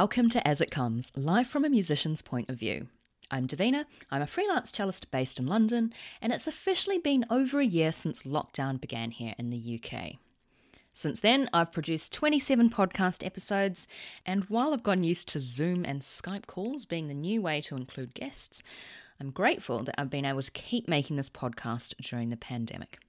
Welcome 0.00 0.30
to 0.30 0.48
As 0.48 0.62
It 0.62 0.70
Comes, 0.70 1.12
live 1.14 1.46
from 1.46 1.62
a 1.62 1.68
musician's 1.68 2.22
point 2.22 2.48
of 2.48 2.56
view. 2.58 2.86
I'm 3.30 3.46
Davina, 3.46 3.84
I'm 4.10 4.22
a 4.22 4.26
freelance 4.26 4.72
cellist 4.72 5.10
based 5.10 5.38
in 5.38 5.46
London, 5.46 5.92
and 6.22 6.32
it's 6.32 6.46
officially 6.46 6.96
been 6.96 7.26
over 7.28 7.60
a 7.60 7.66
year 7.66 7.92
since 7.92 8.22
lockdown 8.22 8.80
began 8.80 9.10
here 9.10 9.34
in 9.36 9.50
the 9.50 9.78
UK. 9.78 10.12
Since 10.94 11.20
then, 11.20 11.50
I've 11.52 11.70
produced 11.70 12.14
27 12.14 12.70
podcast 12.70 13.26
episodes, 13.26 13.86
and 14.24 14.44
while 14.44 14.72
I've 14.72 14.82
gotten 14.82 15.04
used 15.04 15.28
to 15.28 15.38
Zoom 15.38 15.84
and 15.84 16.00
Skype 16.00 16.46
calls 16.46 16.86
being 16.86 17.08
the 17.08 17.12
new 17.12 17.42
way 17.42 17.60
to 17.60 17.76
include 17.76 18.14
guests, 18.14 18.62
I'm 19.20 19.30
grateful 19.30 19.82
that 19.82 20.00
I've 20.00 20.08
been 20.08 20.24
able 20.24 20.40
to 20.40 20.50
keep 20.50 20.88
making 20.88 21.16
this 21.16 21.28
podcast 21.28 21.94
during 21.98 22.30
the 22.30 22.38
pandemic. 22.38 23.00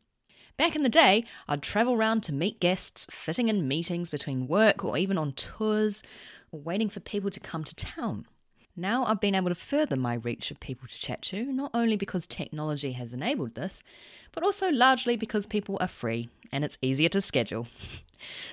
Back 0.57 0.75
in 0.75 0.83
the 0.83 0.89
day, 0.89 1.23
I'd 1.47 1.63
travel 1.63 1.93
around 1.93 2.21
to 2.23 2.33
meet 2.33 2.59
guests, 2.59 3.07
fitting 3.09 3.47
in 3.47 3.67
meetings 3.67 4.09
between 4.09 4.47
work 4.47 4.83
or 4.83 4.97
even 4.97 5.17
on 5.17 5.31
tours, 5.31 6.03
waiting 6.51 6.89
for 6.89 6.99
people 6.99 7.29
to 7.29 7.39
come 7.39 7.63
to 7.63 7.75
town. 7.75 8.25
Now 8.75 9.05
I've 9.05 9.19
been 9.19 9.35
able 9.35 9.49
to 9.49 9.55
further 9.55 9.95
my 9.95 10.15
reach 10.15 10.49
of 10.51 10.59
people 10.59 10.87
to 10.87 10.99
chat 10.99 11.21
to, 11.23 11.45
not 11.45 11.71
only 11.73 11.97
because 11.97 12.25
technology 12.25 12.93
has 12.93 13.13
enabled 13.13 13.55
this, 13.55 13.83
but 14.31 14.43
also 14.43 14.69
largely 14.69 15.17
because 15.17 15.45
people 15.45 15.77
are 15.81 15.87
free 15.87 16.29
and 16.51 16.63
it's 16.63 16.77
easier 16.81 17.09
to 17.09 17.21
schedule. 17.21 17.67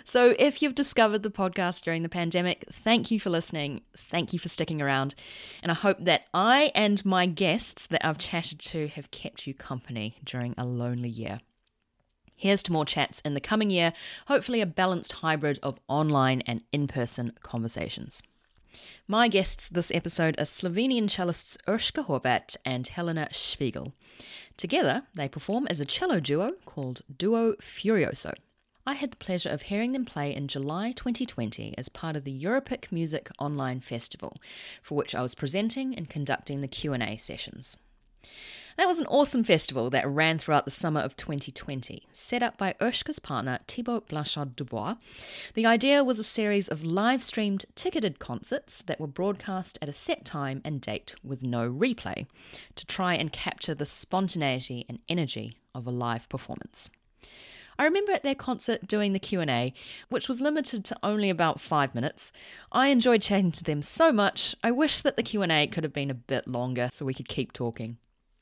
So, 0.04 0.34
if 0.38 0.62
you've 0.62 0.74
discovered 0.74 1.22
the 1.22 1.30
podcast 1.30 1.82
during 1.82 2.02
the 2.02 2.08
pandemic, 2.08 2.64
thank 2.72 3.10
you 3.10 3.20
for 3.20 3.28
listening. 3.28 3.82
Thank 3.94 4.32
you 4.32 4.38
for 4.38 4.48
sticking 4.48 4.80
around. 4.80 5.14
And 5.62 5.70
I 5.70 5.74
hope 5.74 5.98
that 6.00 6.22
I 6.32 6.72
and 6.74 7.04
my 7.04 7.26
guests 7.26 7.86
that 7.88 8.06
I've 8.06 8.18
chatted 8.18 8.60
to 8.60 8.88
have 8.88 9.10
kept 9.10 9.46
you 9.46 9.54
company 9.54 10.16
during 10.24 10.54
a 10.56 10.64
lonely 10.64 11.10
year. 11.10 11.40
Here's 12.38 12.62
to 12.62 12.72
more 12.72 12.84
chats 12.84 13.20
in 13.22 13.34
the 13.34 13.40
coming 13.40 13.68
year, 13.68 13.92
hopefully, 14.28 14.60
a 14.60 14.66
balanced 14.66 15.14
hybrid 15.14 15.58
of 15.60 15.80
online 15.88 16.40
and 16.42 16.62
in 16.70 16.86
person 16.86 17.32
conversations. 17.42 18.22
My 19.08 19.26
guests 19.26 19.68
this 19.68 19.90
episode 19.90 20.38
are 20.38 20.44
Slovenian 20.44 21.08
cellists 21.08 21.56
Urška 21.66 22.06
Horvat 22.06 22.56
and 22.64 22.86
Helena 22.86 23.26
Spiegel. 23.32 23.92
Together, 24.56 25.02
they 25.14 25.28
perform 25.28 25.66
as 25.68 25.80
a 25.80 25.84
cello 25.84 26.20
duo 26.20 26.52
called 26.64 27.02
Duo 27.14 27.54
Furioso. 27.54 28.34
I 28.86 28.94
had 28.94 29.10
the 29.10 29.16
pleasure 29.16 29.50
of 29.50 29.62
hearing 29.62 29.92
them 29.92 30.04
play 30.04 30.32
in 30.32 30.46
July 30.46 30.92
2020 30.92 31.74
as 31.76 31.88
part 31.88 32.14
of 32.14 32.22
the 32.22 32.40
Europic 32.40 32.92
Music 32.92 33.28
Online 33.40 33.80
Festival, 33.80 34.36
for 34.80 34.94
which 34.94 35.12
I 35.12 35.22
was 35.22 35.34
presenting 35.34 35.92
and 35.92 36.08
conducting 36.08 36.60
the 36.60 36.68
Q&A 36.68 37.16
sessions. 37.16 37.76
That 38.78 38.86
was 38.86 39.00
an 39.00 39.08
awesome 39.08 39.42
festival 39.42 39.90
that 39.90 40.08
ran 40.08 40.38
throughout 40.38 40.64
the 40.64 40.70
summer 40.70 41.00
of 41.00 41.16
2020, 41.16 42.06
set 42.12 42.44
up 42.44 42.56
by 42.56 42.76
Urška's 42.80 43.18
partner 43.18 43.58
Thibaut 43.66 44.06
Blanchard 44.06 44.54
Dubois. 44.54 44.94
The 45.54 45.66
idea 45.66 46.04
was 46.04 46.20
a 46.20 46.24
series 46.24 46.68
of 46.68 46.84
live 46.84 47.24
streamed 47.24 47.64
ticketed 47.74 48.20
concerts 48.20 48.84
that 48.84 49.00
were 49.00 49.08
broadcast 49.08 49.80
at 49.82 49.88
a 49.88 49.92
set 49.92 50.24
time 50.24 50.62
and 50.64 50.80
date 50.80 51.16
with 51.24 51.42
no 51.42 51.68
replay 51.68 52.26
to 52.76 52.86
try 52.86 53.14
and 53.14 53.32
capture 53.32 53.74
the 53.74 53.84
spontaneity 53.84 54.86
and 54.88 55.00
energy 55.08 55.58
of 55.74 55.88
a 55.88 55.90
live 55.90 56.28
performance. 56.28 56.88
I 57.80 57.84
remember 57.84 58.12
at 58.12 58.22
their 58.22 58.36
concert 58.36 58.86
doing 58.86 59.12
the 59.12 59.18
Q&A, 59.18 59.74
which 60.08 60.28
was 60.28 60.40
limited 60.40 60.84
to 60.84 60.96
only 61.02 61.30
about 61.30 61.60
5 61.60 61.96
minutes. 61.96 62.30
I 62.70 62.88
enjoyed 62.88 63.22
chatting 63.22 63.50
to 63.50 63.64
them 63.64 63.82
so 63.82 64.12
much. 64.12 64.54
I 64.62 64.70
wish 64.70 65.00
that 65.00 65.16
the 65.16 65.24
Q&A 65.24 65.66
could 65.66 65.82
have 65.82 65.92
been 65.92 66.12
a 66.12 66.14
bit 66.14 66.46
longer 66.46 66.90
so 66.92 67.04
we 67.04 67.14
could 67.14 67.28
keep 67.28 67.52
talking. 67.52 67.98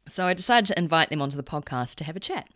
So 0.09 0.27
I 0.27 0.35
decided 0.35 0.67
to 0.67 0.79
invite 0.79 1.11
them 1.11 1.21
onto 1.21 1.37
the 1.37 1.43
podcast 1.43 1.97
to 1.97 2.05
have 2.05 2.17
a 2.17 2.21
chat, 2.21 2.49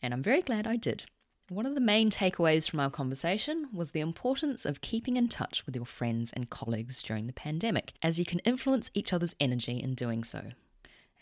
and 0.00 0.14
I'm 0.14 0.22
very 0.22 0.42
glad 0.42 0.66
I 0.66 0.76
did. 0.76 1.04
One 1.50 1.66
of 1.66 1.74
the 1.74 1.80
main 1.80 2.10
takeaways 2.10 2.70
from 2.70 2.80
our 2.80 2.88
conversation 2.88 3.68
was 3.72 3.90
the 3.90 4.00
importance 4.00 4.64
of 4.64 4.80
keeping 4.80 5.16
in 5.16 5.28
touch 5.28 5.66
with 5.66 5.76
your 5.76 5.84
friends 5.84 6.32
and 6.32 6.48
colleagues 6.48 7.02
during 7.02 7.26
the 7.26 7.34
pandemic, 7.34 7.92
as 8.02 8.18
you 8.18 8.24
can 8.24 8.38
influence 8.40 8.90
each 8.94 9.12
other's 9.12 9.34
energy 9.38 9.78
in 9.78 9.94
doing 9.94 10.24
so. 10.24 10.52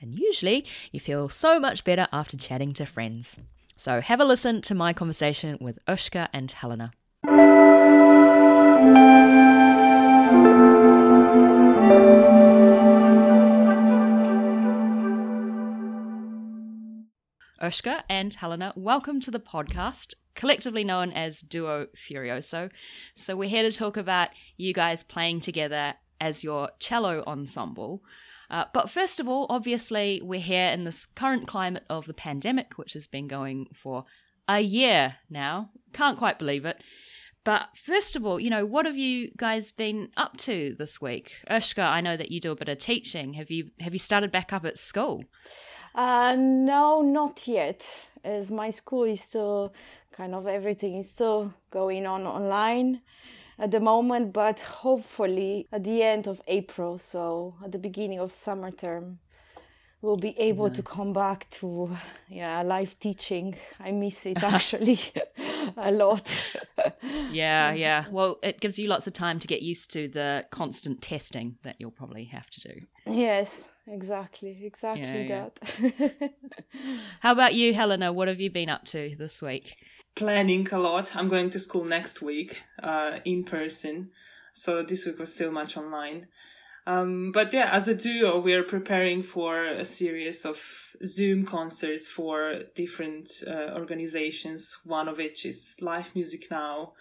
And 0.00 0.14
usually, 0.18 0.64
you 0.92 1.00
feel 1.00 1.28
so 1.28 1.58
much 1.58 1.84
better 1.84 2.06
after 2.12 2.36
chatting 2.36 2.72
to 2.74 2.86
friends. 2.86 3.36
So, 3.76 4.00
have 4.00 4.20
a 4.20 4.24
listen 4.24 4.60
to 4.62 4.74
my 4.74 4.92
conversation 4.92 5.58
with 5.60 5.78
Urška 5.86 6.28
and 6.32 6.50
Helena. 6.50 6.92
Urška 17.62 18.02
and 18.08 18.34
Helena, 18.34 18.72
welcome 18.74 19.20
to 19.20 19.30
the 19.30 19.38
podcast, 19.38 20.14
collectively 20.34 20.82
known 20.82 21.12
as 21.12 21.40
Duo 21.40 21.86
Furioso. 21.96 22.70
So, 23.14 23.36
we're 23.36 23.48
here 23.48 23.62
to 23.62 23.70
talk 23.70 23.96
about 23.96 24.30
you 24.56 24.74
guys 24.74 25.04
playing 25.04 25.38
together 25.38 25.94
as 26.20 26.42
your 26.42 26.70
cello 26.80 27.22
ensemble. 27.24 28.02
Uh, 28.50 28.64
but 28.74 28.90
first 28.90 29.20
of 29.20 29.28
all, 29.28 29.46
obviously, 29.48 30.20
we're 30.24 30.40
here 30.40 30.70
in 30.70 30.82
this 30.82 31.06
current 31.06 31.46
climate 31.46 31.84
of 31.88 32.06
the 32.06 32.14
pandemic, 32.14 32.78
which 32.78 32.94
has 32.94 33.06
been 33.06 33.28
going 33.28 33.68
for 33.72 34.06
a 34.48 34.58
year 34.58 35.18
now. 35.30 35.70
Can't 35.92 36.18
quite 36.18 36.40
believe 36.40 36.64
it. 36.64 36.82
But 37.44 37.68
first 37.76 38.16
of 38.16 38.26
all, 38.26 38.40
you 38.40 38.50
know, 38.50 38.66
what 38.66 38.86
have 38.86 38.96
you 38.96 39.30
guys 39.36 39.70
been 39.70 40.08
up 40.16 40.36
to 40.38 40.74
this 40.80 41.00
week? 41.00 41.34
Urška, 41.48 41.84
I 41.84 42.00
know 42.00 42.16
that 42.16 42.32
you 42.32 42.40
do 42.40 42.50
a 42.50 42.56
bit 42.56 42.68
of 42.68 42.78
teaching. 42.78 43.34
Have 43.34 43.52
you 43.52 43.70
have 43.78 43.92
you 43.92 44.00
started 44.00 44.32
back 44.32 44.52
up 44.52 44.64
at 44.64 44.78
school? 44.78 45.22
Uh, 45.94 46.36
no, 46.38 47.02
not 47.02 47.46
yet. 47.46 47.82
As 48.24 48.50
my 48.50 48.70
school 48.70 49.04
is 49.04 49.20
still 49.20 49.72
kind 50.12 50.34
of 50.34 50.46
everything 50.46 50.96
is 50.96 51.10
still 51.10 51.52
going 51.70 52.06
on 52.06 52.26
online 52.26 53.00
at 53.58 53.70
the 53.70 53.80
moment, 53.80 54.32
but 54.32 54.60
hopefully 54.60 55.66
at 55.72 55.84
the 55.84 56.02
end 56.02 56.26
of 56.26 56.40
April, 56.46 56.98
so 56.98 57.54
at 57.64 57.72
the 57.72 57.78
beginning 57.78 58.18
of 58.18 58.32
summer 58.32 58.70
term, 58.70 59.18
we'll 60.00 60.16
be 60.16 60.34
able 60.38 60.68
yeah. 60.68 60.74
to 60.74 60.82
come 60.82 61.12
back 61.12 61.48
to 61.50 61.96
yeah 62.28 62.62
live 62.62 62.98
teaching. 62.98 63.56
I 63.80 63.92
miss 63.92 64.26
it 64.26 64.42
actually 64.42 65.00
a 65.76 65.90
lot. 65.90 66.28
yeah, 67.30 67.72
yeah. 67.86 68.04
Well, 68.10 68.38
it 68.42 68.60
gives 68.60 68.78
you 68.78 68.88
lots 68.88 69.06
of 69.06 69.12
time 69.12 69.38
to 69.38 69.46
get 69.46 69.62
used 69.62 69.90
to 69.92 70.08
the 70.08 70.46
constant 70.50 71.02
testing 71.02 71.56
that 71.62 71.76
you'll 71.78 71.90
probably 71.90 72.24
have 72.24 72.50
to 72.50 72.60
do. 72.60 72.80
Yes, 73.06 73.68
exactly 73.86 74.64
exactly 74.64 75.28
yeah, 75.28 75.48
that. 75.48 75.92
Yeah. 75.98 76.28
how 77.20 77.32
about 77.32 77.54
you 77.54 77.74
helena? 77.74 78.12
What 78.12 78.28
have 78.28 78.40
you 78.40 78.50
been 78.50 78.68
up 78.68 78.84
to 78.86 79.14
this 79.18 79.42
week? 79.42 79.76
Planning 80.14 80.68
a 80.72 80.78
lot. 80.78 81.16
I'm 81.16 81.28
going 81.28 81.50
to 81.50 81.58
school 81.58 81.84
next 81.84 82.22
week 82.22 82.62
uh, 82.82 83.18
in 83.24 83.44
person. 83.44 84.10
So 84.52 84.82
this 84.82 85.06
week 85.06 85.18
was 85.18 85.32
still 85.32 85.50
much 85.50 85.76
online. 85.76 86.28
Um, 86.84 87.30
but 87.32 87.52
yeah 87.52 87.68
as 87.70 87.86
a 87.86 87.94
duo 87.94 88.40
we 88.40 88.54
are 88.54 88.64
preparing 88.64 89.22
for 89.22 89.66
a 89.66 89.84
series 89.84 90.44
of 90.44 90.58
zoom 91.06 91.44
concerts 91.44 92.08
for 92.08 92.58
different 92.74 93.30
uh, 93.46 93.74
organizations. 93.74 94.78
One 94.84 95.08
of 95.08 95.18
which 95.18 95.46
is 95.46 95.76
live 95.80 96.14
music 96.14 96.50
now. 96.50 96.92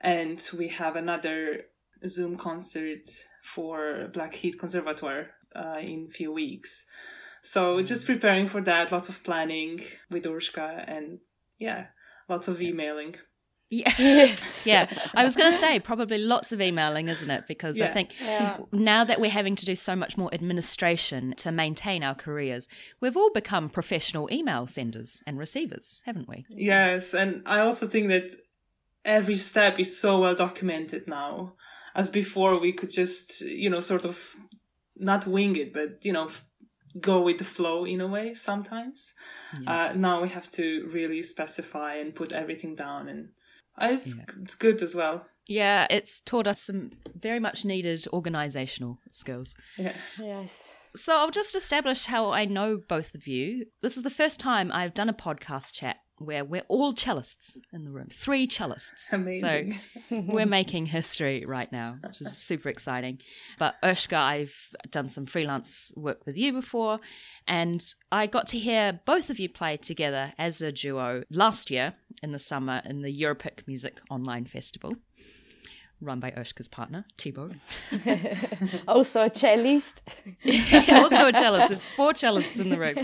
And 0.00 0.40
we 0.56 0.68
have 0.68 0.96
another 0.96 1.66
zoom 2.06 2.36
concert 2.36 3.08
for 3.42 4.08
Blackheath 4.12 4.58
conservatoire 4.58 5.30
uh, 5.54 5.78
in 5.80 6.06
a 6.08 6.12
few 6.12 6.32
weeks. 6.32 6.86
So 7.42 7.82
just 7.82 8.06
preparing 8.06 8.46
for 8.46 8.60
that, 8.62 8.92
lots 8.92 9.08
of 9.08 9.22
planning 9.22 9.82
with 10.10 10.24
Urška 10.24 10.84
and 10.86 11.20
yeah, 11.58 11.86
lots 12.28 12.48
of 12.48 12.60
emailing. 12.60 13.16
Yeah. 13.70 13.92
yeah. 14.64 14.86
I 15.14 15.24
was 15.24 15.36
going 15.36 15.52
to 15.52 15.58
say 15.58 15.78
probably 15.78 16.18
lots 16.18 16.52
of 16.52 16.60
emailing, 16.60 17.08
isn't 17.08 17.30
it? 17.30 17.44
Because 17.46 17.78
yeah. 17.78 17.90
I 17.90 17.92
think 17.92 18.14
yeah. 18.20 18.58
now 18.72 19.04
that 19.04 19.20
we're 19.20 19.30
having 19.30 19.56
to 19.56 19.66
do 19.66 19.76
so 19.76 19.94
much 19.94 20.16
more 20.16 20.32
administration 20.32 21.34
to 21.38 21.52
maintain 21.52 22.02
our 22.02 22.14
careers, 22.14 22.68
we've 23.00 23.16
all 23.16 23.30
become 23.32 23.68
professional 23.68 24.28
email 24.32 24.66
senders 24.66 25.22
and 25.26 25.38
receivers, 25.38 26.02
haven't 26.06 26.28
we? 26.28 26.46
Yes. 26.48 27.14
And 27.14 27.42
I 27.46 27.60
also 27.60 27.86
think 27.86 28.08
that 28.08 28.32
every 29.04 29.36
step 29.36 29.78
is 29.78 29.98
so 29.98 30.20
well 30.20 30.34
documented 30.34 31.08
now. 31.08 31.54
As 31.94 32.08
before, 32.08 32.58
we 32.58 32.72
could 32.72 32.90
just, 32.90 33.40
you 33.40 33.68
know, 33.68 33.80
sort 33.80 34.04
of 34.04 34.36
not 34.98 35.26
wing 35.26 35.56
it, 35.56 35.72
but 35.72 36.04
you 36.04 36.12
know, 36.12 36.30
go 37.00 37.20
with 37.20 37.38
the 37.38 37.44
flow 37.44 37.84
in 37.84 38.00
a 38.00 38.06
way 38.06 38.34
sometimes. 38.34 39.14
Yeah. 39.60 39.72
Uh, 39.72 39.92
now 39.94 40.22
we 40.22 40.28
have 40.30 40.50
to 40.52 40.88
really 40.92 41.22
specify 41.22 41.94
and 41.96 42.14
put 42.14 42.32
everything 42.32 42.74
down, 42.74 43.08
and 43.08 43.28
uh, 43.80 43.88
it's 43.92 44.16
yeah. 44.16 44.24
it's 44.42 44.54
good 44.54 44.82
as 44.82 44.94
well. 44.94 45.26
Yeah, 45.46 45.86
it's 45.88 46.20
taught 46.20 46.46
us 46.46 46.62
some 46.62 46.90
very 47.14 47.40
much 47.40 47.64
needed 47.64 48.06
organizational 48.12 48.98
skills. 49.10 49.54
Yeah. 49.78 49.96
Yes. 50.18 50.74
So 50.94 51.16
I'll 51.16 51.30
just 51.30 51.54
establish 51.54 52.04
how 52.06 52.32
I 52.32 52.44
know 52.44 52.78
both 52.88 53.14
of 53.14 53.26
you. 53.26 53.66
This 53.82 53.96
is 53.96 54.02
the 54.02 54.10
first 54.10 54.40
time 54.40 54.70
I've 54.72 54.94
done 54.94 55.08
a 55.08 55.14
podcast 55.14 55.72
chat 55.72 55.96
where 56.18 56.44
we're 56.44 56.64
all 56.68 56.94
cellists 56.94 57.58
in 57.72 57.84
the 57.84 57.90
room, 57.90 58.08
three 58.10 58.46
cellists. 58.46 59.12
Amazing. 59.12 59.80
So 60.08 60.22
we're 60.28 60.46
making 60.46 60.86
history 60.86 61.44
right 61.46 61.70
now, 61.70 61.98
which 62.02 62.20
is 62.20 62.36
super 62.36 62.68
exciting. 62.68 63.18
But 63.58 63.76
Urška, 63.82 64.16
I've 64.16 64.54
done 64.90 65.08
some 65.08 65.26
freelance 65.26 65.92
work 65.96 66.26
with 66.26 66.36
you 66.36 66.52
before, 66.52 67.00
and 67.46 67.82
I 68.10 68.26
got 68.26 68.46
to 68.48 68.58
hear 68.58 69.00
both 69.04 69.30
of 69.30 69.38
you 69.38 69.48
play 69.48 69.76
together 69.76 70.32
as 70.38 70.60
a 70.60 70.72
duo 70.72 71.22
last 71.30 71.70
year 71.70 71.94
in 72.22 72.32
the 72.32 72.38
summer 72.38 72.82
in 72.84 73.02
the 73.02 73.20
Europic 73.20 73.66
Music 73.66 74.00
Online 74.10 74.44
Festival. 74.44 74.96
Run 76.00 76.20
by 76.20 76.30
Urška's 76.30 76.68
partner, 76.68 77.04
Thibaut. 77.16 77.52
also 78.88 79.24
a 79.24 79.30
cellist. 79.30 80.00
also 80.44 81.28
a 81.28 81.32
cellist. 81.32 81.68
There's 81.68 81.84
four 81.96 82.12
cellists 82.12 82.60
in 82.60 82.70
the 82.70 82.78
room. 82.78 82.98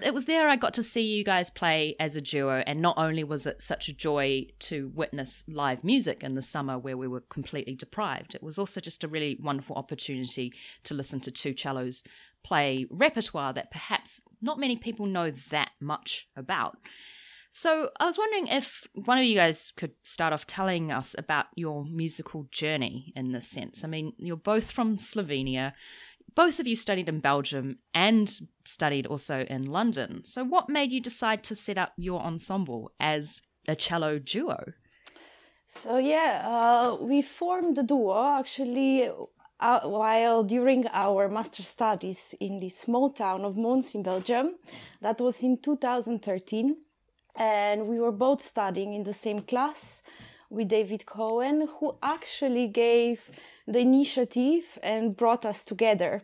It 0.00 0.14
was 0.14 0.26
there 0.26 0.48
I 0.48 0.54
got 0.54 0.74
to 0.74 0.82
see 0.84 1.02
you 1.02 1.24
guys 1.24 1.50
play 1.50 1.96
as 1.98 2.14
a 2.14 2.20
duo, 2.20 2.62
and 2.66 2.80
not 2.80 2.96
only 2.98 3.24
was 3.24 3.46
it 3.46 3.60
such 3.60 3.88
a 3.88 3.92
joy 3.92 4.46
to 4.60 4.92
witness 4.94 5.42
live 5.48 5.82
music 5.82 6.22
in 6.22 6.36
the 6.36 6.42
summer 6.42 6.78
where 6.78 6.96
we 6.96 7.08
were 7.08 7.20
completely 7.20 7.74
deprived, 7.74 8.34
it 8.34 8.42
was 8.42 8.60
also 8.60 8.80
just 8.80 9.02
a 9.02 9.08
really 9.08 9.36
wonderful 9.42 9.74
opportunity 9.74 10.52
to 10.84 10.94
listen 10.94 11.18
to 11.20 11.32
two 11.32 11.54
cellos 11.56 12.04
play 12.44 12.86
repertoire 12.90 13.52
that 13.52 13.70
perhaps 13.70 14.20
not 14.40 14.58
many 14.58 14.76
people 14.76 15.06
know 15.06 15.32
that 15.50 15.70
much 15.80 16.28
about. 16.36 16.78
So 17.50 17.90
I 17.98 18.04
was 18.04 18.18
wondering 18.18 18.46
if 18.48 18.86
one 18.94 19.18
of 19.18 19.24
you 19.24 19.34
guys 19.34 19.72
could 19.76 19.92
start 20.02 20.32
off 20.32 20.46
telling 20.46 20.92
us 20.92 21.14
about 21.16 21.46
your 21.54 21.84
musical 21.84 22.46
journey 22.50 23.12
in 23.16 23.32
this 23.32 23.48
sense. 23.48 23.84
I 23.84 23.88
mean, 23.88 24.12
you're 24.18 24.36
both 24.36 24.70
from 24.70 24.98
Slovenia. 24.98 25.72
Both 26.34 26.60
of 26.60 26.66
you 26.66 26.76
studied 26.76 27.08
in 27.08 27.20
Belgium 27.20 27.78
and 27.94 28.32
studied 28.64 29.06
also 29.06 29.46
in 29.48 29.66
London. 29.66 30.24
So, 30.24 30.44
what 30.44 30.68
made 30.68 30.92
you 30.92 31.00
decide 31.00 31.42
to 31.44 31.56
set 31.56 31.78
up 31.78 31.94
your 31.96 32.20
ensemble 32.20 32.92
as 33.00 33.42
a 33.66 33.74
cello 33.74 34.18
duo? 34.18 34.74
So, 35.66 35.96
yeah, 35.96 36.42
uh, 36.44 36.96
we 37.00 37.22
formed 37.22 37.76
the 37.76 37.82
duo 37.82 38.38
actually 38.38 39.10
uh, 39.60 39.80
while 39.80 40.44
during 40.44 40.86
our 40.92 41.28
master 41.28 41.62
studies 41.62 42.34
in 42.40 42.60
the 42.60 42.68
small 42.68 43.10
town 43.10 43.44
of 43.44 43.56
Mons 43.56 43.94
in 43.94 44.02
Belgium. 44.02 44.54
That 45.00 45.20
was 45.20 45.42
in 45.42 45.58
2013 45.58 46.76
and 47.38 47.86
we 47.86 48.00
were 48.00 48.12
both 48.12 48.42
studying 48.42 48.92
in 48.92 49.04
the 49.04 49.12
same 49.12 49.40
class 49.40 50.02
with 50.50 50.68
David 50.68 51.06
Cohen, 51.06 51.68
who 51.78 51.94
actually 52.02 52.66
gave 52.66 53.20
the 53.66 53.78
initiative 53.78 54.64
and 54.82 55.16
brought 55.16 55.46
us 55.46 55.64
together 55.64 56.22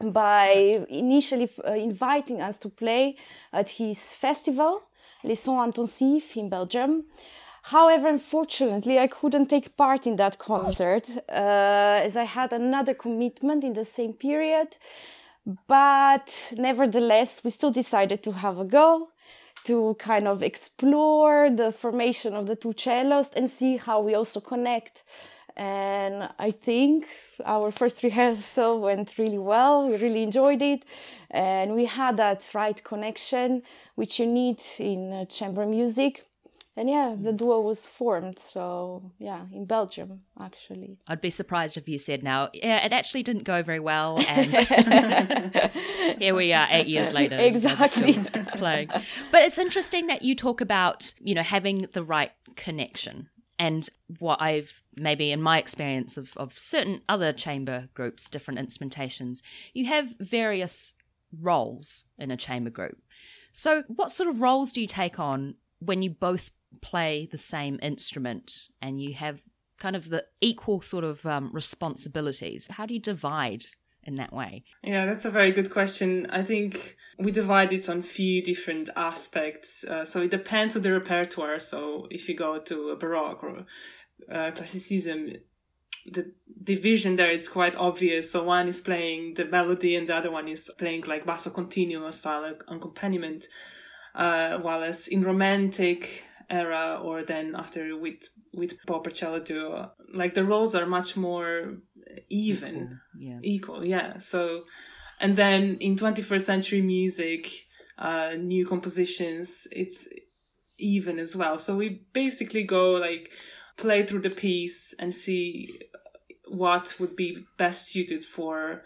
by 0.00 0.86
initially 0.88 1.50
uh, 1.66 1.72
inviting 1.72 2.40
us 2.40 2.56
to 2.58 2.70
play 2.70 3.16
at 3.52 3.68
his 3.68 3.98
festival, 4.14 4.82
Les 5.22 5.34
Sons 5.34 5.66
Intensifs 5.66 6.36
in 6.36 6.48
Belgium. 6.48 7.04
However, 7.62 8.08
unfortunately, 8.08 8.98
I 8.98 9.08
couldn't 9.08 9.50
take 9.50 9.76
part 9.76 10.06
in 10.06 10.16
that 10.16 10.38
concert 10.38 11.04
uh, 11.28 12.00
as 12.02 12.16
I 12.16 12.24
had 12.24 12.54
another 12.54 12.94
commitment 12.94 13.62
in 13.62 13.74
the 13.74 13.84
same 13.84 14.14
period. 14.14 14.78
But 15.66 16.32
nevertheless, 16.56 17.42
we 17.44 17.50
still 17.50 17.70
decided 17.70 18.22
to 18.22 18.32
have 18.32 18.58
a 18.58 18.64
go 18.64 19.10
to 19.64 19.96
kind 19.98 20.26
of 20.26 20.42
explore 20.42 21.50
the 21.50 21.72
formation 21.72 22.34
of 22.34 22.46
the 22.46 22.56
two 22.56 22.74
cellos 22.76 23.30
and 23.34 23.50
see 23.50 23.76
how 23.76 24.00
we 24.00 24.14
also 24.14 24.40
connect. 24.40 25.04
And 25.56 26.28
I 26.38 26.50
think 26.50 27.06
our 27.44 27.70
first 27.70 28.02
rehearsal 28.02 28.80
went 28.80 29.18
really 29.18 29.38
well. 29.38 29.88
We 29.88 29.96
really 29.96 30.22
enjoyed 30.22 30.62
it. 30.62 30.84
And 31.30 31.74
we 31.74 31.84
had 31.84 32.16
that 32.16 32.42
right 32.54 32.82
connection, 32.82 33.62
which 33.94 34.18
you 34.18 34.26
need 34.26 34.60
in 34.78 35.12
uh, 35.12 35.24
chamber 35.26 35.66
music 35.66 36.24
and 36.80 36.88
yeah, 36.88 37.14
the 37.14 37.30
mm. 37.30 37.36
duo 37.36 37.60
was 37.60 37.84
formed. 37.84 38.38
So 38.38 39.12
yeah, 39.18 39.44
in 39.52 39.66
Belgium 39.66 40.22
actually. 40.40 40.96
I'd 41.06 41.20
be 41.20 41.28
surprised 41.28 41.76
if 41.76 41.86
you 41.86 41.98
said 41.98 42.22
now, 42.22 42.48
yeah, 42.54 42.82
it 42.82 42.94
actually 42.94 43.22
didn't 43.22 43.44
go 43.44 43.62
very 43.62 43.80
well, 43.80 44.18
and 44.26 44.50
here 46.18 46.34
we 46.34 46.54
are 46.54 46.66
eight 46.70 46.86
years 46.86 47.12
later, 47.12 47.36
exactly 47.38 48.24
playing. 48.56 48.88
But 49.30 49.42
it's 49.42 49.58
interesting 49.58 50.06
that 50.06 50.22
you 50.22 50.34
talk 50.34 50.62
about 50.62 51.12
you 51.20 51.34
know 51.34 51.42
having 51.42 51.86
the 51.92 52.02
right 52.02 52.32
connection. 52.56 53.28
And 53.58 53.86
what 54.18 54.40
I've 54.40 54.82
maybe 54.96 55.32
in 55.32 55.42
my 55.42 55.58
experience 55.58 56.16
of, 56.16 56.32
of 56.38 56.58
certain 56.58 57.02
other 57.10 57.30
chamber 57.30 57.90
groups, 57.92 58.30
different 58.30 58.58
instrumentations, 58.58 59.42
you 59.74 59.84
have 59.84 60.14
various 60.18 60.94
roles 61.38 62.06
in 62.18 62.30
a 62.30 62.38
chamber 62.38 62.70
group. 62.70 62.96
So, 63.52 63.84
what 63.88 64.10
sort 64.10 64.30
of 64.30 64.40
roles 64.40 64.72
do 64.72 64.80
you 64.80 64.86
take 64.86 65.20
on 65.20 65.56
when 65.80 66.00
you 66.00 66.08
both 66.08 66.52
play 66.80 67.28
the 67.30 67.38
same 67.38 67.78
instrument 67.82 68.68
and 68.80 69.00
you 69.00 69.14
have 69.14 69.42
kind 69.78 69.96
of 69.96 70.10
the 70.10 70.24
equal 70.40 70.80
sort 70.82 71.04
of 71.04 71.24
um, 71.26 71.50
responsibilities. 71.52 72.68
How 72.68 72.86
do 72.86 72.94
you 72.94 73.00
divide 73.00 73.64
in 74.04 74.16
that 74.16 74.32
way? 74.32 74.64
Yeah, 74.82 75.06
that's 75.06 75.24
a 75.24 75.30
very 75.30 75.50
good 75.50 75.70
question. 75.70 76.26
I 76.30 76.42
think 76.42 76.96
we 77.18 77.30
divide 77.32 77.72
it 77.72 77.88
on 77.88 78.02
few 78.02 78.42
different 78.42 78.88
aspects. 78.96 79.84
Uh, 79.84 80.04
so 80.04 80.22
it 80.22 80.30
depends 80.30 80.76
on 80.76 80.82
the 80.82 80.92
repertoire. 80.92 81.58
So 81.58 82.06
if 82.10 82.28
you 82.28 82.36
go 82.36 82.58
to 82.58 82.90
a 82.90 82.96
Baroque 82.96 83.42
or 83.42 83.66
uh, 84.30 84.50
Classicism, 84.52 85.32
the 86.06 86.32
division 86.62 87.16
there 87.16 87.30
is 87.30 87.48
quite 87.48 87.76
obvious. 87.76 88.30
So 88.30 88.44
one 88.44 88.68
is 88.68 88.80
playing 88.80 89.34
the 89.34 89.44
melody 89.44 89.96
and 89.96 90.08
the 90.08 90.16
other 90.16 90.30
one 90.30 90.48
is 90.48 90.70
playing 90.78 91.02
like 91.06 91.26
basso 91.26 91.50
continuo 91.50 92.10
style 92.10 92.44
accompaniment. 92.68 93.48
Uh, 94.12 94.58
while 94.58 94.82
as 94.82 95.06
in 95.06 95.22
romantic 95.22 96.24
era 96.50 97.00
or 97.02 97.22
then 97.22 97.54
after 97.54 97.96
with 97.96 98.28
with 98.52 98.74
cello 99.12 99.38
duo 99.38 99.92
like 100.12 100.34
the 100.34 100.44
roles 100.44 100.74
are 100.74 100.86
much 100.86 101.16
more 101.16 101.76
even. 102.28 102.74
Equal, 102.74 102.98
yeah. 103.18 103.38
Equal 103.42 103.86
yeah. 103.86 104.18
So 104.18 104.64
and 105.20 105.36
then 105.36 105.76
in 105.80 105.96
21st 105.96 106.40
century 106.40 106.80
music 106.80 107.66
uh 107.98 108.34
new 108.38 108.66
compositions 108.66 109.68
it's 109.70 110.08
even 110.78 111.18
as 111.18 111.36
well. 111.36 111.58
So 111.58 111.76
we 111.76 112.02
basically 112.12 112.64
go 112.64 112.92
like 112.92 113.30
play 113.76 114.04
through 114.04 114.22
the 114.22 114.30
piece 114.30 114.94
and 114.98 115.14
see 115.14 115.78
what 116.48 116.96
would 116.98 117.14
be 117.16 117.44
best 117.58 117.88
suited 117.88 118.24
for 118.24 118.82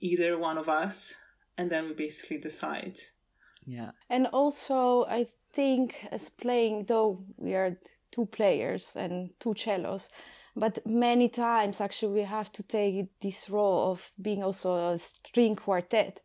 either 0.00 0.36
one 0.36 0.58
of 0.58 0.68
us 0.68 1.16
and 1.56 1.70
then 1.70 1.86
we 1.86 1.94
basically 1.94 2.38
decide. 2.38 2.98
Yeah. 3.64 3.92
And 4.10 4.26
also 4.28 5.04
i 5.08 5.26
think 5.56 5.96
as 6.12 6.28
playing, 6.28 6.84
though 6.84 7.18
we 7.38 7.54
are 7.54 7.76
two 8.12 8.26
players 8.26 8.92
and 8.94 9.30
two 9.40 9.54
cellos, 9.56 10.10
but 10.54 10.86
many 10.86 11.28
times 11.28 11.80
actually 11.80 12.12
we 12.20 12.26
have 12.26 12.52
to 12.52 12.62
take 12.62 13.08
this 13.20 13.50
role 13.50 13.90
of 13.90 14.12
being 14.20 14.42
also 14.44 14.92
a 14.92 14.98
string 14.98 15.56
quartet 15.56 16.20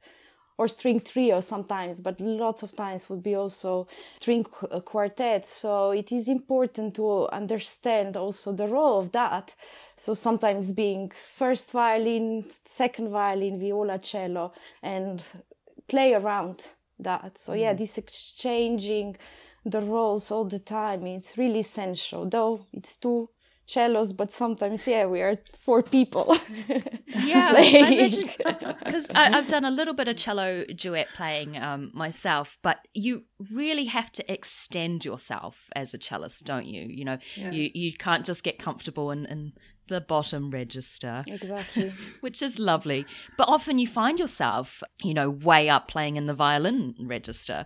or 0.57 0.67
string 0.67 0.99
trio 0.99 1.39
sometimes, 1.39 1.99
but 1.99 2.19
lots 2.19 2.61
of 2.61 2.75
times 2.75 3.09
would 3.09 3.23
be 3.23 3.35
also 3.35 3.87
string 4.19 4.45
uh, 4.69 4.79
quartet. 4.81 5.47
So 5.47 5.91
it 5.91 6.11
is 6.11 6.27
important 6.27 6.95
to 6.95 7.27
understand 7.29 8.15
also 8.15 8.53
the 8.53 8.67
role 8.67 8.99
of 8.99 9.11
that. 9.13 9.55
So 9.95 10.13
sometimes 10.13 10.71
being 10.71 11.11
first 11.37 11.71
violin, 11.71 12.45
second 12.65 13.09
violin, 13.09 13.59
viola, 13.59 13.97
cello, 13.97 14.53
and 14.83 15.23
play 15.87 16.13
around 16.13 16.61
that. 17.03 17.37
So 17.37 17.53
yeah, 17.53 17.73
mm. 17.73 17.77
this 17.77 17.97
exchanging 17.97 19.17
the 19.65 19.81
roles 19.81 20.31
all 20.31 20.45
the 20.45 20.59
time, 20.59 21.05
it's 21.05 21.37
really 21.37 21.59
essential. 21.59 22.27
Though 22.27 22.65
it's 22.73 22.97
two 22.97 23.29
cellos, 23.71 24.11
but 24.11 24.33
sometimes 24.33 24.85
yeah, 24.85 25.05
we 25.05 25.21
are 25.21 25.37
four 25.59 25.81
people. 25.81 26.37
yeah, 27.07 27.53
because 28.83 29.09
I've 29.13 29.47
done 29.47 29.65
a 29.65 29.71
little 29.71 29.93
bit 29.93 30.07
of 30.07 30.17
cello 30.17 30.65
duet 30.75 31.07
playing 31.15 31.57
um, 31.57 31.91
myself, 31.93 32.57
but 32.61 32.79
you 32.93 33.23
really 33.51 33.85
have 33.85 34.11
to 34.13 34.31
extend 34.31 35.05
yourself 35.05 35.69
as 35.75 35.93
a 35.93 35.97
cellist, 35.97 36.43
don't 36.43 36.67
you? 36.67 36.83
You 36.83 37.05
know, 37.05 37.17
yeah. 37.35 37.51
you 37.51 37.69
you 37.73 37.93
can't 37.93 38.25
just 38.25 38.43
get 38.43 38.59
comfortable 38.59 39.11
in, 39.11 39.25
in 39.25 39.53
the 39.87 40.01
bottom 40.01 40.51
register. 40.51 41.23
Exactly. 41.27 41.91
which 42.21 42.41
is 42.41 42.59
lovely. 42.59 43.05
But 43.37 43.47
often 43.49 43.79
you 43.79 43.87
find 43.87 44.19
yourself, 44.19 44.83
you 45.03 45.13
know, 45.13 45.29
way 45.29 45.69
up 45.69 45.87
playing 45.87 46.15
in 46.15 46.27
the 46.27 46.33
violin 46.33 46.95
register. 46.99 47.65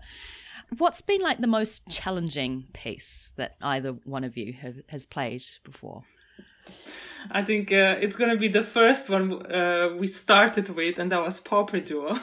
What's 0.77 1.01
been 1.01 1.21
like 1.21 1.39
the 1.39 1.47
most 1.47 1.87
challenging 1.89 2.65
piece 2.73 3.33
that 3.35 3.55
either 3.61 3.91
one 4.03 4.23
of 4.23 4.35
you 4.37 4.53
have, 4.53 4.77
has 4.89 5.05
played 5.05 5.43
before? 5.63 6.03
I 7.31 7.41
think 7.41 7.71
uh, 7.71 7.97
it's 7.99 8.15
gonna 8.15 8.37
be 8.37 8.47
the 8.47 8.63
first 8.63 9.09
one 9.09 9.45
uh, 9.51 9.89
we 9.97 10.07
started 10.07 10.69
with, 10.69 10.99
and 10.99 11.11
that 11.11 11.21
was 11.21 11.39
Popper 11.39 11.79
Duo. 11.89 12.17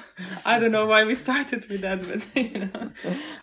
I 0.44 0.58
don't 0.58 0.72
know 0.72 0.86
why 0.86 1.04
we 1.04 1.14
started 1.14 1.68
with 1.68 1.80
that, 1.80 2.00
but 2.08 2.36
you 2.36 2.70
know, 2.72 2.90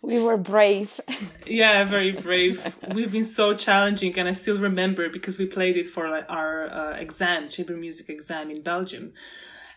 we 0.02 0.18
were 0.18 0.36
brave. 0.36 1.00
yeah, 1.46 1.84
very 1.84 2.12
brave. 2.12 2.76
We've 2.94 3.12
been 3.12 3.24
so 3.24 3.54
challenging, 3.54 4.18
and 4.18 4.28
I 4.28 4.32
still 4.32 4.58
remember 4.58 5.08
because 5.08 5.38
we 5.38 5.46
played 5.46 5.76
it 5.76 5.86
for 5.86 6.08
like, 6.08 6.26
our 6.28 6.70
uh, 6.70 6.92
exam, 6.92 7.48
chamber 7.48 7.76
music 7.76 8.08
exam 8.08 8.50
in 8.50 8.62
Belgium. 8.62 9.12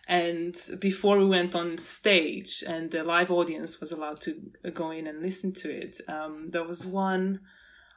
And 0.06 0.54
before 0.80 1.18
we 1.18 1.24
went 1.24 1.54
on 1.54 1.78
stage, 1.78 2.62
and 2.66 2.90
the 2.90 3.02
live 3.02 3.30
audience 3.30 3.80
was 3.80 3.90
allowed 3.90 4.20
to 4.22 4.52
go 4.74 4.90
in 4.90 5.06
and 5.06 5.22
listen 5.22 5.52
to 5.54 5.70
it, 5.70 5.98
um, 6.08 6.50
there 6.50 6.64
was 6.64 6.84
one 6.84 7.40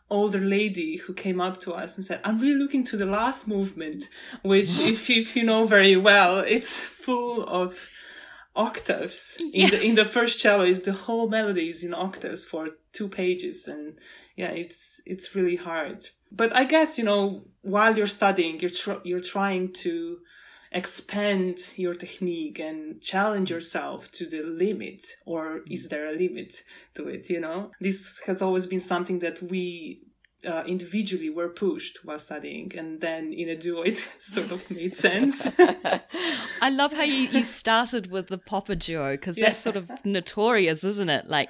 older 0.10 0.40
lady 0.40 0.98
who 0.98 1.14
came 1.14 1.42
up 1.42 1.60
to 1.60 1.74
us 1.74 1.96
and 1.96 2.06
said, 2.06 2.20
I'm 2.24 2.40
really 2.40 2.60
looking 2.60 2.84
to 2.86 2.98
the 2.98 3.06
last 3.06 3.48
movement, 3.48 4.06
which 4.42 4.80
if, 4.92 5.10
if 5.10 5.36
you 5.36 5.44
know 5.44 5.66
very 5.66 5.98
well, 5.98 6.40
it's 6.40 6.80
full 6.80 7.44
of 7.44 7.90
octaves. 8.56 9.38
Yeah. 9.40 9.66
In 9.66 9.72
the 9.72 9.82
in 9.82 9.96
the 9.96 10.06
first 10.06 10.40
cello 10.40 10.66
is 10.66 10.82
the 10.82 10.94
whole 10.94 11.30
melody 11.30 11.70
is 11.70 11.84
in 11.84 11.94
octaves 11.94 12.44
for 12.44 12.68
two 12.92 13.08
pages 13.08 13.68
and 13.68 13.98
yeah, 14.36 14.50
it's 14.50 15.00
it's 15.06 15.36
really 15.36 15.58
hard. 15.58 16.06
But 16.32 16.56
I 16.56 16.66
guess, 16.66 16.98
you 16.98 17.04
know, 17.04 17.48
while 17.62 17.98
you're 17.98 18.08
studying, 18.08 18.60
you're 18.60 18.70
tr- 18.70 19.04
you're 19.04 19.20
trying 19.20 19.70
to 19.84 20.18
expand 20.72 21.58
your 21.76 21.94
technique 21.96 22.60
and 22.60 23.02
challenge 23.02 23.50
yourself 23.52 24.12
to 24.12 24.26
the 24.26 24.42
limit 24.44 25.02
or 25.26 25.62
is 25.70 25.88
there 25.90 26.08
a 26.10 26.14
limit 26.18 26.62
to 26.96 27.08
it 27.08 27.30
you 27.30 27.40
know 27.40 27.72
this 27.82 28.22
has 28.28 28.42
always 28.42 28.66
been 28.66 28.80
something 28.80 29.20
that 29.20 29.42
we 29.42 30.02
uh, 30.48 30.64
individually 30.68 31.30
were 31.30 31.50
pushed 31.50 32.06
while 32.06 32.20
studying 32.20 32.72
and 32.78 33.02
then 33.02 33.34
in 33.34 33.50
a 33.50 33.56
duo 33.56 33.82
it 33.82 33.98
sort 34.20 34.52
of 34.52 34.70
made 34.70 34.94
sense 34.94 35.50
I 36.62 36.70
love 36.70 36.94
how 36.94 37.04
you, 37.04 37.28
you 37.30 37.44
started 37.62 38.12
with 38.12 38.28
the 38.28 38.38
Popper 38.38 38.76
duo 38.76 39.12
because 39.14 39.38
Yeah. 39.38 39.48
that's 39.48 39.60
sort 39.60 39.76
of 39.76 39.90
notorious, 40.04 40.84
isn't 40.84 41.10
it? 41.10 41.28
Like, 41.28 41.50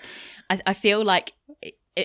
I, 0.49 0.59
I 0.65 0.73
feel 0.73 1.03
like 1.03 1.33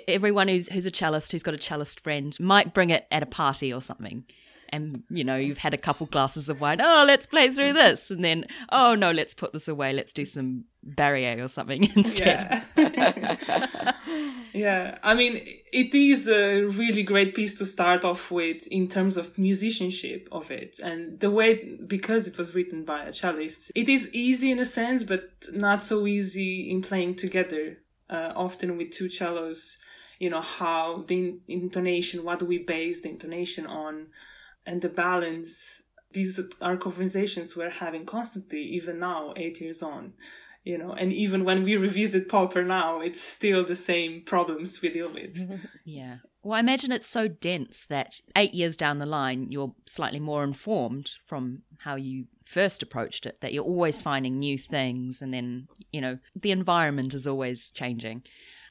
everyone 0.09 0.49
who's 0.49 0.69
who's 0.69 0.87
a 0.87 0.91
cellist 0.91 1.33
who's 1.33 1.43
got 1.43 1.55
a 1.55 1.59
cellist 1.59 2.01
friend 2.01 2.37
might 2.41 2.73
bring 2.73 2.91
it 2.91 3.07
at 3.11 3.23
a 3.23 3.27
party 3.27 3.73
or 3.73 3.83
something. 3.83 4.25
And 4.73 5.03
you 5.11 5.23
know, 5.23 5.37
you've 5.37 5.59
had 5.59 5.75
a 5.75 5.79
couple 5.79 6.07
glasses 6.07 6.49
of 6.49 6.61
wine. 6.61 6.81
Oh, 6.81 7.05
let's 7.07 7.27
play 7.27 7.51
through 7.51 7.75
this, 7.75 8.11
and 8.11 8.25
then 8.25 8.47
oh 8.71 8.95
no, 8.95 9.11
let's 9.11 9.35
put 9.35 9.53
this 9.53 9.69
away. 9.69 9.93
Let's 9.93 10.13
do 10.13 10.25
some 10.25 10.65
Barrière 10.87 11.45
or 11.45 11.49
something 11.49 11.85
instead. 11.97 12.65
Yeah. 12.77 13.93
yeah. 14.53 14.99
I 15.03 15.15
mean, 15.15 15.41
it 15.73 15.95
is 15.95 16.29
a 16.29 16.63
really 16.63 17.03
great 17.03 17.35
piece 17.35 17.55
to 17.59 17.67
start 17.67 18.05
off 18.05 18.31
with 18.31 18.67
in 18.67 18.89
terms 18.89 19.17
of 19.17 19.39
musicianship 19.39 20.29
of 20.33 20.51
it. 20.51 20.79
And 20.83 21.21
the 21.21 21.31
way, 21.31 21.79
because 21.87 22.27
it 22.27 22.37
was 22.37 22.55
written 22.55 22.85
by 22.85 23.05
a 23.05 23.13
cellist, 23.13 23.71
it 23.75 23.89
is 23.89 24.11
easy 24.13 24.51
in 24.51 24.59
a 24.59 24.65
sense, 24.65 25.05
but 25.05 25.31
not 25.53 25.85
so 25.85 26.07
easy 26.07 26.71
in 26.71 26.83
playing 26.83 27.17
together. 27.17 27.79
Uh, 28.11 28.33
often 28.37 28.77
with 28.77 28.91
two 28.91 29.09
cellos, 29.09 29.79
you 30.19 30.29
know, 30.29 30.43
how 30.43 31.05
the 31.07 31.19
in- 31.19 31.41
intonation, 31.49 32.25
what 32.25 32.41
do 32.41 32.45
we 32.45 32.59
base 32.59 33.01
the 33.01 33.09
intonation 33.09 33.67
on, 33.67 34.09
and 34.67 34.83
the 34.83 34.89
balance. 34.89 35.83
These 36.13 36.39
are 36.61 36.77
conversations 36.77 37.57
we're 37.57 37.71
having 37.71 38.05
constantly, 38.05 38.63
even 38.63 38.99
now, 38.99 39.33
eight 39.37 39.61
years 39.61 39.83
on 39.83 40.15
you 40.65 40.79
know 40.79 40.93
and 40.93 41.13
even 41.13 41.43
when 41.45 41.65
we 41.65 41.77
revisit 41.77 42.29
popper 42.29 42.63
now 42.63 43.01
it's 43.01 43.21
still 43.21 43.65
the 43.65 43.75
same 43.75 44.23
problems 44.23 44.81
we 44.81 44.89
deal 44.91 45.13
with 45.13 45.61
Yeah. 45.85 46.19
Well, 46.43 46.57
I 46.57 46.61
imagine 46.61 46.91
it's 46.91 47.07
so 47.07 47.29
dense 47.29 47.87
that 47.87 48.21
eight 48.35 48.53
years 48.53 48.77
down 48.77 48.99
the 48.99 49.07
line, 49.07 49.53
you're 49.53 49.75
slightly 49.87 50.19
more 50.19 50.43
informed 50.43 51.13
from 51.25 51.63
how 51.79 51.95
you 51.95 52.27
first 52.45 52.83
approached 52.83 53.27
it, 53.27 53.41
that 53.41 53.53
you're 53.53 53.63
always 53.63 54.03
finding 54.03 54.39
new 54.39 54.59
things. 54.59 55.23
And 55.23 55.33
then, 55.33 55.69
you 55.93 56.01
know, 56.01 56.19
the 56.35 56.51
environment 56.51 57.15
is 57.15 57.29
always 57.29 57.71
changing. 57.71 58.25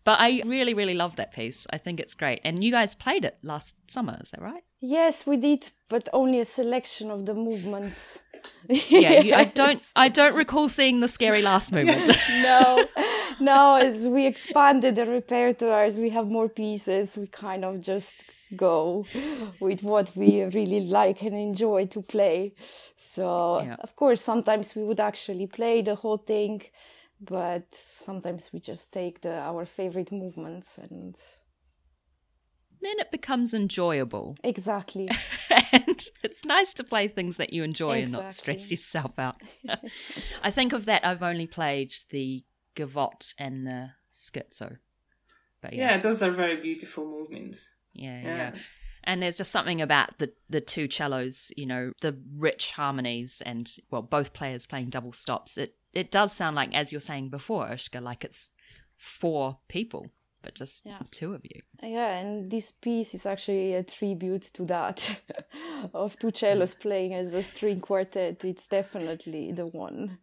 But 0.04 0.20
I 0.20 0.42
really, 0.46 0.74
really 0.74 0.96
love 0.96 1.16
that 1.18 1.32
piece. 1.32 1.68
I 1.72 1.78
think 1.78 2.00
it's 2.00 2.16
great. 2.16 2.42
And 2.44 2.64
you 2.64 2.72
guys 2.72 2.96
played 2.96 3.24
it 3.26 3.38
last 3.44 3.76
summer, 3.88 4.18
is 4.22 4.32
that 4.32 4.42
right? 4.42 4.64
Yes, 4.80 5.28
we 5.28 5.38
did, 5.38 5.70
but 5.90 6.10
only 6.12 6.40
a 6.40 6.46
selection 6.46 7.12
of 7.12 7.26
the 7.26 7.34
movements. 7.34 8.20
Yeah. 8.68 9.22
You, 9.22 9.36
I 9.36 9.44
don't. 9.62 9.82
I 9.96 10.08
don't 10.10 10.34
recall 10.34 10.68
seeing 10.68 11.00
the 11.00 11.08
scary 11.08 11.44
last 11.44 11.72
movement. 11.78 12.18
no, 12.42 12.88
no. 13.40 13.76
As 13.76 14.08
we 14.08 14.26
expanded 14.26 14.96
the 14.96 15.06
repertoire, 15.06 15.84
as 15.84 15.98
we 15.98 16.10
have 16.10 16.28
more 16.28 16.50
pieces, 16.50 17.16
we 17.18 17.28
kind 17.28 17.64
of 17.64 17.82
just 17.82 18.14
go 18.56 19.06
with 19.60 19.84
what 19.84 20.16
we 20.16 20.44
really 20.46 20.82
like 20.82 21.22
and 21.22 21.36
enjoy 21.36 21.86
to 21.88 22.02
play. 22.02 22.54
So, 22.98 23.62
Yeah. 23.64 23.76
of 23.80 23.96
course, 23.96 24.22
sometimes 24.24 24.76
we 24.76 24.84
would 24.84 25.00
actually 25.00 25.46
play 25.48 25.82
the 25.84 25.96
whole 25.96 26.18
thing, 26.18 26.62
but 27.22 27.64
sometimes 27.72 28.50
we 28.52 28.60
just 28.60 28.92
take 28.92 29.22
the 29.22 29.34
our 29.34 29.66
favorite 29.66 30.12
movements 30.12 30.78
and 30.78 31.16
then 32.82 33.00
it 33.00 33.12
becomes 33.12 33.54
enjoyable. 33.54 34.38
exactly. 34.44 35.08
and 35.72 36.04
it's 36.24 36.46
nice 36.46 36.74
to 36.74 36.84
play 36.84 37.08
things 37.08 37.38
that 37.38 37.54
you 37.54 37.64
enjoy 37.64 38.02
and 38.02 38.12
not 38.12 38.34
stress 38.34 38.72
yourself 38.72 39.20
out. 39.20 39.40
I 40.44 40.50
think 40.50 40.74
of 40.74 40.86
that. 40.86 41.06
I've 41.06 41.22
only 41.22 41.46
played 41.46 41.94
the 42.10 42.44
gavotte 42.76 43.36
and 43.38 43.68
the 43.68 43.92
scherzo. 44.12 44.78
But 45.62 45.74
yeah 45.74 45.92
yeah, 45.92 45.98
those 46.00 46.24
are 46.24 46.32
very 46.32 46.58
beautiful 46.58 47.06
movements 47.06 47.70
yeah, 47.94 48.22
yeah, 48.22 48.24
yeah. 48.24 48.36
yeah. 48.36 48.60
And 49.04 49.22
there's 49.22 49.38
just 49.38 49.52
something 49.52 49.82
about 49.82 50.20
the 50.20 50.32
the 50.50 50.62
two 50.62 50.88
cellos, 50.90 51.52
you 51.58 51.66
know, 51.66 51.92
the 52.02 52.18
rich 52.38 52.72
harmonies, 52.72 53.42
and 53.46 53.72
well, 53.90 54.04
both 54.04 54.34
players 54.34 54.68
playing 54.68 54.90
double 54.90 55.12
stops. 55.12 55.58
It 55.58 55.76
it 55.94 56.12
does 56.12 56.32
sound 56.34 56.56
like, 56.56 56.74
as 56.74 56.92
you're 56.92 57.02
saying 57.02 57.30
before, 57.30 57.68
Urška, 57.68 58.02
like 58.02 58.24
it's 58.24 58.52
four 58.98 59.60
people, 59.68 60.12
but 60.42 60.56
just 60.56 60.86
Yeah. 60.86 61.00
two 61.12 61.34
of 61.34 61.42
you. 61.44 61.62
Yeah, 61.84 62.18
and 62.18 62.50
this 62.52 62.72
piece 62.72 63.14
is 63.14 63.26
actually 63.26 63.74
a 63.74 63.84
tribute 63.84 64.52
to 64.54 64.66
that 64.66 65.04
of 65.94 66.18
two 66.20 66.32
cellos 66.34 66.76
playing 66.76 67.14
as 67.14 67.34
a 67.34 67.44
string 67.44 67.82
quartet. 67.82 68.46
It's 68.46 68.68
definitely 68.68 69.52
the 69.52 69.66
one. 69.68 70.20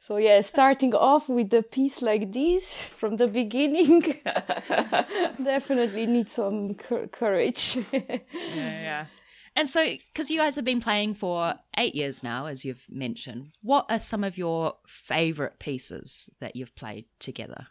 So 0.00 0.16
yeah, 0.16 0.40
starting 0.40 0.94
off 0.94 1.28
with 1.28 1.54
a 1.54 1.62
piece 1.62 2.02
like 2.02 2.32
this 2.32 2.76
from 2.76 3.16
the 3.18 3.28
beginning 3.28 4.00
definitely 5.44 6.06
needs 6.06 6.32
some 6.32 6.74
courage. 6.74 7.76
yeah, 7.92 8.18
yeah. 8.54 9.06
And 9.54 9.68
so, 9.68 9.84
because 10.12 10.30
you 10.30 10.38
guys 10.38 10.56
have 10.56 10.64
been 10.64 10.80
playing 10.80 11.14
for 11.14 11.54
eight 11.76 11.94
years 11.94 12.22
now, 12.22 12.46
as 12.46 12.64
you've 12.64 12.86
mentioned, 12.88 13.52
what 13.62 13.84
are 13.90 13.98
some 13.98 14.24
of 14.24 14.38
your 14.38 14.76
favorite 14.86 15.58
pieces 15.58 16.30
that 16.40 16.56
you've 16.56 16.74
played 16.74 17.04
together? 17.18 17.66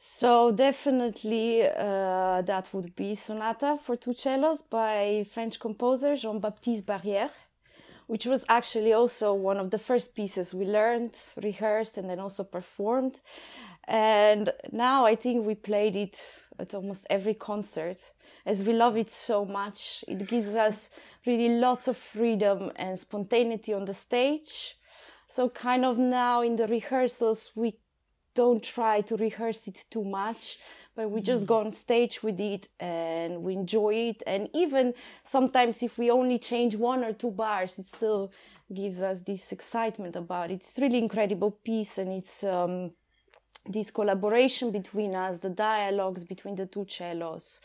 So 0.00 0.52
definitely 0.52 1.64
uh, 1.64 2.42
that 2.42 2.68
would 2.72 2.94
be 2.94 3.16
Sonata 3.16 3.80
for 3.84 3.96
two 3.96 4.14
cellos 4.14 4.60
by 4.70 5.26
French 5.34 5.58
composer 5.58 6.14
Jean-Baptiste 6.14 6.86
Barrière, 6.86 7.30
which 8.06 8.24
was 8.24 8.44
actually 8.48 8.92
also 8.92 9.34
one 9.34 9.58
of 9.58 9.72
the 9.72 9.78
first 9.78 10.14
pieces 10.14 10.54
we 10.54 10.66
learned, 10.66 11.16
rehearsed, 11.42 11.98
and 11.98 12.08
then 12.08 12.20
also 12.20 12.44
performed. 12.44 13.20
And 13.88 14.52
now 14.70 15.04
I 15.04 15.16
think 15.16 15.44
we 15.44 15.56
played 15.56 15.96
it 15.96 16.20
at 16.60 16.74
almost 16.74 17.04
every 17.10 17.34
concert 17.34 17.98
as 18.46 18.64
we 18.64 18.72
love 18.72 18.96
it 18.96 19.10
so 19.10 19.44
much. 19.44 20.04
It 20.08 20.26
gives 20.26 20.56
us 20.56 20.90
really 21.26 21.50
lots 21.58 21.88
of 21.88 21.96
freedom 21.96 22.72
and 22.76 22.98
spontaneity 22.98 23.72
on 23.74 23.84
the 23.84 23.94
stage. 23.94 24.76
So, 25.28 25.48
kind 25.48 25.84
of 25.84 25.98
now 25.98 26.42
in 26.42 26.56
the 26.56 26.66
rehearsals, 26.66 27.50
we 27.54 27.76
don't 28.34 28.62
try 28.62 29.00
to 29.02 29.16
rehearse 29.16 29.66
it 29.66 29.84
too 29.90 30.04
much 30.04 30.58
but 30.98 31.12
we 31.12 31.20
just 31.20 31.46
go 31.46 31.60
on 31.60 31.72
stage 31.72 32.24
with 32.24 32.40
it 32.40 32.66
and 32.80 33.40
we 33.44 33.54
enjoy 33.54 33.94
it 33.94 34.20
and 34.26 34.48
even 34.52 34.92
sometimes 35.22 35.80
if 35.80 35.96
we 35.96 36.10
only 36.10 36.40
change 36.40 36.74
one 36.74 37.04
or 37.04 37.12
two 37.12 37.30
bars 37.30 37.78
it 37.78 37.86
still 37.86 38.32
gives 38.74 39.00
us 39.00 39.20
this 39.24 39.52
excitement 39.52 40.16
about 40.16 40.50
it 40.50 40.54
it's 40.54 40.76
really 40.78 40.98
incredible 40.98 41.52
piece 41.52 41.98
and 41.98 42.12
it's 42.12 42.42
um, 42.42 42.90
this 43.68 43.90
collaboration 43.90 44.70
between 44.70 45.14
us 45.14 45.38
the 45.38 45.50
dialogues 45.50 46.24
between 46.24 46.56
the 46.56 46.66
two 46.66 46.86
cellos 46.88 47.60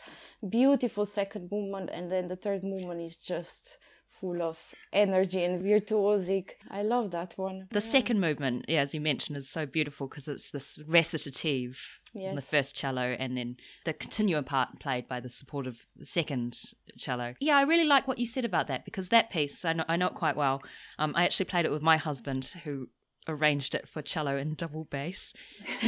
beautiful 0.48 1.06
second 1.06 1.50
movement 1.50 1.90
and 1.92 2.10
then 2.12 2.28
the 2.28 2.36
third 2.36 2.62
movement 2.62 3.00
is 3.00 3.16
just 3.16 3.78
full 4.20 4.42
of 4.42 4.58
energy 4.92 5.42
and 5.42 5.62
virtuosic 5.62 6.50
i 6.70 6.82
love 6.82 7.10
that 7.10 7.36
one 7.36 7.66
The 7.72 7.80
second 7.80 8.20
movement, 8.20 8.64
yeah, 8.68 8.80
as 8.80 8.94
you 8.94 9.00
mentioned, 9.00 9.36
is 9.36 9.48
so 9.48 9.66
beautiful 9.66 10.06
because 10.06 10.28
it's 10.28 10.50
this 10.50 10.80
recitative 10.86 11.78
in 12.14 12.36
the 12.36 12.42
first 12.42 12.76
cello 12.76 13.16
and 13.18 13.36
then 13.36 13.56
the 13.84 13.92
continuo 13.92 14.40
part 14.40 14.78
played 14.78 15.08
by 15.08 15.18
the 15.18 15.28
supportive 15.28 15.84
second 16.02 16.56
cello. 16.96 17.34
Yeah, 17.40 17.56
I 17.56 17.62
really 17.62 17.88
like 17.94 18.06
what 18.06 18.18
you 18.18 18.26
said 18.28 18.44
about 18.44 18.68
that 18.68 18.84
because 18.84 19.08
that 19.08 19.30
piece, 19.30 19.64
I 19.64 19.72
know, 19.72 19.84
I 19.88 19.96
know 19.96 20.06
it 20.06 20.14
quite 20.14 20.36
well. 20.36 20.62
Um, 20.98 21.12
I 21.16 21.24
actually 21.24 21.46
played 21.46 21.64
it 21.64 21.72
with 21.72 21.82
my 21.82 21.96
husband 21.96 22.52
who 22.62 22.88
arranged 23.26 23.74
it 23.74 23.88
for 23.88 24.02
cello 24.02 24.36
and 24.36 24.56
double 24.56 24.84
bass. 24.84 25.32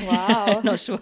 wow 0.05 0.61
not 0.65 0.81
sure. 0.81 1.01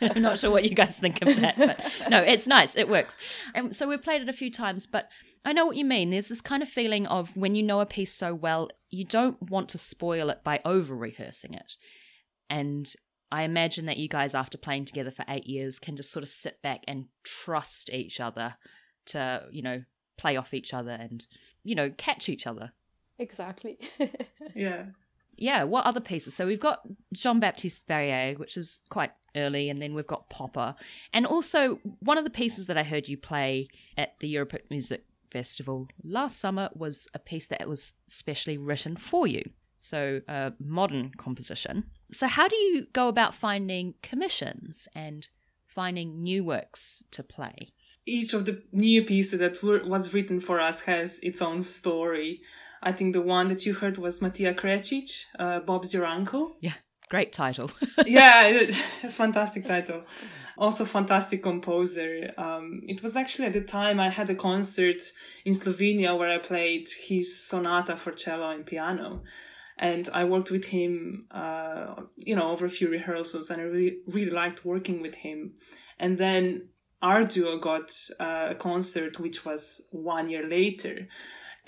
I'm 0.00 0.22
not 0.22 0.38
sure 0.38 0.50
what 0.50 0.64
you 0.64 0.74
guys 0.74 0.98
think 0.98 1.22
of 1.22 1.40
that, 1.40 1.58
but 1.58 1.80
no, 2.08 2.20
it's 2.20 2.46
nice. 2.46 2.76
It 2.76 2.88
works. 2.88 3.16
And 3.54 3.74
so 3.74 3.88
we've 3.88 4.02
played 4.02 4.22
it 4.22 4.28
a 4.28 4.32
few 4.32 4.50
times, 4.50 4.86
but 4.86 5.08
I 5.44 5.52
know 5.52 5.66
what 5.66 5.76
you 5.76 5.84
mean. 5.84 6.10
There's 6.10 6.28
this 6.28 6.40
kind 6.40 6.62
of 6.62 6.68
feeling 6.68 7.06
of 7.06 7.36
when 7.36 7.54
you 7.54 7.62
know 7.62 7.80
a 7.80 7.86
piece 7.86 8.14
so 8.14 8.34
well, 8.34 8.68
you 8.90 9.04
don't 9.04 9.50
want 9.50 9.68
to 9.70 9.78
spoil 9.78 10.30
it 10.30 10.42
by 10.42 10.60
over 10.64 10.94
rehearsing 10.94 11.54
it. 11.54 11.74
And 12.50 12.92
I 13.30 13.42
imagine 13.42 13.86
that 13.86 13.98
you 13.98 14.08
guys, 14.08 14.34
after 14.34 14.56
playing 14.56 14.86
together 14.86 15.10
for 15.10 15.24
eight 15.28 15.46
years, 15.46 15.78
can 15.78 15.96
just 15.96 16.10
sort 16.10 16.22
of 16.22 16.28
sit 16.30 16.62
back 16.62 16.82
and 16.88 17.06
trust 17.24 17.90
each 17.92 18.20
other 18.20 18.56
to, 19.06 19.44
you 19.50 19.62
know, 19.62 19.84
play 20.16 20.36
off 20.36 20.54
each 20.54 20.72
other 20.72 20.90
and, 20.90 21.26
you 21.62 21.74
know, 21.74 21.90
catch 21.96 22.28
each 22.28 22.46
other. 22.46 22.72
exactly 23.18 23.78
yeah 24.54 24.86
yeah, 25.38 25.64
what 25.64 25.86
other 25.86 26.00
pieces? 26.00 26.34
So 26.34 26.46
we've 26.46 26.60
got 26.60 26.80
Jean 27.12 27.40
Baptiste 27.40 27.86
Barrière, 27.86 28.38
which 28.38 28.56
is 28.56 28.80
quite 28.90 29.12
early, 29.36 29.70
and 29.70 29.80
then 29.80 29.94
we've 29.94 30.06
got 30.06 30.28
Popper. 30.28 30.74
And 31.12 31.26
also, 31.26 31.80
one 32.00 32.18
of 32.18 32.24
the 32.24 32.30
pieces 32.30 32.66
that 32.66 32.76
I 32.76 32.82
heard 32.82 33.08
you 33.08 33.16
play 33.16 33.68
at 33.96 34.18
the 34.20 34.28
Europe 34.28 34.54
Music 34.70 35.04
Festival 35.30 35.88
last 36.02 36.40
summer 36.40 36.70
was 36.74 37.08
a 37.14 37.18
piece 37.18 37.46
that 37.48 37.68
was 37.68 37.94
specially 38.06 38.58
written 38.58 38.96
for 38.96 39.26
you. 39.26 39.50
so 39.76 40.20
a 40.26 40.52
modern 40.58 41.10
composition. 41.16 41.84
So, 42.10 42.26
how 42.26 42.48
do 42.48 42.56
you 42.56 42.86
go 42.92 43.08
about 43.08 43.34
finding 43.34 43.94
commissions 44.02 44.88
and 44.94 45.28
finding 45.66 46.22
new 46.22 46.42
works 46.44 47.04
to 47.12 47.22
play? 47.22 47.72
Each 48.06 48.32
of 48.32 48.46
the 48.46 48.62
new 48.72 49.04
pieces 49.04 49.38
that 49.38 49.62
were, 49.62 49.84
was 49.84 50.14
written 50.14 50.40
for 50.40 50.60
us 50.60 50.82
has 50.82 51.20
its 51.20 51.42
own 51.42 51.62
story. 51.62 52.40
I 52.82 52.92
think 52.92 53.12
the 53.12 53.20
one 53.20 53.48
that 53.48 53.66
you 53.66 53.74
heard 53.74 53.98
was 53.98 54.20
Matija 54.20 54.54
Krečič, 54.54 55.24
uh, 55.38 55.60
Bob's 55.60 55.92
Your 55.92 56.06
Uncle. 56.06 56.56
Yeah, 56.60 56.74
great 57.08 57.32
title. 57.32 57.70
yeah, 58.06 58.66
fantastic 59.10 59.66
title. 59.66 60.02
Also, 60.56 60.84
fantastic 60.84 61.42
composer. 61.42 62.32
Um, 62.36 62.80
it 62.88 63.02
was 63.02 63.14
actually 63.14 63.46
at 63.46 63.52
the 63.52 63.60
time 63.60 64.00
I 64.00 64.10
had 64.10 64.28
a 64.30 64.34
concert 64.34 65.00
in 65.44 65.52
Slovenia 65.52 66.18
where 66.18 66.30
I 66.30 66.38
played 66.38 66.88
his 67.06 67.46
sonata 67.46 67.96
for 67.96 68.12
cello 68.12 68.50
and 68.50 68.66
piano 68.66 69.22
and 69.78 70.08
I 70.12 70.24
worked 70.24 70.50
with 70.50 70.66
him, 70.66 71.20
uh, 71.30 71.94
you 72.16 72.34
know, 72.34 72.50
over 72.50 72.66
a 72.66 72.70
few 72.70 72.88
rehearsals, 72.88 73.48
and 73.48 73.60
I 73.60 73.64
really, 73.64 73.98
really 74.06 74.30
liked 74.30 74.64
working 74.64 75.00
with 75.00 75.14
him. 75.14 75.54
And 75.98 76.18
then 76.18 76.70
our 77.00 77.24
duo 77.24 77.58
got 77.58 77.92
uh, 78.18 78.48
a 78.50 78.54
concert, 78.54 79.20
which 79.20 79.44
was 79.44 79.80
one 79.92 80.28
year 80.28 80.42
later, 80.42 81.06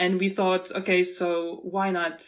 and 0.01 0.19
we 0.19 0.31
thought, 0.31 0.73
okay, 0.73 1.03
so 1.03 1.61
why 1.63 1.91
not, 1.91 2.23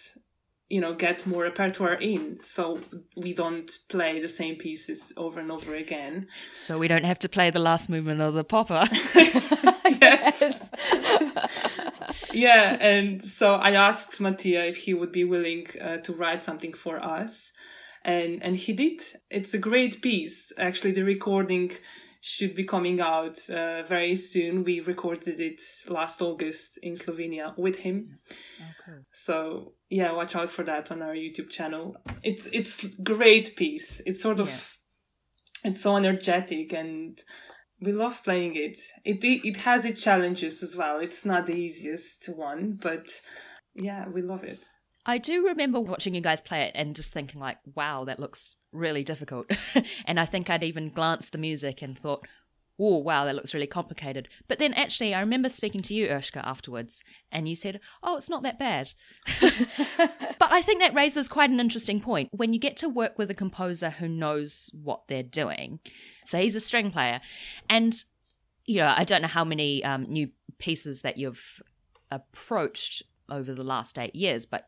you 0.68 0.78
know, 0.78 0.94
get 0.94 1.26
more 1.26 1.44
repertoire 1.44 1.94
in, 1.94 2.38
so 2.44 2.80
we 3.16 3.32
don't 3.32 3.70
play 3.88 4.20
the 4.20 4.28
same 4.28 4.56
pieces 4.56 5.12
over 5.16 5.40
and 5.40 5.50
over 5.50 5.74
again. 5.74 6.26
So 6.52 6.78
we 6.78 6.86
don't 6.86 7.04
have 7.04 7.18
to 7.20 7.30
play 7.30 7.48
the 7.48 7.58
last 7.58 7.88
movement 7.88 8.20
of 8.20 8.34
the 8.34 8.44
popper. 8.44 8.86
yes. 10.02 10.44
yeah, 12.32 12.76
and 12.78 13.24
so 13.24 13.54
I 13.54 13.70
asked 13.72 14.20
Matija 14.20 14.68
if 14.68 14.76
he 14.76 14.92
would 14.92 15.12
be 15.12 15.24
willing 15.24 15.66
uh, 15.80 15.96
to 15.96 16.12
write 16.12 16.42
something 16.42 16.74
for 16.74 17.02
us, 17.02 17.52
and 18.04 18.42
and 18.42 18.54
he 18.56 18.74
did. 18.74 19.00
It's 19.30 19.54
a 19.54 19.58
great 19.58 20.02
piece. 20.02 20.52
Actually, 20.58 20.92
the 20.92 21.04
recording 21.04 21.72
should 22.24 22.54
be 22.54 22.62
coming 22.62 23.00
out 23.00 23.36
uh, 23.50 23.82
very 23.82 24.14
soon. 24.14 24.62
We 24.62 24.78
recorded 24.78 25.40
it 25.40 25.60
last 25.88 26.22
August 26.22 26.78
in 26.80 26.92
Slovenia 26.92 27.58
with 27.58 27.78
him. 27.78 28.16
Okay. 28.60 28.98
So 29.10 29.72
yeah, 29.90 30.12
watch 30.12 30.36
out 30.36 30.48
for 30.48 30.62
that 30.62 30.92
on 30.92 31.02
our 31.02 31.14
YouTube 31.14 31.50
channel. 31.50 31.96
It's 32.22 32.46
it's 32.52 32.94
great 33.02 33.56
piece. 33.56 34.00
It's 34.06 34.22
sort 34.22 34.38
of 34.38 34.48
yeah. 35.64 35.70
it's 35.70 35.82
so 35.82 35.96
energetic 35.96 36.72
and 36.72 37.20
we 37.80 37.90
love 37.90 38.22
playing 38.22 38.54
it. 38.54 38.78
It 39.04 39.18
it 39.24 39.56
has 39.58 39.84
its 39.84 40.04
challenges 40.04 40.62
as 40.62 40.76
well. 40.76 41.00
It's 41.00 41.24
not 41.24 41.46
the 41.46 41.56
easiest 41.56 42.28
one, 42.36 42.78
but 42.80 43.08
yeah, 43.74 44.08
we 44.08 44.22
love 44.22 44.44
it. 44.44 44.68
I 45.04 45.18
do 45.18 45.46
remember 45.46 45.80
watching 45.80 46.14
you 46.14 46.20
guys 46.20 46.40
play 46.40 46.62
it 46.62 46.72
and 46.74 46.94
just 46.94 47.12
thinking 47.12 47.40
like, 47.40 47.58
wow, 47.74 48.04
that 48.04 48.20
looks 48.20 48.56
really 48.72 49.02
difficult. 49.02 49.50
and 50.06 50.20
I 50.20 50.26
think 50.26 50.48
I'd 50.48 50.62
even 50.62 50.90
glanced 50.90 51.32
the 51.32 51.38
music 51.38 51.82
and 51.82 51.98
thought, 51.98 52.24
oh, 52.78 52.98
wow, 52.98 53.24
that 53.24 53.34
looks 53.34 53.54
really 53.54 53.66
complicated. 53.66 54.28
But 54.48 54.58
then 54.58 54.72
actually, 54.74 55.14
I 55.14 55.20
remember 55.20 55.48
speaking 55.48 55.82
to 55.82 55.94
you, 55.94 56.08
Urška, 56.08 56.42
afterwards, 56.44 57.02
and 57.30 57.48
you 57.48 57.54
said, 57.54 57.80
oh, 58.02 58.16
it's 58.16 58.30
not 58.30 58.42
that 58.44 58.58
bad. 58.58 58.92
but 59.40 60.52
I 60.52 60.62
think 60.62 60.80
that 60.80 60.94
raises 60.94 61.28
quite 61.28 61.50
an 61.50 61.60
interesting 61.60 62.00
point. 62.00 62.30
When 62.32 62.52
you 62.52 62.58
get 62.58 62.76
to 62.78 62.88
work 62.88 63.18
with 63.18 63.30
a 63.30 63.34
composer 63.34 63.90
who 63.90 64.08
knows 64.08 64.70
what 64.72 65.02
they're 65.08 65.22
doing, 65.22 65.80
so 66.24 66.38
he's 66.40 66.56
a 66.56 66.60
string 66.60 66.90
player, 66.90 67.20
and, 67.68 67.94
you 68.66 68.78
know, 68.78 68.94
I 68.96 69.04
don't 69.04 69.22
know 69.22 69.28
how 69.28 69.44
many 69.44 69.84
um, 69.84 70.04
new 70.04 70.30
pieces 70.58 71.02
that 71.02 71.18
you've 71.18 71.62
approached 72.10 73.02
over 73.32 73.52
the 73.54 73.64
last 73.64 73.98
eight 73.98 74.14
years, 74.14 74.46
but 74.46 74.66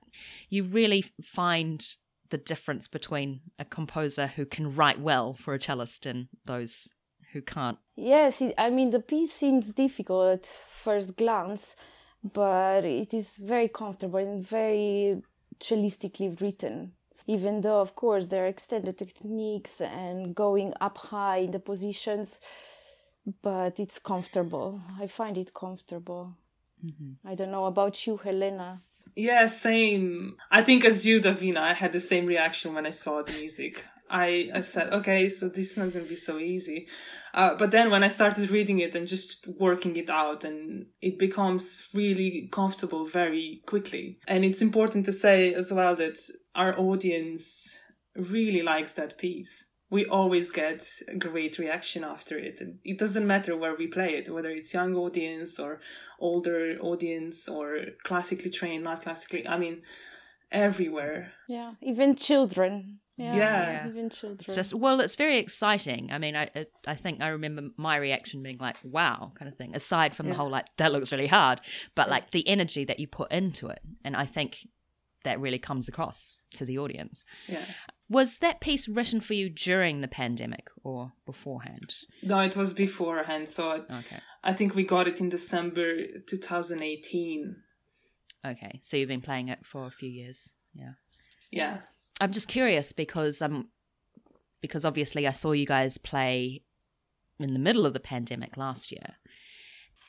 you 0.48 0.64
really 0.64 1.04
find 1.22 1.86
the 2.30 2.38
difference 2.38 2.88
between 2.88 3.40
a 3.58 3.64
composer 3.64 4.26
who 4.26 4.44
can 4.46 4.74
write 4.74 5.00
well 5.00 5.34
for 5.34 5.54
a 5.54 5.60
cellist 5.60 6.06
and 6.06 6.28
those 6.46 6.88
who 7.32 7.42
can't. 7.42 7.78
Yes, 7.96 8.42
I 8.58 8.70
mean, 8.70 8.90
the 8.90 9.00
piece 9.00 9.32
seems 9.32 9.72
difficult 9.72 10.26
at 10.32 10.46
first 10.82 11.16
glance, 11.16 11.76
but 12.22 12.84
it 12.84 13.12
is 13.12 13.28
very 13.36 13.68
comfortable 13.68 14.18
and 14.18 14.46
very 14.46 15.22
cellistically 15.60 16.40
written. 16.40 16.92
Even 17.26 17.60
though, 17.60 17.80
of 17.80 17.94
course, 17.94 18.26
there 18.26 18.44
are 18.44 18.48
extended 18.48 18.98
techniques 18.98 19.80
and 19.80 20.34
going 20.34 20.72
up 20.80 20.98
high 20.98 21.38
in 21.38 21.52
the 21.52 21.58
positions, 21.58 22.40
but 23.42 23.78
it's 23.78 23.98
comfortable. 23.98 24.80
I 25.00 25.06
find 25.06 25.38
it 25.38 25.54
comfortable. 25.54 26.34
Mm-hmm. 26.84 27.26
I 27.26 27.34
don't 27.34 27.50
know 27.50 27.64
about 27.64 28.06
you, 28.06 28.16
Helena. 28.16 28.82
Yeah, 29.16 29.46
same. 29.46 30.36
I 30.50 30.62
think 30.62 30.84
as 30.84 31.06
you, 31.06 31.20
Davina, 31.20 31.58
I 31.58 31.74
had 31.74 31.92
the 31.92 32.00
same 32.00 32.26
reaction 32.26 32.74
when 32.74 32.86
I 32.86 32.90
saw 32.90 33.22
the 33.22 33.32
music. 33.32 33.84
I, 34.10 34.50
I 34.54 34.60
said, 34.60 34.92
okay, 34.92 35.28
so 35.28 35.48
this 35.48 35.72
is 35.72 35.76
not 35.78 35.92
going 35.92 36.04
to 36.04 36.08
be 36.08 36.16
so 36.16 36.38
easy. 36.38 36.88
Uh, 37.32 37.54
but 37.56 37.70
then 37.70 37.90
when 37.90 38.04
I 38.04 38.08
started 38.08 38.50
reading 38.50 38.80
it 38.80 38.94
and 38.94 39.06
just 39.06 39.48
working 39.58 39.96
it 39.96 40.10
out 40.10 40.44
and 40.44 40.86
it 41.00 41.18
becomes 41.18 41.88
really 41.94 42.48
comfortable 42.52 43.06
very 43.06 43.62
quickly. 43.66 44.18
And 44.28 44.44
it's 44.44 44.62
important 44.62 45.06
to 45.06 45.12
say 45.12 45.54
as 45.54 45.72
well 45.72 45.96
that 45.96 46.18
our 46.54 46.78
audience 46.78 47.80
really 48.14 48.62
likes 48.62 48.92
that 48.94 49.18
piece 49.18 49.66
we 49.94 50.04
always 50.06 50.50
get 50.50 50.80
a 51.06 51.14
great 51.14 51.56
reaction 51.56 52.02
after 52.02 52.36
it. 52.36 52.60
And 52.60 52.80
it 52.84 52.98
doesn't 52.98 53.28
matter 53.34 53.56
where 53.56 53.76
we 53.76 53.86
play 53.86 54.10
it, 54.18 54.28
whether 54.28 54.50
it's 54.50 54.74
young 54.74 54.96
audience 54.96 55.60
or 55.60 55.78
older 56.18 56.76
audience 56.80 57.48
or 57.48 57.66
classically 58.02 58.50
trained, 58.50 58.82
not 58.82 59.02
classically. 59.02 59.46
I 59.46 59.56
mean, 59.56 59.82
everywhere. 60.50 61.30
Yeah, 61.48 61.74
even 61.80 62.16
children. 62.16 62.98
Yeah, 63.16 63.36
yeah. 63.36 63.88
even 63.88 64.10
children. 64.10 64.40
It's 64.40 64.56
just 64.56 64.74
well, 64.74 64.98
it's 64.98 65.14
very 65.14 65.38
exciting. 65.38 66.10
I 66.10 66.18
mean, 66.18 66.34
I 66.34 66.50
I 66.88 66.96
think 66.96 67.22
I 67.22 67.28
remember 67.28 67.62
my 67.76 67.96
reaction 67.96 68.42
being 68.42 68.58
like, 68.58 68.78
"Wow," 68.82 69.30
kind 69.38 69.48
of 69.48 69.56
thing. 69.56 69.76
Aside 69.76 70.12
from 70.16 70.26
yeah. 70.26 70.32
the 70.32 70.38
whole 70.38 70.50
like 70.50 70.66
that 70.78 70.90
looks 70.90 71.12
really 71.12 71.28
hard, 71.28 71.60
but 71.94 72.10
like 72.10 72.32
the 72.32 72.48
energy 72.48 72.84
that 72.84 72.98
you 72.98 73.06
put 73.06 73.30
into 73.30 73.68
it, 73.68 73.82
and 74.04 74.16
I 74.16 74.26
think 74.26 74.66
that 75.24 75.40
really 75.40 75.58
comes 75.58 75.88
across 75.88 76.42
to 76.54 76.64
the 76.64 76.78
audience. 76.78 77.24
Yeah. 77.46 77.64
Was 78.08 78.38
that 78.38 78.60
piece 78.60 78.86
written 78.86 79.20
for 79.20 79.34
you 79.34 79.48
during 79.48 80.00
the 80.00 80.08
pandemic 80.08 80.68
or 80.82 81.12
beforehand? 81.24 81.94
No, 82.22 82.38
it 82.40 82.56
was 82.56 82.74
beforehand. 82.74 83.48
So 83.48 83.70
I, 83.70 83.76
okay. 83.76 84.18
I 84.42 84.52
think 84.52 84.74
we 84.74 84.84
got 84.84 85.08
it 85.08 85.20
in 85.20 85.30
December 85.30 86.06
2018. 86.26 87.56
Okay, 88.46 88.80
so 88.82 88.96
you've 88.96 89.08
been 89.08 89.22
playing 89.22 89.48
it 89.48 89.64
for 89.64 89.86
a 89.86 89.90
few 89.90 90.10
years. 90.10 90.52
Yeah. 90.74 90.92
Yeah. 91.50 91.78
I'm 92.20 92.32
just 92.32 92.48
curious 92.48 92.92
because 92.92 93.40
I'm 93.40 93.54
um, 93.54 93.68
because 94.60 94.84
obviously 94.84 95.26
I 95.26 95.32
saw 95.32 95.52
you 95.52 95.66
guys 95.66 95.98
play 95.98 96.62
in 97.38 97.52
the 97.52 97.58
middle 97.58 97.84
of 97.84 97.92
the 97.92 98.00
pandemic 98.00 98.56
last 98.56 98.90
year. 98.90 99.16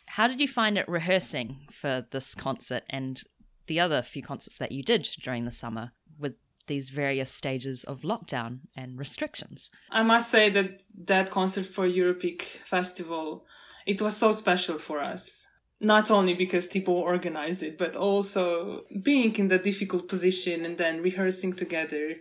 How 0.08 0.27
did 0.27 0.39
you 0.39 0.47
find 0.47 0.77
it 0.77 0.88
rehearsing 0.88 1.67
for 1.71 2.05
this 2.12 2.36
concert 2.36 2.84
and 2.89 3.21
the 3.67 3.79
other 3.79 4.01
few 4.01 4.21
concerts 4.21 4.58
that 4.60 4.71
you 4.71 4.84
did 4.84 5.03
during 5.21 5.45
the 5.45 5.51
summer 5.51 5.91
with 6.17 6.36
these 6.67 6.89
various 6.89 7.32
stages 7.32 7.84
of 7.84 8.01
lockdown 8.01 8.60
and 8.75 8.97
restrictions. 8.97 9.69
I 9.91 10.04
must 10.04 10.30
say 10.30 10.49
that 10.49 10.82
that 11.06 11.32
concert 11.32 11.65
for 11.65 11.88
Europeek 11.88 12.41
Festival, 12.63 13.45
it 13.86 14.01
was 14.01 14.15
so 14.17 14.32
special 14.32 14.78
for 14.78 15.01
us. 15.01 15.47
Not 15.80 16.10
only 16.10 16.34
because 16.34 16.67
Thibaut 16.67 17.04
organized 17.04 17.62
it, 17.62 17.78
but 17.78 17.95
also 17.95 18.86
being 19.04 19.36
in 19.36 19.49
that 19.49 19.63
difficult 19.63 20.08
position 20.08 20.65
and 20.65 20.78
then 20.78 21.01
rehearsing 21.01 21.54
together. 21.54 22.15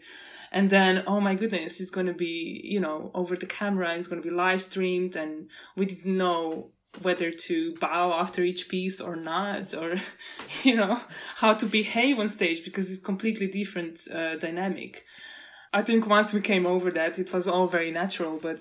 And 0.51 0.71
then, 0.71 1.05
oh 1.07 1.21
my 1.21 1.35
goodness, 1.35 1.81
it's 1.81 1.91
going 1.91 2.07
to 2.07 2.15
be, 2.15 2.61
you 2.65 2.81
know, 2.81 3.11
over 3.15 3.37
the 3.37 3.47
camera, 3.47 3.95
it's 3.95 4.09
going 4.09 4.21
to 4.21 4.29
be 4.29 4.35
live 4.35 4.61
streamed. 4.61 5.15
And 5.15 5.49
we 5.77 5.87
didn't 5.87 6.17
know 6.17 6.71
whether 7.03 7.31
to 7.31 7.75
bow 7.77 8.13
after 8.13 8.43
each 8.43 8.69
piece 8.69 9.01
or 9.01 9.17
not, 9.17 9.75
or 9.75 10.01
you 10.63 10.77
know 10.77 11.01
how 11.37 11.55
to 11.55 11.67
behave 11.67 12.19
on 12.19 12.29
stage 12.29 12.65
because 12.65 12.91
it's 12.91 13.03
completely 13.03 13.47
different 13.47 14.01
uh, 14.13 14.37
dynamic. 14.37 15.05
I 15.73 15.83
think 15.83 16.07
once 16.07 16.33
we 16.33 16.41
came 16.41 16.67
over 16.67 16.91
that, 16.93 17.19
it 17.19 17.33
was 17.33 17.49
all 17.49 17.67
very 17.67 17.91
natural. 17.91 18.39
But 18.39 18.61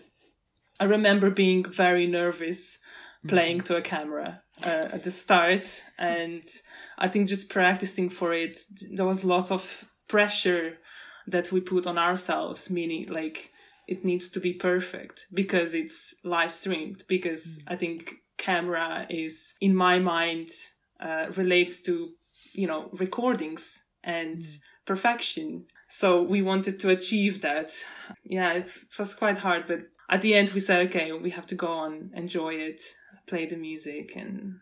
I 0.80 0.86
remember 0.86 1.30
being 1.30 1.64
very 1.64 2.08
nervous 2.08 2.80
playing 3.28 3.58
mm-hmm. 3.60 3.74
to 3.74 3.78
a 3.78 3.82
camera 3.82 4.42
uh, 4.62 4.90
at 4.92 5.04
the 5.04 5.12
start, 5.12 5.84
and 5.98 6.44
I 6.98 7.08
think 7.08 7.28
just 7.28 7.50
practicing 7.50 8.10
for 8.10 8.34
it, 8.34 8.58
there 8.92 9.06
was 9.06 9.24
lots 9.24 9.52
of 9.52 9.86
pressure 10.08 10.78
that 11.28 11.52
we 11.52 11.62
put 11.62 11.88
on 11.88 11.98
ourselves, 11.98 12.70
meaning 12.70 13.08
like 13.10 13.52
it 13.88 14.06
needs 14.06 14.30
to 14.30 14.40
be 14.40 14.54
perfect 14.54 15.28
because 15.34 15.74
it's 15.74 16.16
live 16.24 16.52
streamed 16.52 17.04
because 17.08 17.60
mm. 17.60 17.74
I 17.74 17.76
think 17.76 18.16
camera 18.44 19.06
is, 19.10 19.56
in 19.62 19.74
my 19.76 20.00
mind, 20.00 20.50
uh, 21.00 21.28
relates 21.36 21.82
to, 21.82 21.94
you 22.54 22.68
know, 22.68 22.90
recordings 22.94 23.84
and 24.04 24.42
mm. 24.42 24.60
perfection. 24.86 25.66
So 25.88 26.22
we 26.22 26.42
wanted 26.42 26.80
to 26.80 26.90
achieve 26.90 27.42
that. 27.42 27.72
Yeah, 28.24 28.54
it 28.54 28.70
was 29.00 29.16
quite 29.16 29.40
hard, 29.40 29.66
but 29.68 29.82
at 30.10 30.22
the 30.22 30.34
end 30.34 30.50
we 30.52 30.60
said, 30.60 30.88
okay, 30.88 31.12
we 31.12 31.32
have 31.32 31.48
to 31.48 31.56
go 31.56 31.68
on, 31.68 32.12
enjoy 32.14 32.54
it, 32.70 32.82
play 33.28 33.46
the 33.46 33.56
music, 33.56 34.16
and 34.16 34.60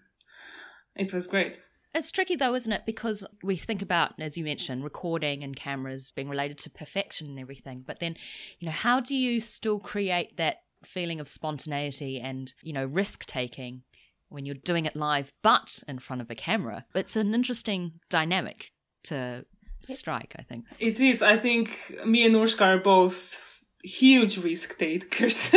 it 0.95 1.13
was 1.13 1.27
great. 1.27 1.59
It's 1.93 2.11
tricky 2.11 2.37
though, 2.37 2.55
isn't 2.55 2.71
it? 2.71 2.85
Because 2.85 3.25
we 3.43 3.57
think 3.57 3.81
about, 3.81 4.11
as 4.19 4.37
you 4.37 4.43
mentioned, 4.43 4.83
recording 4.83 5.43
and 5.43 5.55
cameras 5.55 6.11
being 6.15 6.29
related 6.29 6.57
to 6.59 6.69
perfection 6.69 7.27
and 7.27 7.39
everything. 7.39 7.83
But 7.85 7.99
then, 7.99 8.15
you 8.59 8.67
know, 8.67 8.77
how 8.85 8.99
do 8.99 9.15
you 9.15 9.41
still 9.41 9.79
create 9.79 10.37
that 10.37 10.57
feeling 10.85 11.19
of 11.19 11.29
spontaneity 11.29 12.19
and, 12.19 12.53
you 12.61 12.73
know, 12.73 12.85
risk 12.85 13.25
taking 13.25 13.83
when 14.29 14.45
you're 14.45 14.55
doing 14.55 14.85
it 14.85 14.95
live 14.95 15.31
but 15.41 15.79
in 15.87 15.99
front 15.99 16.21
of 16.21 16.29
a 16.29 16.35
camera? 16.35 16.85
It's 16.95 17.15
an 17.15 17.33
interesting 17.33 17.93
dynamic 18.09 18.71
to 19.03 19.45
strike, 19.83 20.35
I 20.37 20.43
think. 20.43 20.65
It 20.79 20.99
is. 20.99 21.21
I 21.21 21.37
think 21.37 21.99
me 22.05 22.25
and 22.25 22.35
Urška 22.35 22.61
are 22.61 22.77
both 22.77 23.61
huge 23.83 24.37
risk 24.37 24.77
takers. 24.77 25.53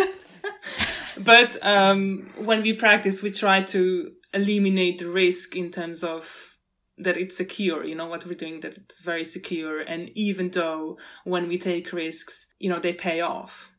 but 1.18 1.56
um, 1.64 2.30
when 2.36 2.62
we 2.62 2.72
practice, 2.72 3.22
we 3.22 3.30
try 3.30 3.62
to 3.62 4.12
eliminate 4.32 4.98
the 4.98 5.08
risk 5.08 5.54
in 5.54 5.70
terms 5.70 6.02
of 6.02 6.56
that 6.96 7.16
it's 7.16 7.36
secure, 7.36 7.84
you 7.84 7.94
know, 7.94 8.06
what 8.06 8.24
we're 8.24 8.34
doing, 8.34 8.60
that 8.60 8.76
it's 8.76 9.00
very 9.00 9.24
secure. 9.24 9.80
And 9.80 10.10
even 10.14 10.50
though 10.50 10.98
when 11.24 11.48
we 11.48 11.58
take 11.58 11.92
risks, 11.92 12.46
you 12.58 12.70
know, 12.70 12.78
they 12.78 12.92
pay 12.92 13.20
off. 13.20 13.70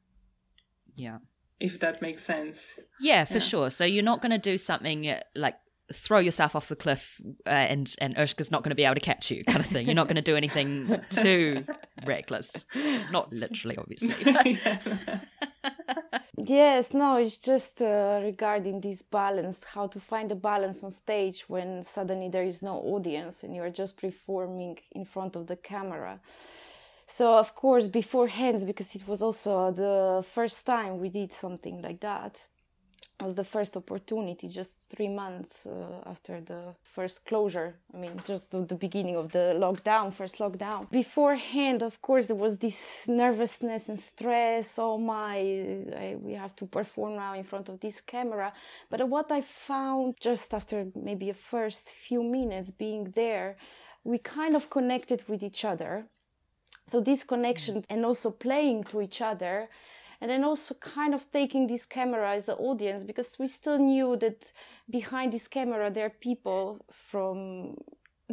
Yeah. 0.95 1.19
If 1.65 1.79
that 1.79 2.01
makes 2.01 2.23
sense. 2.23 2.79
Yeah, 2.99 3.25
for 3.25 3.33
yeah. 3.33 3.39
sure. 3.39 3.69
So 3.69 3.85
you're 3.85 4.03
not 4.03 4.21
going 4.21 4.31
to 4.31 4.37
do 4.37 4.57
something 4.57 5.07
uh, 5.07 5.21
like 5.35 5.55
throw 5.93 6.19
yourself 6.19 6.55
off 6.55 6.67
the 6.69 6.75
cliff 6.75 7.21
uh, 7.45 7.49
and 7.49 7.95
and 7.99 8.15
Urška's 8.15 8.49
not 8.51 8.63
going 8.63 8.71
to 8.71 8.75
be 8.75 8.85
able 8.85 8.95
to 8.95 9.01
catch 9.01 9.29
you 9.31 9.43
kind 9.43 9.59
of 9.59 9.67
thing. 9.67 9.85
You're 9.85 9.95
not 9.95 10.07
going 10.07 10.15
to 10.15 10.21
do 10.21 10.35
anything 10.35 10.99
too 11.11 11.65
reckless. 12.05 12.65
Not 13.11 13.31
literally, 13.31 13.77
obviously. 13.77 14.59
yes, 16.37 16.93
no, 16.93 17.17
it's 17.17 17.37
just 17.37 17.81
uh, 17.81 18.19
regarding 18.23 18.81
this 18.81 19.01
balance, 19.01 19.63
how 19.63 19.87
to 19.87 19.99
find 19.99 20.31
a 20.31 20.35
balance 20.35 20.83
on 20.83 20.91
stage 20.91 21.45
when 21.47 21.83
suddenly 21.83 22.29
there 22.29 22.43
is 22.43 22.61
no 22.61 22.77
audience 22.77 23.43
and 23.43 23.55
you're 23.55 23.69
just 23.69 23.97
performing 23.97 24.77
in 24.91 25.05
front 25.05 25.35
of 25.35 25.47
the 25.47 25.55
camera. 25.55 26.19
So, 27.17 27.37
of 27.37 27.55
course, 27.55 27.87
beforehand, 27.87 28.65
because 28.65 28.93
it 28.93 29.07
was 29.07 29.21
also 29.21 29.71
the 29.71 30.21
first 30.35 30.65
time 30.65 30.99
we 30.99 31.07
did 31.07 31.31
something 31.31 31.81
like 31.81 32.01
that, 32.01 32.33
was 33.21 33.35
the 33.35 33.45
first 33.45 33.77
opportunity 33.77 34.49
just 34.49 34.89
three 34.93 35.07
months 35.07 35.65
uh, 35.65 36.09
after 36.13 36.41
the 36.41 36.75
first 36.83 37.25
closure. 37.25 37.69
I 37.93 37.97
mean 38.03 38.15
just 38.27 38.51
the, 38.51 38.59
the, 38.65 38.75
beginning 38.75 39.15
of 39.15 39.31
the 39.31 39.45
lockdown 39.65 40.13
first 40.13 40.39
lockdown. 40.39 40.91
Beforehand 40.91 41.81
of 41.83 42.01
course 42.01 42.27
there 42.27 42.35
was 42.35 42.57
this 42.57 43.07
nervousness 43.07 43.87
and 43.87 43.97
stress. 43.97 44.77
Oh 44.77 44.97
my 44.97 45.37
I, 46.03 46.17
we 46.19 46.33
have 46.33 46.53
to 46.57 46.65
perform 46.65 47.15
now 47.15 47.33
in 47.33 47.45
front 47.45 47.69
of 47.69 47.79
this 47.79 48.01
camera. 48.01 48.51
But 48.89 49.07
what 49.07 49.31
i 49.31 49.39
found 49.39 50.15
just 50.19 50.53
after 50.53 50.77
maybe 51.09 51.29
a 51.29 51.39
first 51.53 51.85
few 52.07 52.21
minutes 52.21 52.71
being 52.71 53.13
there 53.15 53.55
we 54.03 54.17
kind 54.17 54.53
of 54.55 54.69
connected 54.69 55.23
with 55.29 55.41
each 55.41 55.63
other 55.63 56.07
so 56.87 57.01
this 57.01 57.23
connection 57.23 57.83
and 57.89 58.05
also 58.05 58.31
playing 58.31 58.83
to 58.83 59.01
each 59.01 59.21
other 59.21 59.69
and 60.21 60.31
then 60.31 60.43
also 60.43 60.73
kind 60.75 61.13
of 61.13 61.29
taking 61.31 61.67
this 61.67 61.85
camera 61.85 62.31
as 62.31 62.49
an 62.49 62.55
audience 62.55 63.03
because 63.03 63.37
we 63.37 63.47
still 63.47 63.77
knew 63.77 64.15
that 64.17 64.51
behind 64.89 65.33
this 65.33 65.47
camera 65.47 65.89
there 65.89 66.05
are 66.05 66.09
people 66.21 66.85
from 66.91 67.75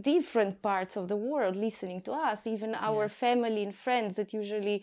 different 0.01 0.62
parts 0.62 0.97
of 0.97 1.09
the 1.09 1.17
world 1.17 1.57
listening 1.57 2.01
to 2.01 2.12
us 2.12 2.47
even 2.47 2.75
our 2.75 3.05
yeah. 3.05 3.09
family 3.09 3.62
and 3.62 3.75
friends 3.75 4.17
that 4.17 4.33
usually 4.33 4.83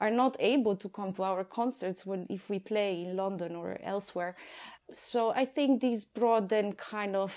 are 0.00 0.10
not 0.10 0.36
able 0.40 0.76
to 0.76 0.88
come 0.88 1.12
to 1.12 1.22
our 1.22 1.44
concerts 1.44 2.06
when 2.06 2.26
if 2.30 2.48
we 2.48 2.58
play 2.58 3.02
in 3.02 3.16
london 3.16 3.54
or 3.54 3.78
elsewhere 3.82 4.34
so 4.90 5.30
i 5.30 5.44
think 5.44 5.80
this 5.80 6.04
brought 6.04 6.48
then 6.48 6.72
kind 6.72 7.14
of 7.16 7.34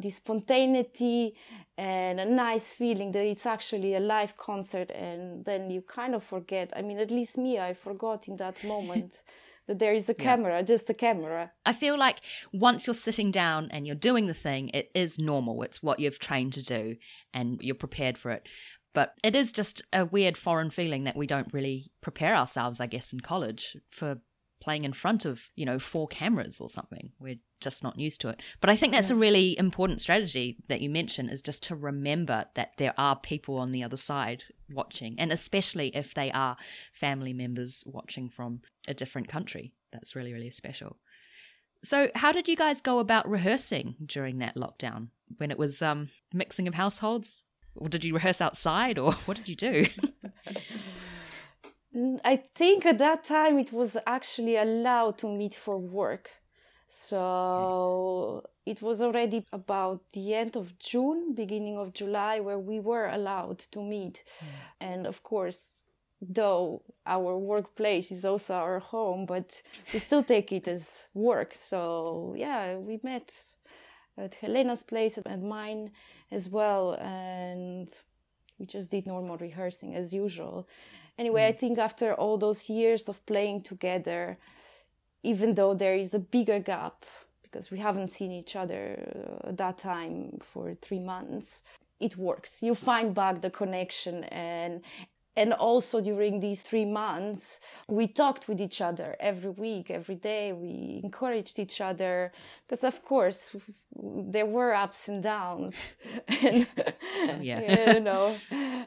the 0.00 0.10
spontaneity 0.10 1.34
and 1.76 2.20
a 2.20 2.24
nice 2.24 2.72
feeling 2.72 3.12
that 3.12 3.24
it's 3.24 3.46
actually 3.46 3.94
a 3.94 4.00
live 4.00 4.36
concert 4.36 4.90
and 4.90 5.44
then 5.44 5.70
you 5.70 5.82
kind 5.82 6.14
of 6.14 6.22
forget. 6.22 6.72
I 6.76 6.82
mean 6.82 6.98
at 6.98 7.10
least 7.10 7.38
me 7.38 7.58
i 7.58 7.74
forgot 7.74 8.28
in 8.28 8.36
that 8.36 8.62
moment 8.64 9.22
that 9.66 9.78
there 9.78 9.94
is 9.94 10.08
a 10.08 10.14
camera 10.14 10.56
yeah. 10.56 10.62
just 10.62 10.90
a 10.90 10.94
camera. 10.94 11.52
I 11.64 11.72
feel 11.72 11.98
like 11.98 12.20
once 12.52 12.86
you're 12.86 12.94
sitting 12.94 13.30
down 13.30 13.68
and 13.70 13.86
you're 13.86 13.96
doing 13.96 14.26
the 14.26 14.34
thing 14.34 14.70
it 14.70 14.90
is 14.94 15.18
normal. 15.18 15.62
It's 15.62 15.82
what 15.82 16.00
you've 16.00 16.18
trained 16.18 16.52
to 16.54 16.62
do 16.62 16.96
and 17.32 17.60
you're 17.62 17.74
prepared 17.74 18.18
for 18.18 18.30
it. 18.30 18.48
But 18.92 19.14
it 19.22 19.36
is 19.36 19.52
just 19.52 19.82
a 19.92 20.04
weird 20.04 20.36
foreign 20.36 20.70
feeling 20.70 21.04
that 21.04 21.16
we 21.16 21.26
don't 21.26 21.52
really 21.52 21.92
prepare 22.00 22.34
ourselves 22.34 22.80
i 22.80 22.86
guess 22.86 23.12
in 23.12 23.20
college 23.20 23.76
for 23.88 24.20
playing 24.60 24.84
in 24.84 24.92
front 24.92 25.24
of 25.24 25.48
you 25.56 25.64
know 25.64 25.78
four 25.78 26.06
cameras 26.08 26.60
or 26.60 26.68
something. 26.68 27.12
We're 27.18 27.38
just 27.60 27.82
not 27.82 27.98
used 27.98 28.20
to 28.20 28.28
it. 28.28 28.40
But 28.60 28.70
i 28.70 28.76
think 28.76 28.92
that's 28.92 29.10
yeah. 29.10 29.16
a 29.16 29.18
really 29.18 29.58
important 29.58 30.00
strategy 30.00 30.58
that 30.68 30.80
you 30.80 30.90
mentioned 30.90 31.30
is 31.30 31.42
just 31.42 31.62
to 31.64 31.76
remember 31.76 32.46
that 32.54 32.72
there 32.78 32.94
are 32.98 33.16
people 33.16 33.58
on 33.58 33.72
the 33.72 33.82
other 33.82 33.96
side 33.96 34.44
watching 34.70 35.16
and 35.18 35.32
especially 35.32 35.94
if 35.94 36.14
they 36.14 36.30
are 36.32 36.56
family 36.92 37.32
members 37.32 37.82
watching 37.86 38.28
from 38.28 38.60
a 38.88 38.94
different 38.94 39.28
country. 39.28 39.74
That's 39.92 40.16
really 40.16 40.32
really 40.32 40.50
special. 40.50 40.96
So 41.82 42.10
how 42.14 42.32
did 42.32 42.46
you 42.48 42.56
guys 42.56 42.80
go 42.80 42.98
about 42.98 43.28
rehearsing 43.28 43.96
during 44.04 44.38
that 44.38 44.56
lockdown? 44.56 45.08
When 45.38 45.50
it 45.50 45.58
was 45.58 45.82
um 45.82 46.08
mixing 46.32 46.68
of 46.68 46.74
households? 46.74 47.44
Or 47.76 47.88
did 47.88 48.04
you 48.04 48.14
rehearse 48.14 48.40
outside 48.40 48.98
or 48.98 49.12
what 49.26 49.36
did 49.36 49.48
you 49.48 49.56
do? 49.56 49.86
I 52.24 52.44
think 52.54 52.86
at 52.86 52.98
that 52.98 53.24
time 53.24 53.58
it 53.58 53.72
was 53.72 53.96
actually 54.06 54.56
allowed 54.56 55.18
to 55.18 55.26
meet 55.26 55.54
for 55.54 55.76
work. 55.78 56.30
So 56.90 58.44
it 58.66 58.82
was 58.82 59.00
already 59.00 59.46
about 59.52 60.00
the 60.12 60.34
end 60.34 60.56
of 60.56 60.78
June, 60.78 61.34
beginning 61.34 61.76
of 61.78 61.92
July, 61.92 62.40
where 62.40 62.58
we 62.58 62.80
were 62.80 63.08
allowed 63.08 63.60
to 63.70 63.82
meet. 63.82 64.24
Mm. 64.24 64.46
And 64.80 65.06
of 65.06 65.22
course, 65.22 65.84
though 66.20 66.82
our 67.06 67.38
workplace 67.38 68.10
is 68.10 68.24
also 68.24 68.54
our 68.54 68.80
home, 68.80 69.24
but 69.24 69.62
we 69.92 70.00
still 70.00 70.24
take 70.24 70.52
it 70.52 70.66
as 70.68 71.08
work. 71.14 71.54
So 71.54 72.34
yeah, 72.36 72.76
we 72.76 73.00
met 73.02 73.44
at 74.18 74.34
Helena's 74.34 74.82
place 74.82 75.16
and 75.16 75.48
mine 75.48 75.92
as 76.30 76.48
well. 76.48 76.94
And 76.94 77.88
we 78.58 78.66
just 78.66 78.90
did 78.90 79.06
normal 79.06 79.38
rehearsing 79.38 79.94
as 79.94 80.12
usual 80.12 80.66
anyway, 81.20 81.42
mm. 81.42 81.48
I 81.48 81.52
think 81.52 81.78
after 81.78 82.14
all 82.14 82.38
those 82.38 82.68
years 82.68 83.08
of 83.08 83.24
playing 83.26 83.62
together, 83.62 84.38
even 85.22 85.54
though 85.54 85.74
there 85.74 85.94
is 85.94 86.14
a 86.14 86.18
bigger 86.18 86.58
gap 86.58 87.04
because 87.42 87.70
we 87.70 87.78
haven't 87.78 88.12
seen 88.12 88.30
each 88.30 88.54
other 88.56 89.40
at 89.44 89.56
that 89.56 89.78
time 89.78 90.38
for 90.40 90.74
three 90.74 91.00
months, 91.00 91.62
it 91.98 92.16
works. 92.16 92.62
You 92.62 92.74
find 92.74 93.14
back 93.14 93.40
the 93.40 93.50
connection 93.50 94.24
and 94.24 94.82
and 95.36 95.52
also 95.52 96.00
during 96.00 96.40
these 96.40 96.62
three 96.62 96.84
months 96.84 97.60
we 97.88 98.08
talked 98.08 98.48
with 98.48 98.60
each 98.60 98.80
other 98.80 99.16
every 99.20 99.50
week 99.50 99.90
every 99.90 100.16
day. 100.16 100.52
We 100.52 101.00
encouraged 101.04 101.58
each 101.58 101.80
other 101.80 102.32
because 102.66 102.84
of 102.84 103.04
course 103.04 103.50
there 103.94 104.46
were 104.46 104.74
ups 104.74 105.08
and 105.08 105.22
downs. 105.22 105.74
And 106.42 106.66
oh, 106.76 107.38
yeah. 107.40 107.92
you 107.94 108.00
know 108.00 108.36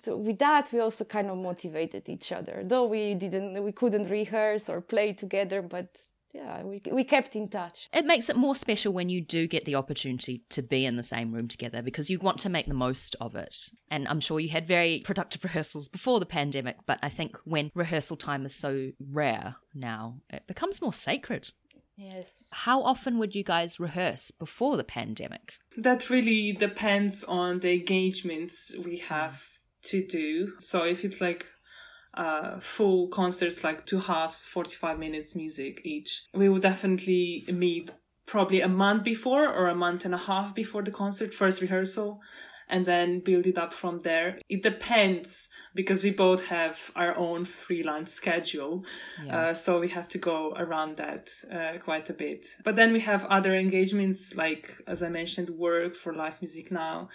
so 0.02 0.18
with 0.18 0.40
that 0.40 0.72
we 0.74 0.80
also 0.80 1.06
kind 1.06 1.30
of 1.30 1.38
motivated 1.38 2.10
each 2.10 2.32
other. 2.32 2.62
Though 2.66 2.86
we 2.86 3.14
didn't 3.16 3.64
we 3.64 3.72
couldn't 3.72 4.10
rehearse 4.10 4.70
or 4.70 4.82
play 4.82 5.14
together 5.14 5.62
but 5.62 5.90
yeah, 6.34 6.64
we, 6.64 6.82
we 6.92 7.04
kept 7.04 7.36
in 7.36 7.48
touch. 7.48 7.88
It 7.94 8.06
makes 8.06 8.28
it 8.28 8.36
more 8.36 8.56
special 8.56 8.92
when 8.92 9.08
you 9.08 9.22
do 9.22 9.48
get 9.48 9.66
the 9.66 9.76
opportunity 9.76 10.44
to 10.50 10.64
be 10.64 10.84
in 10.84 10.96
the 10.96 11.04
same 11.04 11.32
room 11.32 11.48
together 11.48 11.84
because 11.84 12.10
you 12.10 12.18
want 12.18 12.40
to 12.40 12.50
make 12.50 12.66
the 12.66 12.74
most 12.74 13.16
of 13.22 13.36
it. 13.36 13.70
And 13.92 14.08
I'm 14.08 14.20
sure 14.20 14.40
you 14.40 14.50
had 14.50 14.68
very 14.68 15.04
productive 15.06 15.44
rehearsals 15.44 15.88
before 15.88 16.20
the 16.20 16.26
pandemic, 16.26 16.78
but 16.88 16.98
I 17.04 17.10
think 17.10 17.38
when 17.46 17.72
rehearsal 17.76 18.18
time 18.18 18.46
is 18.46 18.56
so 18.56 18.92
rare 19.00 19.58
now, 19.76 20.22
it 20.32 20.48
becomes 20.48 20.82
more 20.82 20.94
sacred. 20.94 21.50
Yes. 21.96 22.50
How 22.52 22.82
often 22.82 23.20
would 23.20 23.36
you 23.36 23.44
guys 23.44 23.80
rehearse 23.80 24.32
before 24.32 24.76
the 24.78 24.84
pandemic? 24.84 25.54
That 25.78 26.10
really 26.10 26.52
depends 26.52 27.24
on 27.24 27.60
the 27.60 27.74
engagements 27.74 28.76
we 28.84 28.98
have 28.98 29.46
to 29.84 30.04
do. 30.04 30.54
So 30.60 30.84
if 30.84 31.06
it's 31.06 31.22
like 31.22 31.46
uh, 32.14 32.60
full 32.60 33.08
concerts, 33.08 33.64
like 33.64 33.86
two 33.86 34.00
halves, 34.00 34.48
45 34.48 35.00
minutes 35.00 35.36
music 35.36 35.82
each. 35.84 36.26
We 36.34 36.50
would 36.50 36.62
definitely 36.62 37.46
meet 37.48 37.92
probably 38.26 38.62
a 38.62 38.68
month 38.68 39.04
before 39.04 39.48
or 39.48 39.68
a 39.68 39.76
month 39.76 40.06
and 40.06 40.14
a 40.14 40.18
half 40.18 40.56
before 40.56 40.84
the 40.84 40.92
concert, 40.92 41.34
first 41.34 41.62
rehearsal, 41.62 42.22
and 42.70 42.86
then 42.86 43.20
build 43.20 43.46
it 43.46 43.58
up 43.58 43.74
from 43.74 44.00
there. 44.00 44.40
It 44.48 44.64
depends 44.64 45.50
because 45.76 46.04
we 46.04 46.12
both 46.12 46.48
have 46.48 46.92
our 46.96 47.16
own 47.18 47.46
freelance 47.46 48.14
schedule. 48.14 48.86
Yeah. 49.26 49.38
Uh, 49.38 49.54
so 49.54 49.80
we 49.80 49.90
have 49.90 50.08
to 50.10 50.18
go 50.18 50.54
around 50.56 50.98
that 50.98 51.30
uh, 51.52 51.78
quite 51.80 52.10
a 52.10 52.14
bit. 52.14 52.48
But 52.64 52.76
then 52.76 52.94
we 52.94 53.02
have 53.02 53.26
other 53.26 53.54
engagements, 53.54 54.36
like, 54.36 54.82
as 54.88 55.04
I 55.04 55.10
mentioned, 55.10 55.50
work 55.50 55.96
for 55.96 56.14
live 56.14 56.42
music 56.42 56.72
now 56.72 57.10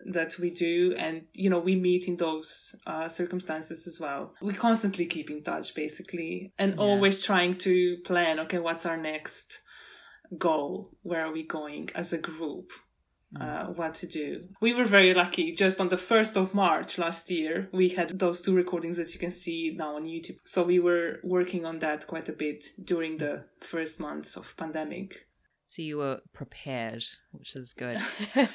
that 0.00 0.38
we 0.38 0.50
do 0.50 0.94
and 0.98 1.22
you 1.32 1.48
know 1.48 1.58
we 1.58 1.76
meet 1.76 2.08
in 2.08 2.16
those 2.16 2.76
uh, 2.86 3.08
circumstances 3.08 3.86
as 3.86 3.98
well 4.00 4.34
we 4.42 4.52
constantly 4.52 5.06
keep 5.06 5.30
in 5.30 5.42
touch 5.42 5.74
basically 5.74 6.52
and 6.58 6.74
yeah. 6.74 6.80
always 6.80 7.24
trying 7.24 7.56
to 7.56 7.96
plan 8.04 8.38
okay 8.38 8.58
what's 8.58 8.84
our 8.84 8.96
next 8.96 9.62
goal 10.36 10.90
where 11.02 11.24
are 11.24 11.32
we 11.32 11.42
going 11.42 11.88
as 11.94 12.12
a 12.12 12.18
group 12.18 12.72
uh, 13.40 13.66
what 13.66 13.94
to 13.94 14.06
do. 14.06 14.48
We 14.60 14.74
were 14.74 14.84
very 14.84 15.12
lucky. 15.12 15.52
Just 15.52 15.80
on 15.80 15.88
the 15.88 15.96
1st 15.96 16.36
of 16.36 16.54
March 16.54 16.98
last 16.98 17.30
year, 17.30 17.68
we 17.72 17.88
had 17.88 18.18
those 18.18 18.40
two 18.40 18.54
recordings 18.54 18.96
that 18.96 19.12
you 19.12 19.18
can 19.18 19.30
see 19.30 19.74
now 19.76 19.96
on 19.96 20.04
YouTube. 20.04 20.36
So 20.44 20.62
we 20.62 20.78
were 20.78 21.18
working 21.24 21.64
on 21.66 21.80
that 21.80 22.06
quite 22.06 22.28
a 22.28 22.32
bit 22.32 22.64
during 22.82 23.16
the 23.16 23.44
first 23.60 23.98
months 23.98 24.36
of 24.36 24.56
pandemic. 24.56 25.26
So 25.74 25.82
you 25.82 25.96
were 25.96 26.20
prepared, 26.32 27.04
which 27.32 27.56
is 27.56 27.72
good. 27.72 27.98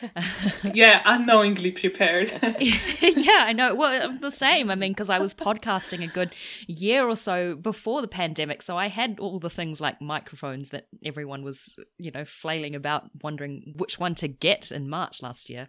yeah, 0.74 1.02
unknowingly 1.04 1.72
prepared. 1.72 2.32
yeah, 2.62 3.44
I 3.46 3.52
know. 3.52 3.76
Well, 3.76 4.10
I'm 4.10 4.20
the 4.20 4.32
same. 4.32 4.72
I 4.72 4.76
mean, 4.76 4.94
because 4.94 5.10
I 5.10 5.20
was 5.20 5.34
podcasting 5.34 6.02
a 6.02 6.08
good 6.08 6.34
year 6.66 7.06
or 7.06 7.18
so 7.18 7.56
before 7.56 8.00
the 8.00 8.08
pandemic, 8.08 8.62
so 8.62 8.78
I 8.78 8.88
had 8.88 9.20
all 9.20 9.38
the 9.38 9.50
things 9.50 9.82
like 9.82 10.00
microphones 10.00 10.70
that 10.70 10.88
everyone 11.04 11.44
was, 11.44 11.76
you 11.98 12.10
know, 12.10 12.24
flailing 12.24 12.74
about, 12.74 13.10
wondering 13.22 13.74
which 13.76 14.00
one 14.00 14.16
to 14.16 14.30
get 14.30 14.72
in 14.72 14.88
March 14.88 15.22
last 15.22 15.50
year. 15.50 15.68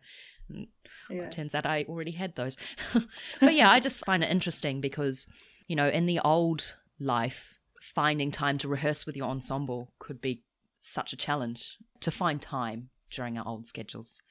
Mm, 0.52 0.68
yeah. 1.10 1.22
It 1.22 1.32
turns 1.32 1.56
out 1.56 1.66
I 1.66 1.84
already 1.88 2.12
had 2.12 2.36
those. 2.36 2.56
but 3.40 3.54
yeah, 3.54 3.72
I 3.72 3.80
just 3.80 4.04
find 4.04 4.22
it 4.22 4.30
interesting 4.30 4.80
because, 4.80 5.26
you 5.66 5.74
know, 5.74 5.88
in 5.88 6.06
the 6.06 6.20
old 6.20 6.76
life, 7.00 7.58
finding 7.82 8.30
time 8.30 8.56
to 8.58 8.68
rehearse 8.68 9.04
with 9.04 9.16
your 9.16 9.26
ensemble 9.28 9.90
could 9.98 10.20
be 10.20 10.44
such 10.80 11.12
a 11.12 11.16
challenge 11.16 11.76
to 12.00 12.10
find 12.10 12.40
time 12.40 12.88
during 13.10 13.38
our 13.38 13.46
old 13.46 13.66
schedules. 13.66 14.22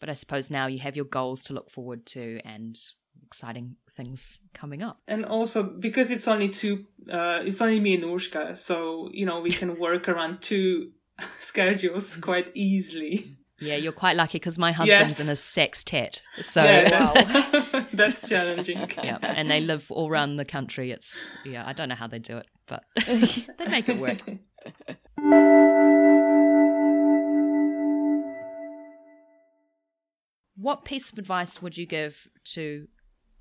But 0.00 0.10
I 0.10 0.14
suppose 0.14 0.50
now 0.50 0.66
you 0.66 0.80
have 0.80 0.96
your 0.96 1.04
goals 1.04 1.44
to 1.44 1.52
look 1.52 1.70
forward 1.70 2.06
to 2.06 2.40
and 2.44 2.76
exciting 3.26 3.76
things 3.96 4.40
coming 4.52 4.82
up. 4.82 5.00
And 5.08 5.24
also 5.24 5.62
because 5.62 6.10
it's 6.10 6.28
only 6.28 6.48
two, 6.48 6.86
uh, 7.10 7.40
it's 7.44 7.60
only 7.60 7.80
me 7.80 7.94
and 7.94 8.04
Urška, 8.04 8.56
so 8.56 9.08
you 9.12 9.26
know 9.26 9.40
we 9.40 9.50
can 9.50 9.78
work 9.86 10.08
around 10.08 10.40
two 10.40 10.92
schedules 11.38 12.16
quite 12.16 12.50
easily. 12.54 13.36
Yeah, 13.60 13.76
you're 13.76 13.92
quite 13.92 14.16
lucky 14.16 14.38
because 14.38 14.58
my 14.58 14.72
husband's 14.72 15.12
yes. 15.12 15.20
in 15.20 15.28
a 15.28 15.36
sextet, 15.36 16.22
so 16.42 16.64
yeah, 16.64 16.88
that's, 16.90 17.90
that's 17.92 18.28
challenging. 18.28 18.76
Yeah, 19.02 19.18
and 19.22 19.48
they 19.48 19.60
live 19.60 19.86
all 19.90 20.10
around 20.10 20.36
the 20.36 20.44
country. 20.44 20.90
It's 20.90 21.16
yeah, 21.44 21.64
I 21.66 21.72
don't 21.72 21.88
know 21.88 21.94
how 21.94 22.08
they 22.08 22.18
do 22.18 22.36
it, 22.36 22.46
but 22.66 22.82
they 23.06 23.66
make 23.68 23.88
it 23.88 23.98
work. 23.98 24.20
What 30.56 30.84
piece 30.84 31.10
of 31.10 31.18
advice 31.18 31.60
would 31.60 31.76
you 31.76 31.86
give 31.86 32.28
to 32.54 32.86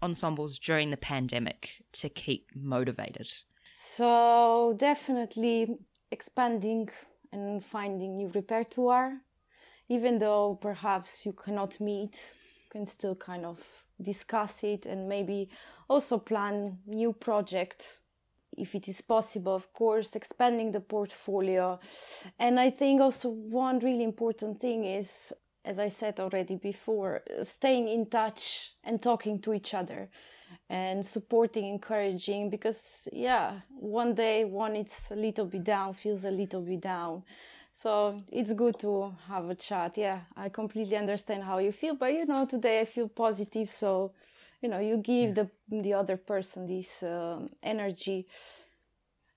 ensembles 0.02 0.60
during 0.60 0.92
the 0.92 0.98
pandemic 0.98 1.70
to 1.94 2.10
keep 2.10 2.48
motivated? 2.56 3.32
So, 3.72 4.76
definitely 4.78 5.78
expanding 6.12 6.90
and 7.32 7.64
finding 7.64 8.18
new 8.18 8.28
repertoire. 8.28 9.18
Even 9.90 10.20
though 10.20 10.58
perhaps 10.62 11.26
you 11.26 11.34
cannot 11.34 11.80
meet, 11.80 12.20
you 12.56 12.70
can 12.70 12.86
still 12.86 13.16
kind 13.16 13.46
of 13.46 13.60
discuss 14.02 14.64
it 14.64 14.86
and 14.86 15.08
maybe 15.08 15.50
also 15.90 16.18
plan 16.18 16.80
new 16.86 17.14
project 17.14 18.00
if 18.58 18.76
it 18.76 18.88
is 18.88 19.02
possible 19.02 19.56
of 19.56 19.72
course 19.74 20.16
expanding 20.16 20.72
the 20.72 20.80
portfolio 20.80 21.80
and 22.40 22.60
i 22.60 22.70
think 22.70 23.02
also 23.02 23.30
one 23.30 23.80
really 23.80 24.04
important 24.04 24.60
thing 24.60 24.84
is 24.84 25.32
as 25.66 25.80
I 25.80 25.88
said 25.88 26.20
already 26.20 26.56
before, 26.56 27.22
staying 27.44 27.88
in 27.88 28.06
touch 28.08 28.74
and 28.84 29.02
talking 29.02 29.40
to 29.40 29.54
each 29.54 29.74
other 29.74 30.10
and 30.70 31.06
supporting, 31.06 31.66
encouraging, 31.66 32.50
because 32.50 33.08
yeah, 33.12 33.62
one 33.70 34.14
day 34.14 34.46
one 34.46 34.76
it's 34.76 35.12
a 35.12 35.16
little 35.16 35.46
bit 35.46 35.64
down, 35.64 35.94
feels 35.94 36.26
a 36.26 36.32
little 36.32 36.62
bit 36.62 36.82
down. 36.82 37.24
So 37.72 38.22
it's 38.32 38.54
good 38.54 38.78
to 38.80 39.16
have 39.28 39.50
a 39.50 39.56
chat. 39.56 39.98
Yeah, 39.98 40.22
I 40.36 40.50
completely 40.50 40.96
understand 40.96 41.44
how 41.44 41.58
you 41.58 41.72
feel, 41.72 41.96
but 41.96 42.14
you 42.14 42.26
know, 42.26 42.46
today 42.46 42.82
I 42.82 42.86
feel 42.86 43.08
positive. 43.08 43.72
So, 43.72 44.12
you 44.62 44.70
know, 44.70 44.80
you 44.80 44.98
give 44.98 45.30
yeah. 45.30 45.44
the 45.44 45.82
the 45.82 45.94
other 45.94 46.18
person 46.18 46.68
this 46.68 47.02
uh, 47.02 47.40
energy, 47.64 48.28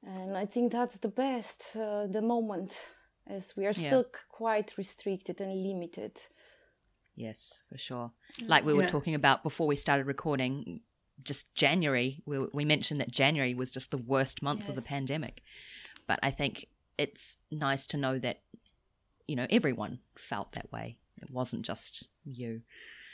and 0.04 0.36
I 0.36 0.44
think 0.44 0.72
that's 0.72 0.98
the 0.98 1.08
best, 1.08 1.76
uh, 1.76 2.06
the 2.06 2.20
moment 2.20 2.74
as 3.26 3.56
we 3.56 3.64
are 3.64 3.72
yeah. 3.76 3.86
still 3.86 4.06
quite 4.28 4.76
restricted 4.76 5.40
and 5.40 5.62
limited. 5.62 6.12
Yes, 7.14 7.62
for 7.70 7.78
sure. 7.78 8.12
Mm. 8.40 8.48
Like 8.48 8.64
we 8.64 8.74
were 8.74 8.82
yeah. 8.82 8.88
talking 8.88 9.14
about 9.14 9.42
before 9.42 9.66
we 9.66 9.76
started 9.76 10.06
recording, 10.06 10.80
just 11.22 11.52
January, 11.54 12.22
we, 12.26 12.46
we 12.52 12.64
mentioned 12.64 13.00
that 13.00 13.10
January 13.10 13.54
was 13.54 13.70
just 13.70 13.90
the 13.90 13.98
worst 13.98 14.42
month 14.42 14.60
yes. 14.60 14.70
of 14.70 14.76
the 14.76 14.82
pandemic. 14.82 15.42
But 16.06 16.20
I 16.22 16.30
think 16.30 16.66
it's 16.98 17.38
nice 17.50 17.86
to 17.88 17.96
know 17.96 18.18
that, 18.18 18.40
you 19.26 19.34
know, 19.34 19.46
everyone 19.50 20.00
felt 20.16 20.52
that 20.52 20.70
way. 20.70 20.98
It 21.20 21.30
wasn't 21.30 21.62
just 21.62 22.08
you. 22.24 22.62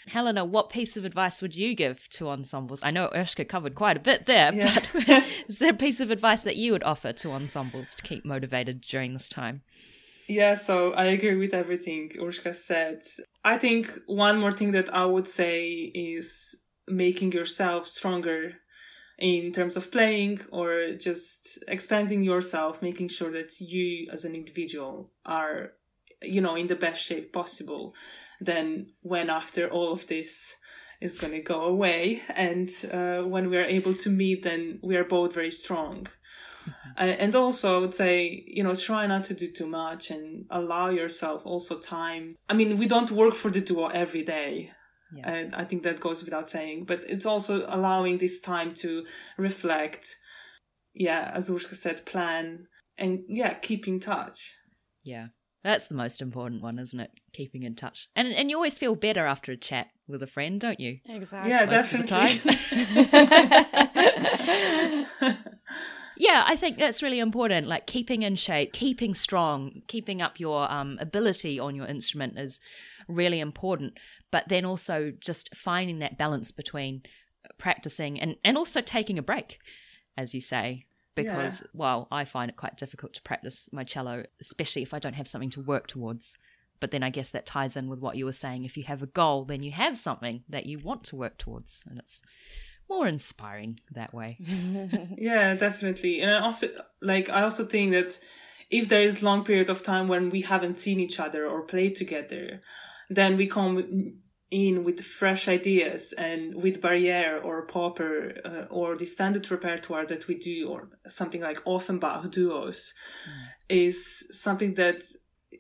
Helena, 0.09 0.44
what 0.44 0.68
piece 0.68 0.96
of 0.96 1.05
advice 1.05 1.40
would 1.40 1.55
you 1.55 1.77
give 1.77 2.09
to 2.11 2.29
ensembles? 2.29 2.83
I 2.83 2.90
know 2.90 3.09
Urška 3.14 3.48
covered 3.48 3.77
quite 3.77 3.96
a 3.96 4.01
bit 4.01 4.27
there, 4.27 4.53
yeah. 4.53 4.75
but 4.75 5.25
is 5.48 5.61
there 5.61 5.70
a 5.70 5.75
piece 5.75 6.01
of 6.01 6.11
advice 6.11 6.42
that 6.42 6.57
you 6.57 6.72
would 6.72 6.83
offer 6.83 7.12
to 7.12 7.31
ensembles 7.31 7.94
to 7.94 8.03
keep 8.03 8.25
motivated 8.25 8.81
during 8.81 9.14
this 9.14 9.29
time? 9.29 9.62
Yeah, 10.28 10.54
so 10.54 10.92
I 10.92 11.06
agree 11.06 11.37
with 11.37 11.52
everything 11.54 12.11
Urška 12.16 12.54
said. 12.54 13.02
I 13.44 13.56
think 13.58 13.98
one 14.06 14.38
more 14.38 14.52
thing 14.52 14.70
that 14.72 14.92
I 14.94 15.04
would 15.04 15.26
say 15.26 15.68
is 15.94 16.56
making 16.88 17.32
yourself 17.32 17.87
stronger 17.87 18.54
in 19.18 19.52
terms 19.52 19.76
of 19.76 19.90
playing 19.92 20.40
or 20.52 20.94
just 20.94 21.62
expanding 21.68 22.22
yourself, 22.24 22.82
making 22.82 23.08
sure 23.08 23.32
that 23.32 23.61
you 23.61 24.08
as 24.12 24.24
an 24.24 24.35
individual 24.35 25.12
are, 25.26 25.72
you 26.22 26.40
know, 26.40 26.56
in 26.56 26.68
the 26.68 26.76
best 26.76 27.02
shape 27.02 27.32
possible. 27.32 27.94
Then 28.40 28.92
when 29.02 29.30
after 29.30 29.68
all 29.68 29.92
of 29.92 30.06
this 30.06 30.56
is 31.00 31.16
going 31.16 31.32
to 31.35 31.40
go 31.42 31.62
away 31.64 32.22
and 32.35 32.70
uh, 32.92 33.22
when 33.22 33.50
we 33.50 33.58
are 33.58 33.64
able 33.64 33.94
to 33.94 34.11
meet, 34.11 34.44
then 34.44 34.78
we 34.82 34.96
are 34.96 35.04
both 35.04 35.35
very 35.35 35.50
strong. 35.50 36.06
Mm-hmm. 36.98 37.22
and 37.24 37.35
also, 37.35 37.76
I 37.76 37.81
would 37.81 37.94
say, 37.94 38.44
you 38.46 38.62
know, 38.62 38.74
try 38.74 39.07
not 39.07 39.24
to 39.24 39.35
do 39.35 39.50
too 39.50 39.66
much 39.66 40.11
and 40.11 40.46
allow 40.50 40.88
yourself 40.88 41.46
also 41.46 41.78
time. 41.78 42.31
I 42.48 42.55
mean, 42.55 42.78
we 42.78 42.87
don't 42.87 43.11
work 43.11 43.35
for 43.35 43.50
the 43.50 43.61
duo 43.61 43.88
every 43.88 44.22
day. 44.22 44.72
Yeah. 45.14 45.31
And 45.31 45.55
I 45.55 45.64
think 45.64 45.83
that 45.83 46.00
goes 46.00 46.24
without 46.24 46.48
saying, 46.48 46.87
but 46.87 47.05
it's 47.07 47.26
also 47.26 47.66
allowing 47.68 48.18
this 48.18 48.40
time 48.40 48.72
to 48.76 49.05
reflect. 49.37 50.16
Yeah, 50.94 51.31
as 51.35 51.50
Urška 51.50 51.74
said, 51.74 52.07
plan 52.07 52.68
and 52.98 53.24
yeah, 53.28 53.55
keep 53.55 53.87
in 53.88 54.00
touch. 54.00 54.55
Yeah. 55.05 55.28
That's 55.64 55.87
the 55.88 55.94
most 55.94 56.20
important 56.20 56.62
one, 56.62 56.78
isn't 56.78 56.98
it? 56.98 57.11
Keeping 57.33 57.62
in 57.62 57.76
touch. 57.76 58.09
And 58.16 58.28
and 58.28 58.50
you 58.50 58.57
always 58.57 58.78
feel 58.78 58.96
better 58.96 59.26
after 59.26 59.52
a 59.52 59.57
chat 59.57 59.88
with 60.09 60.22
a 60.22 60.26
friend, 60.26 60.61
don't 60.61 60.81
you? 60.81 60.98
Exactly. 61.09 61.50
Yeah, 61.50 61.66
Most 61.66 61.92
definitely. 61.92 62.40
yeah, 66.16 66.44
I 66.46 66.57
think 66.57 66.79
that's 66.79 67.03
really 67.03 67.18
important. 67.18 67.66
Like 67.66 67.87
keeping 67.87 68.22
in 68.22 68.37
shape, 68.37 68.72
keeping 68.72 69.14
strong, 69.14 69.83
keeping 69.87 70.22
up 70.22 70.38
your 70.38 70.70
um, 70.70 70.98
ability 71.01 71.59
on 71.59 71.75
your 71.75 71.87
instrument 71.87 72.38
is 72.38 72.61
really 73.09 73.40
important. 73.40 73.98
But 74.31 74.48
then 74.48 74.64
also 74.64 75.12
just 75.20 75.55
finding 75.55 75.98
that 75.98 76.18
balance 76.18 76.51
between 76.51 77.03
practicing 77.59 78.20
and, 78.20 78.37
and 78.44 78.57
also 78.57 78.81
taking 78.81 79.18
a 79.18 79.22
break, 79.22 79.59
as 80.16 80.35
you 80.35 80.40
say. 80.40 80.87
Because, 81.14 81.61
yeah. 81.61 81.68
well, 81.75 82.09
I 82.11 82.25
find 82.25 82.51
it 82.51 82.57
quite 82.57 82.79
difficult 82.79 83.12
to 83.14 83.22
practice 83.22 83.68
my 83.70 83.85
cello, 83.85 84.25
especially 84.40 84.81
if 84.83 84.94
I 84.94 84.98
don't 84.98 85.14
have 85.14 85.29
something 85.29 85.51
to 85.51 85.61
work 85.61 85.87
towards. 85.87 86.38
But 86.81 86.90
then 86.90 87.03
I 87.03 87.11
guess 87.11 87.31
that 87.31 87.44
ties 87.44 87.77
in 87.77 87.88
with 87.88 88.01
what 88.01 88.16
you 88.16 88.25
were 88.25 88.33
saying. 88.33 88.64
If 88.64 88.79
you 88.79 88.85
have 88.85 89.03
a 89.03 89.07
goal, 89.07 89.44
then 89.44 89.62
you 89.62 89.72
have 89.72 89.98
something 89.98 90.42
that 90.48 90.64
you 90.66 90.79
want 90.79 91.05
to 91.05 91.16
work 91.16 91.37
towards. 91.37 91.85
And 91.87 91.98
it's 91.98 92.22
more 92.92 93.09
inspiring 93.09 93.78
that 93.92 94.12
way. 94.12 94.38
yeah, 95.18 95.55
definitely. 95.55 96.20
And 96.20 96.31
I 96.31 96.40
often 96.40 96.70
like 97.00 97.28
I 97.31 97.42
also 97.42 97.64
think 97.64 97.92
that 97.92 98.18
if 98.70 98.88
there 98.88 99.02
is 99.02 99.22
long 99.22 99.44
period 99.44 99.70
of 99.70 99.83
time 99.83 100.09
when 100.09 100.31
we 100.31 100.42
haven't 100.42 100.78
seen 100.78 100.98
each 101.00 101.18
other 101.20 101.46
or 101.46 101.62
played 101.62 101.94
together, 101.94 102.61
then 103.11 103.37
we 103.37 103.46
come 103.46 103.74
in 104.50 104.85
with 104.85 105.00
fresh 105.00 105.48
ideas 105.48 106.12
and 106.18 106.62
with 106.62 106.83
Barrière 106.83 107.42
or 107.42 107.66
popper 107.66 108.35
uh, 108.44 108.64
or 108.70 108.96
the 108.96 109.07
standard 109.07 109.50
repertoire 109.50 110.07
that 110.07 110.28
we 110.28 110.35
do 110.35 110.68
or 110.68 110.90
something 111.09 111.40
like 111.40 111.66
Offenbach 111.66 112.31
duos 112.31 112.92
mm. 113.26 113.48
is 113.68 114.28
something 114.31 114.74
that 114.74 115.00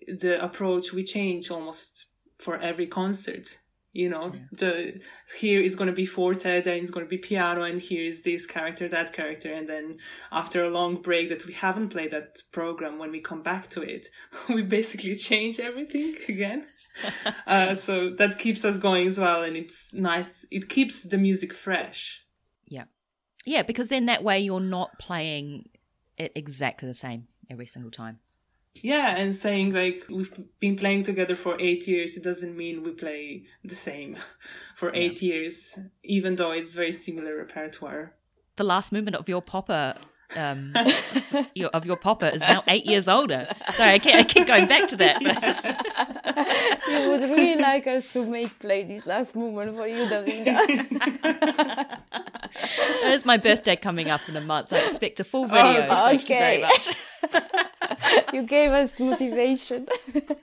the 0.06 0.34
approach 0.48 0.92
we 0.92 1.02
change 1.02 1.50
almost 1.50 2.06
for 2.38 2.58
every 2.58 2.86
concert 2.86 3.58
you 3.92 4.08
know 4.08 4.32
yeah. 4.32 4.40
the 4.52 5.00
here 5.38 5.60
is 5.60 5.76
going 5.76 5.86
to 5.86 5.94
be 5.94 6.06
forte 6.06 6.62
then 6.62 6.78
it's 6.78 6.90
going 6.90 7.04
to 7.04 7.10
be 7.10 7.18
piano 7.18 7.62
and 7.62 7.80
here 7.80 8.02
is 8.02 8.22
this 8.22 8.46
character 8.46 8.88
that 8.88 9.12
character 9.12 9.52
and 9.52 9.68
then 9.68 9.98
after 10.30 10.64
a 10.64 10.70
long 10.70 10.96
break 10.96 11.28
that 11.28 11.44
we 11.46 11.52
haven't 11.52 11.90
played 11.90 12.10
that 12.10 12.38
program 12.52 12.98
when 12.98 13.10
we 13.10 13.20
come 13.20 13.42
back 13.42 13.68
to 13.68 13.82
it 13.82 14.08
we 14.48 14.62
basically 14.62 15.14
change 15.14 15.60
everything 15.60 16.14
again. 16.28 16.64
Uh, 17.46 17.74
so 17.74 18.10
that 18.10 18.38
keeps 18.38 18.64
us 18.64 18.76
going 18.76 19.06
as 19.06 19.18
well 19.18 19.42
and 19.42 19.56
it's 19.56 19.94
nice 19.94 20.46
it 20.50 20.68
keeps 20.68 21.02
the 21.02 21.16
music 21.16 21.52
fresh. 21.52 22.24
Yeah. 22.66 22.84
Yeah 23.46 23.62
because 23.62 23.88
then 23.88 24.06
that 24.06 24.22
way 24.22 24.40
you're 24.40 24.60
not 24.60 24.98
playing 24.98 25.70
it 26.18 26.32
exactly 26.34 26.86
the 26.86 26.94
same 26.94 27.28
every 27.50 27.66
single 27.66 27.90
time 27.90 28.18
Yeah, 28.80 29.16
and 29.16 29.34
saying 29.34 29.74
like 29.74 30.06
we've 30.08 30.32
been 30.58 30.76
playing 30.76 31.02
together 31.02 31.34
for 31.34 31.56
eight 31.60 31.86
years, 31.86 32.16
it 32.16 32.24
doesn't 32.24 32.56
mean 32.56 32.82
we 32.82 32.92
play 32.92 33.44
the 33.64 33.74
same 33.74 34.16
for 34.76 34.90
eight 34.94 35.22
years, 35.22 35.78
even 36.02 36.36
though 36.36 36.52
it's 36.52 36.74
very 36.74 36.92
similar 36.92 37.36
repertoire. 37.36 38.14
The 38.56 38.64
last 38.64 38.92
movement 38.92 39.16
of 39.16 39.28
your 39.28 39.42
popper. 39.42 39.94
Um, 40.36 40.74
your, 41.54 41.68
of 41.70 41.84
your 41.84 41.96
popper 41.96 42.26
is 42.26 42.40
now 42.40 42.62
eight 42.68 42.86
years 42.86 43.08
older. 43.08 43.46
Sorry, 43.70 43.94
I 43.94 43.98
keep, 43.98 44.14
I 44.14 44.24
keep 44.24 44.46
going 44.46 44.66
back 44.66 44.88
to 44.88 44.96
that. 44.96 45.20
but 45.22 45.42
just- 45.42 45.64
just- 45.64 45.98
you 46.88 47.10
would 47.10 47.22
really 47.22 47.60
like 47.60 47.86
us 47.86 48.06
to 48.12 48.24
make 48.24 48.58
play 48.58 48.84
this 48.84 49.06
last 49.06 49.34
movement 49.34 49.76
for 49.76 49.86
you, 49.86 50.06
Davina. 50.06 51.98
There's 53.02 53.24
my 53.24 53.36
birthday 53.36 53.76
coming 53.76 54.10
up 54.10 54.20
in 54.28 54.36
a 54.36 54.40
month. 54.40 54.72
I 54.72 54.78
expect 54.78 55.20
a 55.20 55.24
full 55.24 55.46
video. 55.46 55.86
Thank 55.88 56.22
you 56.22 56.28
very 56.28 56.64
okay. 56.64 56.66
much. 56.66 56.96
you 58.32 58.42
gave 58.42 58.70
us 58.70 58.98
motivation. 58.98 59.86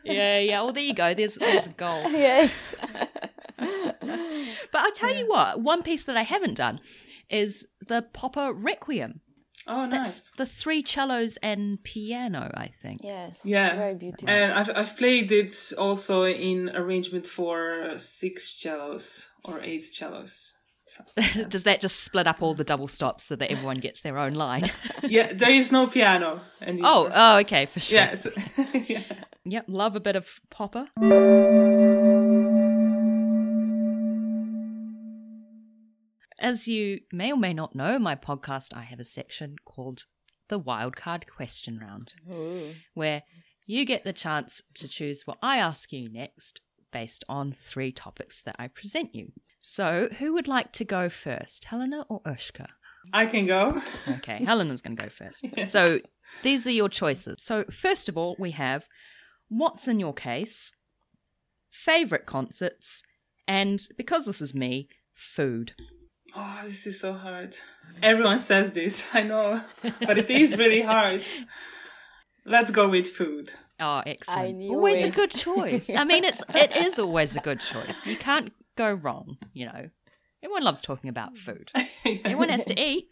Yeah, 0.04 0.39
yeah. 0.39 0.62
Well, 0.62 0.73
there 0.73 0.84
you 0.84 0.93
go. 0.93 1.13
There's 1.13 1.36
there's 1.36 1.67
a 1.67 1.71
goal. 1.71 2.10
yes. 2.12 2.75
But 3.58 4.82
I'll 4.82 4.91
tell 4.91 5.13
you 5.15 5.28
what, 5.28 5.62
one 5.62 5.84
piece 5.84 6.06
that 6.06 6.17
I 6.17 6.23
haven't 6.23 6.56
done 6.56 6.80
is 7.30 7.67
the 7.86 8.02
Popper 8.02 8.52
Requiem. 8.54 9.21
Oh, 9.67 9.89
That's 9.89 10.10
nice. 10.10 10.32
the 10.38 10.45
three 10.45 10.84
cellos 10.84 11.38
and 11.43 11.82
piano, 11.84 12.52
I 12.56 12.72
think. 12.82 13.02
Yes. 13.04 13.38
Yeah, 13.43 13.76
Very 13.76 13.95
beautiful. 13.95 14.30
And 14.30 14.54
I've 14.54 14.69
I've 14.76 14.98
played 14.98 15.32
it 15.32 15.74
also 15.78 16.26
in 16.26 16.69
arrangement 16.76 17.28
for 17.28 17.98
six 17.98 18.50
cellos 18.60 19.30
or 19.43 19.62
eight 19.62 19.84
cellos. 19.84 20.54
like. 21.17 21.50
Does 21.50 21.63
that 21.63 21.82
just 21.82 22.04
split 22.04 22.28
up 22.28 22.41
all 22.41 22.54
the 22.54 22.63
double 22.63 22.88
stops 22.88 23.26
so 23.26 23.36
that 23.36 23.52
everyone 23.52 23.78
gets 23.78 24.02
their 24.02 24.17
own 24.17 24.34
line? 24.34 24.72
yeah, 25.04 25.34
there 25.34 25.52
is 25.52 25.72
no 25.72 25.88
piano 25.88 26.41
oh, 26.41 26.65
anymore. 26.65 26.91
oh, 26.91 27.10
oh, 27.13 27.38
okay, 27.39 27.65
for 27.67 27.80
sure. 27.80 28.00
yes. 28.00 28.28
yeah. 28.88 29.04
Yep, 29.45 29.65
love 29.67 29.95
a 29.95 30.00
bit 30.00 30.15
of 30.15 30.28
Popper. 30.50 30.88
As 36.39 36.69
you 36.69 37.02
may 37.12 37.34
or 37.34 37.38
may 37.38 37.54
not 37.54 37.75
know, 37.75 37.99
my 37.99 38.15
podcast, 38.15 38.73
I 38.73 38.84
have 38.84 38.99
a 38.99 39.06
section 39.06 39.58
called 39.65 40.06
the 40.47 40.60
Wildcard 40.60 41.28
Question 41.28 41.80
Round, 41.80 42.13
Ooh. 42.34 42.73
where 42.93 43.23
you 43.65 43.84
get 43.86 44.06
the 44.06 44.13
chance 44.13 44.62
to 44.75 44.88
choose 44.88 45.23
what 45.25 45.38
I 45.43 45.58
ask 45.58 45.91
you 45.91 46.10
next 46.10 46.62
based 46.93 47.25
on 47.28 47.54
three 47.54 47.91
topics 47.91 48.41
that 48.43 48.56
I 48.58 48.69
present 48.69 49.13
you. 49.13 49.34
So, 49.60 50.08
who 50.19 50.34
would 50.34 50.47
like 50.47 50.71
to 50.73 50.86
go 50.86 51.10
first, 51.10 51.65
Helena 51.65 52.06
or 52.10 52.21
Urška? 52.21 52.67
I 53.12 53.25
can 53.25 53.45
go. 53.45 53.82
Okay, 54.08 54.43
Helena's 54.45 54.82
going 54.82 54.95
to 54.95 55.04
go 55.04 55.10
first. 55.10 55.45
So, 55.67 55.99
these 56.41 56.65
are 56.65 56.71
your 56.71 56.89
choices. 56.89 57.36
So, 57.39 57.65
first 57.69 58.08
of 58.08 58.17
all, 58.17 58.38
we 58.39 58.52
have 58.52 58.88
what's 59.49 59.89
in 59.89 59.99
your 59.99 60.13
case, 60.13 60.71
favorite 61.69 62.25
concerts, 62.25 63.04
and 63.45 63.86
because 63.97 64.25
this 64.25 64.41
is 64.41 64.56
me, 64.56 64.88
food. 65.13 65.73
Oh, 66.36 66.62
this 66.65 66.88
is 66.88 67.00
so 67.00 67.13
hard. 67.13 67.56
Everyone 68.02 68.39
says 68.39 68.72
this, 68.72 69.08
I 69.13 69.24
know, 69.24 69.62
but 70.02 70.18
it 70.18 70.30
is 70.30 70.58
really 70.58 70.82
hard. 70.94 71.26
Let's 72.46 72.72
go 72.72 72.89
with 72.89 73.08
food. 73.08 73.50
Oh, 73.80 74.02
excellent. 74.06 74.48
I 74.48 74.52
knew 74.52 74.70
always 74.72 75.04
a 75.04 75.10
good 75.10 75.32
choice. 75.32 75.89
I 75.89 76.04
mean, 76.04 76.24
it's 76.24 76.44
it 76.54 76.76
is 76.76 77.00
always 77.00 77.36
a 77.36 77.39
good 77.39 77.60
choice. 77.60 78.06
You 78.08 78.18
can't 78.18 78.52
go 78.76 78.89
wrong, 78.89 79.38
you 79.54 79.65
know. 79.65 79.89
Everyone 80.44 80.63
loves 80.63 80.82
talking 80.82 81.10
about 81.10 81.38
food. 81.38 81.72
Everyone 82.06 82.50
has 82.50 82.65
to 82.65 82.82
eat. 82.82 83.10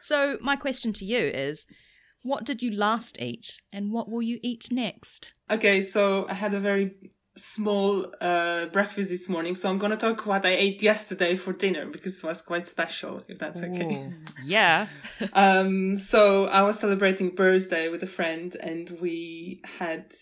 So, 0.00 0.38
my 0.40 0.56
question 0.56 0.92
to 0.94 1.04
you 1.04 1.18
is 1.18 1.66
what 2.22 2.44
did 2.44 2.62
you 2.62 2.70
last 2.70 3.20
eat 3.20 3.60
and 3.72 3.92
what 3.92 4.08
will 4.08 4.22
you 4.22 4.38
eat 4.42 4.68
next? 4.70 5.32
Okay, 5.50 5.80
so 5.80 6.26
I 6.28 6.34
had 6.34 6.54
a 6.54 6.60
very 6.60 6.94
small 7.38 8.12
uh, 8.20 8.66
breakfast 8.66 9.08
this 9.08 9.28
morning, 9.28 9.54
so 9.54 9.70
I'm 9.70 9.78
gonna 9.78 9.96
talk 9.96 10.26
what 10.26 10.44
I 10.44 10.50
ate 10.50 10.82
yesterday 10.82 11.36
for 11.36 11.52
dinner 11.52 11.86
because 11.86 12.18
it 12.18 12.26
was 12.26 12.42
quite 12.42 12.66
special, 12.68 13.22
if 13.28 13.38
that's 13.38 13.62
okay. 13.62 14.12
Yeah. 14.44 14.86
Um, 15.32 15.96
so 15.96 16.46
I 16.46 16.62
was 16.62 16.78
celebrating 16.78 17.30
birthday 17.30 17.88
with 17.88 18.02
a 18.02 18.06
friend 18.06 18.56
and 18.60 18.90
we 19.00 19.60
had 19.78 20.12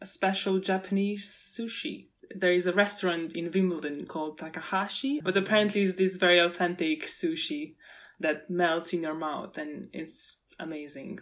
a 0.00 0.06
special 0.06 0.58
Japanese 0.58 1.28
sushi. 1.28 2.08
There 2.34 2.52
is 2.52 2.66
a 2.66 2.72
restaurant 2.72 3.36
in 3.36 3.50
Wimbledon 3.50 4.06
called 4.06 4.38
Takahashi, 4.38 5.20
but 5.22 5.36
apparently 5.36 5.82
it's 5.82 5.94
this 5.94 6.16
very 6.16 6.38
authentic 6.38 7.06
sushi 7.06 7.74
that 8.20 8.48
melts 8.48 8.92
in 8.92 9.02
your 9.02 9.14
mouth 9.14 9.58
and 9.58 9.88
it's 9.92 10.42
amazing. 10.58 11.18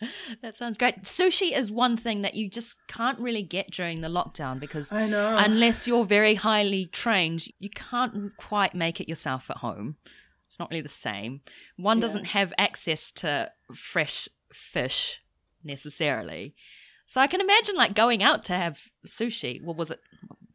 That 0.42 0.56
sounds 0.56 0.76
great. 0.76 1.02
Sushi 1.04 1.56
is 1.56 1.70
one 1.70 1.96
thing 1.96 2.22
that 2.22 2.34
you 2.34 2.48
just 2.50 2.76
can't 2.86 3.18
really 3.18 3.42
get 3.42 3.70
during 3.70 4.02
the 4.02 4.08
lockdown 4.08 4.60
because 4.60 4.92
I 4.92 5.06
know. 5.06 5.36
unless 5.36 5.86
you're 5.88 6.04
very 6.04 6.34
highly 6.34 6.86
trained, 6.86 7.46
you 7.58 7.70
can't 7.70 8.36
quite 8.36 8.74
make 8.74 9.00
it 9.00 9.08
yourself 9.08 9.50
at 9.50 9.58
home. 9.58 9.96
It's 10.46 10.58
not 10.58 10.70
really 10.70 10.82
the 10.82 10.88
same. 10.88 11.40
One 11.76 11.98
doesn't 11.98 12.26
have 12.26 12.52
access 12.58 13.10
to 13.12 13.50
fresh 13.74 14.28
fish 14.52 15.20
necessarily. 15.64 16.54
So 17.06 17.20
I 17.20 17.26
can 17.26 17.40
imagine 17.40 17.74
like 17.74 17.94
going 17.94 18.22
out 18.22 18.44
to 18.44 18.52
have 18.54 18.80
sushi. 19.06 19.62
Well, 19.62 19.74
was 19.74 19.90
it? 19.90 20.00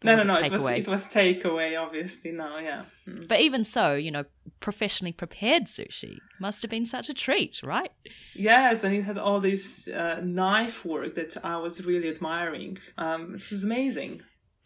No, 0.04 0.16
no, 0.16 0.24
no. 0.24 0.34
it 0.34 0.52
was 0.52 0.66
it 0.66 0.88
was 0.88 1.08
takeaway, 1.08 1.80
obviously. 1.80 2.32
No, 2.32 2.58
yeah. 2.58 2.86
Mm. 3.08 3.28
But 3.28 3.40
even 3.40 3.64
so, 3.64 3.94
you 3.94 4.12
know, 4.12 4.26
professionally 4.60 5.12
prepared 5.12 5.66
sushi 5.66 6.18
must 6.40 6.62
have 6.64 6.72
been 6.72 6.86
such 6.86 7.10
a 7.10 7.14
treat, 7.14 7.62
right? 7.64 7.92
Yes, 8.34 8.84
and 8.84 8.96
it 8.96 9.04
had 9.04 9.18
all 9.18 9.40
this 9.40 9.88
uh, 9.88 10.20
knife 10.24 10.86
work 10.86 11.16
that 11.16 11.38
I 11.44 11.58
was 11.58 11.86
really 11.86 12.10
admiring. 12.10 12.80
Um, 12.98 13.36
it 13.36 13.50
was 13.50 13.64
amazing. 13.64 14.22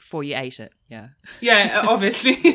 Before 0.06 0.24
you 0.24 0.36
ate 0.38 0.60
it, 0.60 0.72
yeah. 0.88 1.08
Yeah, 1.41 1.82
obviously. 1.88 2.34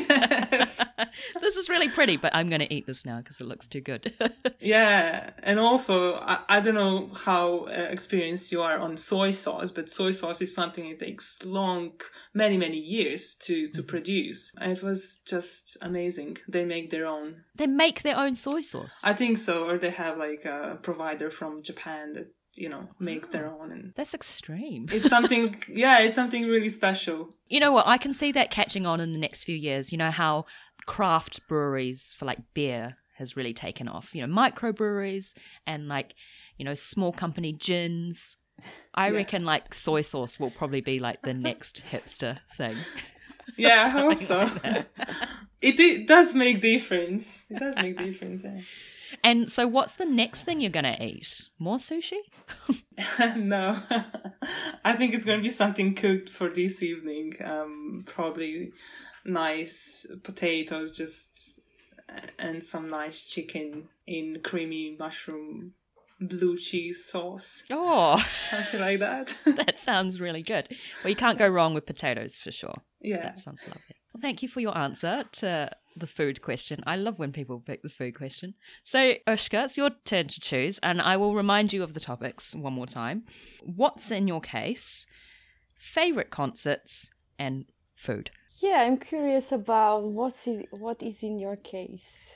this 1.41 1.57
is 1.57 1.67
really 1.67 1.89
pretty, 1.89 2.15
but 2.15 2.33
I'm 2.33 2.47
going 2.47 2.61
to 2.61 2.73
eat 2.73 2.85
this 2.87 3.05
now 3.05 3.17
because 3.17 3.41
it 3.41 3.47
looks 3.47 3.67
too 3.67 3.81
good. 3.81 4.13
Yeah, 4.63 5.31
and 5.41 5.59
also 5.59 6.13
I, 6.15 6.39
I 6.47 6.59
don't 6.59 6.75
know 6.75 7.09
how 7.25 7.65
uh, 7.65 7.87
experienced 7.89 8.51
you 8.51 8.61
are 8.61 8.77
on 8.77 8.95
soy 8.95 9.31
sauce, 9.31 9.71
but 9.71 9.89
soy 9.89 10.11
sauce 10.11 10.39
is 10.39 10.53
something 10.53 10.85
it 10.85 10.99
takes 10.99 11.43
long, 11.43 11.93
many 12.33 12.57
many 12.57 12.77
years 12.77 13.35
to 13.45 13.69
to 13.69 13.81
produce. 13.81 14.53
It 14.61 14.83
was 14.83 15.19
just 15.25 15.77
amazing. 15.81 16.37
They 16.47 16.63
make 16.63 16.91
their 16.91 17.07
own. 17.07 17.43
they 17.55 17.67
make 17.67 18.03
their 18.03 18.17
own 18.17 18.35
soy 18.35 18.61
sauce. 18.61 18.97
I 19.03 19.13
think 19.13 19.39
so, 19.39 19.65
or 19.67 19.79
they 19.79 19.89
have 19.89 20.17
like 20.17 20.45
a 20.45 20.77
provider 20.81 21.31
from 21.31 21.63
Japan 21.63 22.13
that 22.13 22.27
you 22.55 22.69
know 22.69 22.87
makes 22.99 23.29
their 23.29 23.49
ah. 23.49 23.61
own, 23.61 23.71
and 23.71 23.93
That's 23.95 24.13
extreme. 24.13 24.87
it's 24.91 25.09
something. 25.09 25.55
yeah, 25.69 25.99
it's 26.01 26.15
something 26.15 26.47
really 26.47 26.69
special. 26.69 27.29
You 27.47 27.59
know 27.59 27.71
what? 27.71 27.87
I 27.87 27.97
can 27.97 28.13
see 28.13 28.31
that 28.33 28.51
catching 28.51 28.85
on 28.85 28.99
in 28.99 29.11
the 29.13 29.19
next 29.19 29.43
few 29.43 29.55
years. 29.55 29.91
You 29.91 29.97
know 29.97 30.11
how 30.11 30.45
craft 30.85 31.47
breweries 31.47 32.13
for 32.17 32.25
like 32.25 32.39
beer 32.53 32.97
has 33.17 33.35
really 33.37 33.53
taken 33.53 33.87
off. 33.87 34.13
You 34.15 34.25
know, 34.25 34.33
microbreweries 34.33 35.33
and 35.67 35.87
like, 35.87 36.15
you 36.57 36.65
know, 36.65 36.75
small 36.75 37.11
company 37.11 37.53
gins. 37.53 38.37
I 38.95 39.09
Yeah. 39.09 39.17
reckon 39.17 39.45
like 39.45 39.73
soy 39.73 40.01
sauce 40.01 40.39
will 40.39 40.51
probably 40.51 40.81
be 40.81 40.99
like 40.99 41.21
the 41.23 41.33
next 41.33 41.83
hipster 41.91 42.39
thing. 42.57 42.75
Yeah, 43.57 43.85
I 43.85 43.89
hope 43.99 44.17
so. 44.17 44.49
it, 45.61 45.79
it 45.79 46.07
does 46.07 46.33
make 46.35 46.61
difference. 46.61 47.45
It 47.49 47.59
does 47.59 47.75
make 47.77 47.97
difference. 47.97 48.43
Yeah. 48.43 48.61
And 49.23 49.49
so 49.49 49.67
what's 49.67 49.95
the 49.95 50.05
next 50.05 50.43
thing 50.43 50.61
you're 50.61 50.69
going 50.71 50.85
to 50.85 51.03
eat? 51.03 51.49
More 51.59 51.77
sushi? 51.77 52.19
no, 53.37 53.79
I 54.85 54.93
think 54.93 55.13
it's 55.13 55.25
going 55.25 55.39
to 55.39 55.43
be 55.43 55.49
something 55.49 55.95
cooked 55.95 56.29
for 56.29 56.49
this 56.49 56.81
evening. 56.83 57.33
Um, 57.43 58.03
probably 58.05 58.71
nice 59.25 60.05
potatoes, 60.23 60.95
just 60.95 61.59
and 62.37 62.61
some 62.63 62.89
nice 62.89 63.25
chicken 63.25 63.87
in 64.05 64.39
creamy 64.43 64.95
mushroom 64.99 65.73
blue 66.19 66.57
cheese 66.57 67.05
sauce, 67.05 67.63
Oh, 67.71 68.17
something 68.49 68.79
like 68.79 68.99
that. 68.99 69.35
that 69.45 69.79
sounds 69.79 70.19
really 70.19 70.43
good. 70.43 70.67
Well, 71.03 71.09
you 71.09 71.15
can't 71.15 71.37
go 71.39 71.47
wrong 71.47 71.73
with 71.73 71.85
potatoes 71.85 72.39
for 72.39 72.51
sure. 72.51 72.81
yeah, 73.01 73.21
That 73.23 73.39
sounds 73.39 73.65
lovely. 73.67 73.95
Well, 74.13 74.21
thank 74.21 74.43
you 74.43 74.49
for 74.49 74.59
your 74.59 74.77
answer 74.77 75.23
to 75.33 75.71
the 75.95 76.07
food 76.07 76.41
question. 76.41 76.83
I 76.85 76.95
love 76.95 77.19
when 77.19 77.31
people 77.31 77.59
pick 77.59 77.81
the 77.83 77.89
food 77.89 78.15
question. 78.15 78.53
So, 78.83 79.13
Urška, 79.27 79.65
it's 79.65 79.77
your 79.77 79.91
turn 80.05 80.27
to 80.27 80.39
choose, 80.39 80.79
and 80.79 81.01
I 81.01 81.17
will 81.17 81.35
remind 81.35 81.73
you 81.73 81.83
of 81.83 81.93
the 81.93 81.99
topics 81.99 82.55
one 82.55 82.73
more 82.73 82.87
time. 82.87 83.23
What's 83.61 84.11
in 84.11 84.27
your 84.27 84.41
case? 84.41 85.05
Favorite 85.75 86.29
concerts 86.29 87.09
and 87.37 87.65
food. 87.93 88.31
Yeah, 88.61 88.83
I'm 88.83 88.97
curious 88.97 89.51
about 89.51 90.03
what's 90.03 90.45
in, 90.47 90.65
what 90.71 91.01
is 91.01 91.23
in 91.23 91.39
your 91.39 91.55
case. 91.55 92.29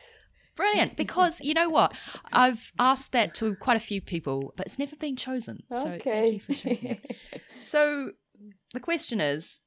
Brilliant, 0.55 0.95
because 0.97 1.41
you 1.41 1.53
know 1.53 1.69
what? 1.69 1.93
I've 2.31 2.71
asked 2.79 3.11
that 3.11 3.35
to 3.35 3.55
quite 3.55 3.77
a 3.77 3.81
few 3.81 4.01
people, 4.01 4.53
but 4.55 4.65
it's 4.65 4.79
never 4.79 4.95
been 4.95 5.15
chosen. 5.15 5.63
So 5.71 5.83
thank 5.83 6.01
okay. 6.01 6.29
you 6.31 6.39
for 6.39 6.53
choosing 6.53 6.89
it. 6.91 7.15
So 7.57 8.11
the 8.73 8.81
question 8.81 9.21
is 9.21 9.61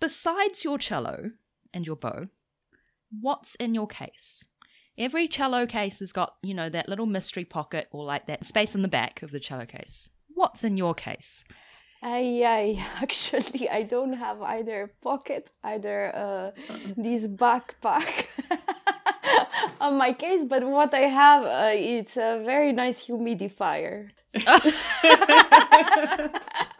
besides 0.00 0.64
your 0.64 0.78
cello 0.78 1.32
and 1.74 1.86
your 1.86 1.96
bow, 1.96 2.28
what's 3.20 3.54
in 3.56 3.74
your 3.74 3.86
case? 3.86 4.44
Every 4.96 5.26
cello 5.26 5.66
case 5.66 5.98
has 5.98 6.12
got, 6.12 6.36
you 6.42 6.54
know, 6.54 6.68
that 6.68 6.88
little 6.88 7.06
mystery 7.06 7.44
pocket 7.44 7.88
or 7.90 8.04
like 8.04 8.26
that 8.26 8.46
space 8.46 8.74
in 8.74 8.82
the 8.82 8.88
back 8.88 9.22
of 9.22 9.32
the 9.32 9.40
cello 9.40 9.66
case. 9.66 10.10
what's 10.34 10.64
in 10.64 10.76
your 10.76 10.94
case? 10.94 11.44
I, 12.02 12.42
I 12.44 12.86
actually 13.02 13.68
I 13.68 13.82
don't 13.82 14.12
have 14.12 14.40
either 14.42 14.92
pocket 15.02 15.48
either 15.64 16.14
uh, 16.14 16.50
this 16.96 17.26
backpack 17.26 18.26
on 19.80 19.96
my 19.96 20.12
case, 20.12 20.44
but 20.44 20.64
what 20.64 20.92
I 20.92 21.08
have 21.08 21.44
uh, 21.44 21.72
it's 21.74 22.16
a 22.16 22.42
very 22.44 22.72
nice 22.72 23.06
humidifier. 23.06 24.10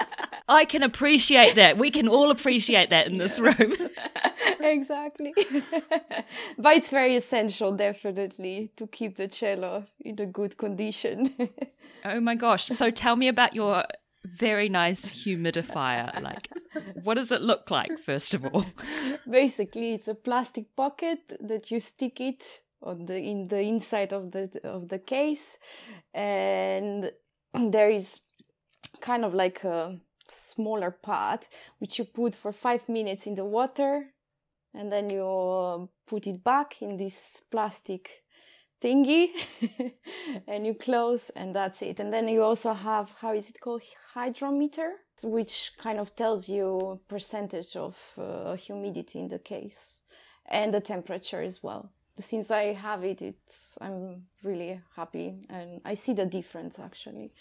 I 0.48 0.64
can 0.64 0.82
appreciate 0.82 1.54
that. 1.54 1.78
We 1.78 1.90
can 1.90 2.08
all 2.08 2.30
appreciate 2.30 2.90
that 2.90 3.06
in 3.06 3.18
this 3.18 3.38
room. 3.38 3.76
exactly. 4.60 5.32
but 6.58 6.76
it's 6.76 6.88
very 6.88 7.16
essential, 7.16 7.72
definitely, 7.72 8.70
to 8.76 8.86
keep 8.86 9.16
the 9.16 9.28
cello 9.28 9.86
in 10.00 10.20
a 10.20 10.26
good 10.26 10.56
condition. 10.56 11.34
oh 12.04 12.20
my 12.20 12.34
gosh. 12.34 12.66
So 12.66 12.90
tell 12.90 13.16
me 13.16 13.28
about 13.28 13.54
your 13.54 13.84
very 14.24 14.68
nice 14.68 15.02
humidifier. 15.14 16.20
Like, 16.22 16.48
what 17.02 17.14
does 17.14 17.30
it 17.30 17.42
look 17.42 17.70
like, 17.70 17.98
first 17.98 18.34
of 18.34 18.44
all? 18.46 18.64
Basically, 19.30 19.94
it's 19.94 20.08
a 20.08 20.14
plastic 20.14 20.74
pocket 20.76 21.20
that 21.40 21.70
you 21.70 21.80
stick 21.80 22.20
it 22.20 22.44
on 22.82 23.06
the 23.06 23.16
in 23.16 23.48
the 23.48 23.60
inside 23.60 24.12
of 24.12 24.32
the 24.32 24.60
of 24.64 24.88
the 24.88 24.98
case, 24.98 25.58
and 26.12 27.10
there 27.54 27.90
is 27.90 28.20
kind 29.00 29.24
of 29.24 29.34
like 29.34 29.64
a 29.64 29.98
smaller 30.34 30.90
pot, 30.90 31.48
which 31.78 31.98
you 31.98 32.04
put 32.04 32.34
for 32.34 32.52
five 32.52 32.88
minutes 32.88 33.26
in 33.26 33.34
the 33.34 33.44
water 33.44 34.14
and 34.74 34.90
then 34.90 35.08
you 35.08 35.24
uh, 35.24 35.86
put 36.06 36.26
it 36.26 36.42
back 36.42 36.82
in 36.82 36.96
this 36.96 37.42
plastic 37.50 38.24
thingy 38.82 39.28
and 40.48 40.66
you 40.66 40.74
close 40.74 41.30
and 41.36 41.54
that's 41.54 41.80
it. 41.80 42.00
And 42.00 42.12
then 42.12 42.28
you 42.28 42.42
also 42.42 42.74
have 42.74 43.12
how 43.20 43.32
is 43.32 43.48
it 43.48 43.60
called? 43.60 43.82
Hydrometer 44.12 44.92
which 45.22 45.72
kind 45.78 45.98
of 45.98 46.14
tells 46.16 46.48
you 46.48 47.00
percentage 47.08 47.76
of 47.76 47.96
uh, 48.18 48.54
humidity 48.54 49.20
in 49.20 49.28
the 49.28 49.38
case 49.38 50.02
and 50.46 50.74
the 50.74 50.80
temperature 50.80 51.40
as 51.40 51.62
well. 51.62 51.90
Since 52.20 52.52
i 52.52 52.72
have 52.74 53.02
it 53.02 53.22
it's 53.22 53.76
i'm 53.80 54.22
really 54.44 54.80
happy 54.94 55.34
and 55.50 55.80
i 55.84 55.94
see 55.94 56.12
the 56.12 56.26
difference 56.26 56.78
actually 56.78 57.32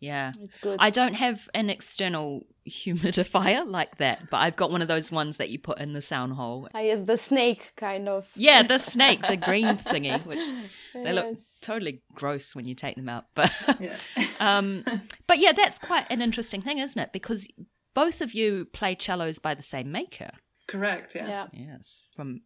yeah. 0.00 0.32
It's 0.42 0.58
good. 0.58 0.76
I 0.80 0.90
don't 0.90 1.14
have 1.14 1.48
an 1.54 1.70
external 1.70 2.46
humidifier 2.68 3.66
like 3.66 3.98
that, 3.98 4.30
but 4.30 4.38
I've 4.38 4.56
got 4.56 4.70
one 4.70 4.82
of 4.82 4.88
those 4.88 5.10
ones 5.10 5.36
that 5.38 5.50
you 5.50 5.58
put 5.58 5.78
in 5.78 5.92
the 5.92 6.02
sound 6.02 6.34
hole. 6.34 6.68
I 6.74 6.82
use 6.82 7.04
the 7.04 7.16
snake 7.16 7.72
kind 7.76 8.08
of. 8.08 8.26
Yeah, 8.34 8.62
the 8.62 8.78
snake, 8.92 9.26
the 9.26 9.36
green 9.36 9.76
thingy, 9.78 10.24
which 10.26 10.38
they 10.94 11.12
yes. 11.12 11.14
look 11.14 11.38
totally 11.60 12.02
gross 12.14 12.54
when 12.54 12.66
you 12.66 12.74
take 12.74 12.96
them 12.96 13.08
out. 13.08 13.24
But 13.34 13.52
Yeah. 13.80 13.96
um 14.40 14.84
but 15.26 15.38
yeah, 15.38 15.52
that's 15.52 15.78
quite 15.78 16.06
an 16.10 16.20
interesting 16.20 16.60
thing, 16.60 16.78
isn't 16.78 17.00
it? 17.00 17.12
Because 17.12 17.48
both 17.94 18.20
of 18.20 18.34
you 18.34 18.66
play 18.72 18.96
cellos 18.98 19.38
by 19.38 19.54
the 19.54 19.62
same 19.62 19.90
maker. 19.90 20.30
Correct. 20.66 21.14
Yeah. 21.14 21.28
Yeah. 21.28 21.46
Yes. 21.52 22.08
From 22.14 22.42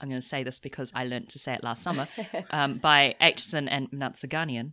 I'm 0.00 0.08
going 0.08 0.20
to 0.20 0.26
say 0.26 0.44
this 0.44 0.60
because 0.60 0.92
I 0.94 1.04
learnt 1.04 1.28
to 1.30 1.38
say 1.40 1.54
it 1.54 1.64
last 1.64 1.82
summer 1.82 2.06
um, 2.50 2.78
by 2.78 3.16
Aitchison 3.20 3.66
and 3.68 3.90
Mnatsaganian. 3.90 4.72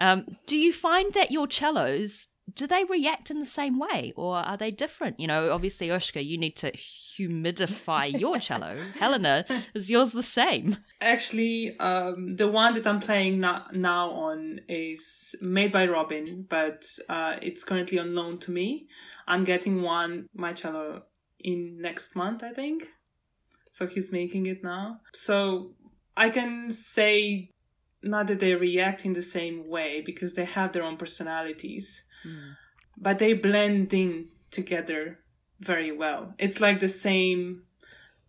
Um, 0.00 0.24
do 0.46 0.56
you 0.56 0.72
find 0.72 1.12
that 1.14 1.30
your 1.30 1.48
cellos 1.50 2.28
do 2.54 2.66
they 2.66 2.84
react 2.84 3.30
in 3.30 3.38
the 3.38 3.46
same 3.46 3.78
way 3.78 4.12
or 4.16 4.36
are 4.36 4.56
they 4.56 4.70
different? 4.70 5.18
You 5.20 5.26
know, 5.26 5.52
obviously, 5.52 5.88
Urška, 5.88 6.24
you 6.24 6.38
need 6.38 6.56
to 6.56 6.72
humidify 6.72 8.18
your 8.18 8.38
cello. 8.46 8.76
Helena, 8.98 9.44
is 9.74 9.90
yours 9.90 10.12
the 10.12 10.22
same? 10.22 10.78
Actually, 11.00 11.78
um, 11.78 12.36
the 12.36 12.48
one 12.48 12.74
that 12.74 12.86
I'm 12.86 13.00
playing 13.00 13.40
na- 13.40 13.66
now 13.72 14.10
on 14.10 14.60
is 14.68 15.34
made 15.40 15.72
by 15.72 15.86
Robin, 15.86 16.46
but 16.48 16.84
uh, 17.08 17.36
it's 17.42 17.64
currently 17.64 17.98
unknown 17.98 18.38
to 18.38 18.50
me. 18.50 18.88
I'm 19.26 19.44
getting 19.44 19.82
one, 19.82 20.28
my 20.34 20.52
cello, 20.52 21.02
in 21.38 21.80
next 21.80 22.14
month, 22.14 22.42
I 22.42 22.52
think. 22.52 22.88
So 23.72 23.86
he's 23.86 24.12
making 24.12 24.46
it 24.46 24.62
now. 24.62 25.00
So 25.12 25.74
I 26.16 26.28
can 26.28 26.70
say 26.70 27.52
not 28.02 28.26
that 28.28 28.40
they 28.40 28.54
react 28.54 29.04
in 29.04 29.12
the 29.12 29.22
same 29.22 29.68
way 29.68 30.02
because 30.04 30.34
they 30.34 30.44
have 30.44 30.72
their 30.72 30.82
own 30.82 30.96
personalities, 30.96 32.04
mm. 32.26 32.54
but 32.96 33.18
they 33.18 33.32
blend 33.32 33.92
in 33.92 34.28
together 34.50 35.18
very 35.60 35.92
well. 35.92 36.34
It's 36.38 36.60
like 36.60 36.80
the 36.80 36.88
same, 36.88 37.64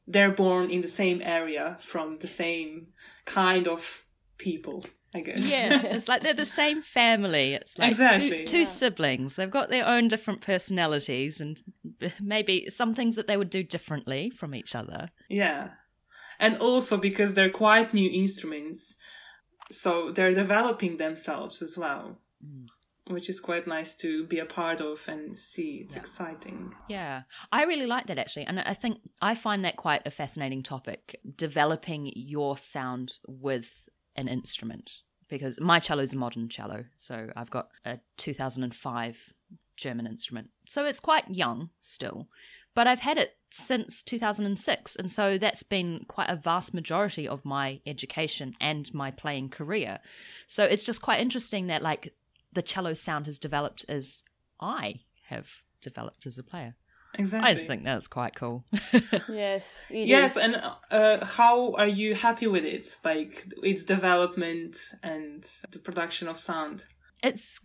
they're 0.06 0.32
born 0.32 0.70
in 0.70 0.82
the 0.82 0.88
same 0.88 1.22
area 1.22 1.78
from 1.82 2.16
the 2.16 2.28
same 2.28 2.88
kind 3.26 3.68
of 3.68 4.04
people, 4.38 4.84
I 5.16 5.22
guess. 5.22 5.50
Yeah, 5.50 5.82
it's 5.86 6.10
like 6.10 6.24
they're 6.24 6.34
the 6.34 6.46
same 6.64 6.82
family. 6.82 7.54
It's 7.54 7.78
like 7.80 7.90
Exactly. 7.90 8.30
two, 8.30 8.46
two 8.46 8.58
Yeah. 8.60 8.66
siblings. 8.66 9.36
They've 9.38 9.50
got 9.50 9.70
their 9.70 9.88
own 9.88 10.10
different 10.10 10.42
personalities 10.42 11.40
and 11.40 11.62
maybe 12.20 12.70
some 12.70 12.94
things 12.94 13.16
that 13.16 13.28
they 13.28 13.38
would 13.38 13.50
do 13.50 13.64
differently 13.64 14.30
from 14.30 14.54
each 14.54 14.76
other. 14.76 15.12
Yeah. 15.30 15.70
And 16.40 16.58
also 16.58 16.98
because 16.98 17.36
they're 17.36 17.52
quite 17.52 17.94
new 17.94 18.10
instruments, 18.12 18.98
so 19.72 20.12
they're 20.12 20.34
developing 20.34 20.98
themselves 20.98 21.62
as 21.62 21.78
well, 21.78 22.18
mm. 22.46 22.68
which 23.08 23.30
is 23.30 23.40
quite 23.40 23.68
nice 23.68 23.96
to 23.96 24.26
be 24.26 24.40
a 24.40 24.46
part 24.46 24.82
of 24.82 25.08
and 25.08 25.38
see. 25.38 25.82
It's 25.86 25.96
exciting. 25.96 26.74
Yeah, 26.90 27.24
I 27.52 27.64
really 27.64 27.88
like 27.88 28.08
that 28.08 28.20
actually. 28.20 28.46
And 28.46 28.60
I 28.60 28.74
think 28.74 29.00
I 29.22 29.36
find 29.36 29.66
that 29.66 29.78
quite 29.78 30.02
a 30.06 30.12
fascinating 30.12 30.64
topic 30.64 31.20
developing 31.36 32.12
your 32.16 32.58
sound 32.58 33.18
with 33.28 33.90
an 34.16 34.28
instrument. 34.28 35.00
Because 35.30 35.62
my 35.62 35.80
cello 35.80 36.04
is 36.04 36.14
a 36.14 36.18
modern 36.18 36.50
cello. 36.50 36.84
So 36.98 37.30
I've 37.38 37.50
got 37.50 37.70
a 37.86 38.00
2005 38.18 39.34
German 39.78 40.06
instrument. 40.06 40.50
So 40.68 40.86
it's 40.86 41.00
quite 41.00 41.24
young 41.30 41.70
still. 41.80 42.28
But 42.76 42.88
I've 42.88 43.00
had 43.00 43.18
it 43.18 43.38
since 43.52 44.04
2006. 44.04 44.96
And 44.96 45.12
so 45.12 45.38
that's 45.38 45.64
been 45.64 46.06
quite 46.08 46.30
a 46.30 46.36
vast 46.36 46.74
majority 46.74 47.28
of 47.28 47.46
my 47.46 47.82
education 47.86 48.56
and 48.60 48.92
my 48.94 49.12
playing 49.12 49.50
career. 49.50 50.00
So 50.48 50.64
it's 50.64 50.84
just 50.84 51.02
quite 51.02 51.20
interesting 51.20 51.68
that, 51.68 51.82
like, 51.82 52.14
the 52.54 52.62
cello 52.62 52.94
sound 52.94 53.26
has 53.26 53.40
developed 53.40 53.86
as 53.88 54.24
I 54.60 55.02
have 55.30 55.50
developed 55.82 56.26
as 56.26 56.38
a 56.38 56.44
player. 56.44 56.76
Exactly. 57.16 57.50
I 57.50 57.54
just 57.54 57.68
think 57.68 57.84
that's 57.84 58.08
quite 58.08 58.36
cool. 58.36 58.64
Yes. 59.30 59.66
Yes, 59.90 60.38
is. 60.38 60.44
and 60.44 60.62
uh, 60.90 61.26
how 61.26 61.74
are 61.74 61.88
you 61.88 62.16
happy 62.16 62.48
with 62.48 62.64
it? 62.64 62.98
Like 63.04 63.46
its 63.62 63.84
development 63.84 64.78
and 65.04 65.44
the 65.72 65.80
production 65.80 66.28
of 66.28 66.40
sound. 66.40 66.86
it's 67.24 67.60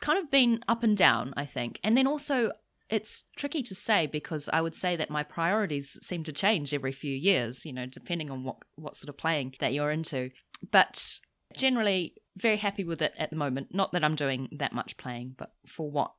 kind 0.00 0.18
of 0.18 0.30
been 0.30 0.60
up 0.68 0.82
and 0.82 0.96
down, 0.96 1.34
I 1.36 1.46
think. 1.46 1.80
And 1.82 1.96
then 1.96 2.06
also, 2.06 2.52
it's 2.94 3.24
tricky 3.36 3.60
to 3.60 3.74
say 3.74 4.06
because 4.06 4.48
I 4.52 4.60
would 4.60 4.76
say 4.76 4.94
that 4.94 5.10
my 5.10 5.24
priorities 5.24 5.98
seem 6.00 6.22
to 6.24 6.32
change 6.32 6.72
every 6.72 6.92
few 6.92 7.12
years, 7.12 7.66
you 7.66 7.72
know, 7.72 7.86
depending 7.86 8.30
on 8.30 8.44
what, 8.44 8.58
what 8.76 8.94
sort 8.94 9.08
of 9.08 9.18
playing 9.18 9.56
that 9.58 9.72
you're 9.72 9.90
into. 9.90 10.30
But 10.70 11.18
generally, 11.56 12.14
very 12.36 12.56
happy 12.56 12.84
with 12.84 13.02
it 13.02 13.12
at 13.18 13.30
the 13.30 13.36
moment. 13.36 13.74
Not 13.74 13.90
that 13.92 14.04
I'm 14.04 14.14
doing 14.14 14.48
that 14.58 14.72
much 14.72 14.96
playing, 14.96 15.34
but 15.36 15.54
for 15.66 15.90
what 15.90 16.12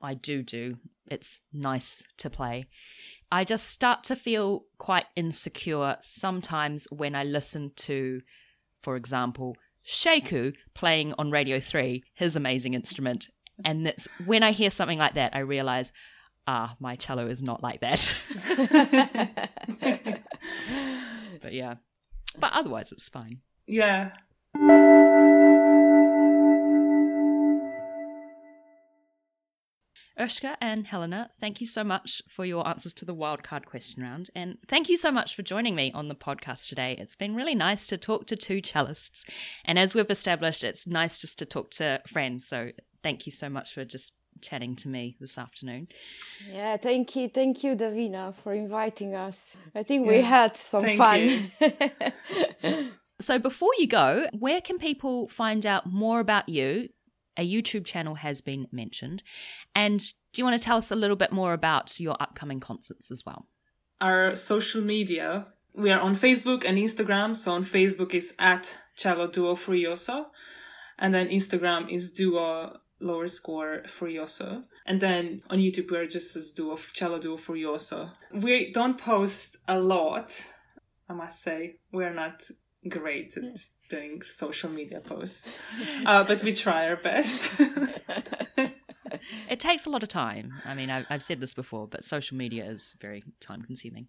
I 0.00 0.14
do 0.14 0.44
do, 0.44 0.76
it's 1.10 1.40
nice 1.52 2.04
to 2.18 2.30
play. 2.30 2.66
I 3.32 3.42
just 3.42 3.68
start 3.68 4.04
to 4.04 4.14
feel 4.14 4.66
quite 4.78 5.06
insecure 5.16 5.96
sometimes 6.00 6.86
when 6.92 7.16
I 7.16 7.24
listen 7.24 7.72
to, 7.78 8.20
for 8.82 8.94
example, 8.94 9.56
Sheku 9.84 10.54
playing 10.74 11.12
on 11.18 11.32
Radio 11.32 11.58
3, 11.58 12.04
his 12.14 12.36
amazing 12.36 12.74
instrument. 12.74 13.30
And 13.64 13.84
that's 13.84 14.06
when 14.24 14.44
I 14.44 14.52
hear 14.52 14.70
something 14.70 14.98
like 14.98 15.14
that, 15.14 15.34
I 15.34 15.40
realize, 15.40 15.92
ah, 16.46 16.76
my 16.80 16.96
cello 16.96 17.26
is 17.26 17.42
not 17.42 17.62
like 17.62 17.80
that. 17.80 18.12
but 21.42 21.52
yeah. 21.52 21.76
But 22.38 22.52
otherwise, 22.52 22.92
it's 22.92 23.08
fine. 23.08 23.40
Yeah. 23.66 24.12
Urška 30.20 30.56
and 30.60 30.86
Helena, 30.86 31.30
thank 31.40 31.62
you 31.62 31.66
so 31.66 31.82
much 31.82 32.20
for 32.28 32.44
your 32.44 32.68
answers 32.68 32.92
to 32.94 33.06
the 33.06 33.14
wildcard 33.14 33.64
question 33.64 34.02
round. 34.02 34.28
And 34.34 34.58
thank 34.68 34.90
you 34.90 34.98
so 34.98 35.10
much 35.10 35.34
for 35.34 35.42
joining 35.42 35.74
me 35.74 35.90
on 35.92 36.08
the 36.08 36.14
podcast 36.14 36.68
today. 36.68 36.94
It's 36.98 37.16
been 37.16 37.34
really 37.34 37.54
nice 37.54 37.86
to 37.86 37.96
talk 37.96 38.26
to 38.26 38.36
two 38.36 38.60
cellists. 38.60 39.24
And 39.64 39.78
as 39.78 39.94
we've 39.94 40.10
established, 40.10 40.62
it's 40.62 40.86
nice 40.86 41.22
just 41.22 41.38
to 41.38 41.46
talk 41.46 41.70
to 41.72 42.02
friends. 42.06 42.46
So 42.46 42.72
thank 43.02 43.24
you 43.24 43.32
so 43.32 43.48
much 43.48 43.72
for 43.72 43.86
just 43.86 44.12
chatting 44.40 44.76
to 44.76 44.88
me 44.88 45.16
this 45.20 45.38
afternoon. 45.38 45.88
Yeah, 46.50 46.76
thank 46.76 47.14
you, 47.16 47.28
thank 47.28 47.62
you, 47.62 47.76
Davina, 47.76 48.34
for 48.34 48.52
inviting 48.54 49.14
us. 49.14 49.40
I 49.74 49.82
think 49.82 50.06
we 50.06 50.22
had 50.22 50.56
some 50.56 50.82
thank 50.82 50.98
fun. 50.98 52.90
So 53.20 53.38
before 53.38 53.72
you 53.78 53.86
go, 53.86 54.26
where 54.32 54.60
can 54.60 54.78
people 54.78 55.28
find 55.28 55.66
out 55.66 55.86
more 55.86 56.20
about 56.20 56.48
you? 56.48 56.88
A 57.36 57.48
YouTube 57.48 57.84
channel 57.84 58.16
has 58.16 58.40
been 58.40 58.66
mentioned. 58.72 59.22
And 59.74 60.00
do 60.32 60.40
you 60.40 60.44
want 60.44 60.60
to 60.60 60.64
tell 60.64 60.78
us 60.78 60.90
a 60.90 60.96
little 60.96 61.16
bit 61.16 61.30
more 61.30 61.52
about 61.52 62.00
your 62.00 62.16
upcoming 62.18 62.60
concerts 62.60 63.10
as 63.10 63.24
well? 63.24 63.46
Our 64.00 64.34
social 64.34 64.80
media. 64.82 65.48
We 65.74 65.92
are 65.92 66.00
on 66.00 66.16
Facebook 66.16 66.64
and 66.64 66.78
Instagram. 66.78 67.36
So 67.36 67.52
on 67.52 67.62
Facebook 67.62 68.14
is 68.14 68.34
at 68.38 68.78
Cello 68.96 69.28
Duo 69.28 69.54
Furioso. 69.54 70.26
And 70.98 71.12
then 71.12 71.28
Instagram 71.28 71.90
is 71.90 72.10
Duo 72.12 72.78
lower 73.00 73.28
score 73.28 73.82
furioso. 73.86 74.64
And 74.86 75.00
then 75.00 75.40
on 75.48 75.58
YouTube, 75.58 75.90
we're 75.90 76.06
just 76.06 76.36
as 76.36 76.50
duo, 76.50 76.76
cello 76.76 77.18
duo 77.18 77.36
furioso. 77.36 78.10
We 78.32 78.72
don't 78.72 78.98
post 78.98 79.56
a 79.68 79.78
lot, 79.78 80.52
I 81.08 81.14
must 81.14 81.42
say. 81.42 81.76
We're 81.92 82.14
not 82.14 82.42
great 82.88 83.36
at 83.36 83.58
doing 83.88 84.22
social 84.22 84.70
media 84.70 85.00
posts, 85.00 85.50
uh, 86.06 86.24
but 86.24 86.42
we 86.42 86.52
try 86.52 86.86
our 86.88 86.96
best. 86.96 87.52
it 89.48 89.60
takes 89.60 89.86
a 89.86 89.90
lot 89.90 90.02
of 90.02 90.08
time. 90.08 90.54
I 90.64 90.74
mean, 90.74 90.90
I've, 90.90 91.06
I've 91.10 91.22
said 91.22 91.40
this 91.40 91.54
before, 91.54 91.86
but 91.86 92.04
social 92.04 92.36
media 92.36 92.64
is 92.64 92.96
very 93.00 93.24
time 93.40 93.62
consuming. 93.62 94.08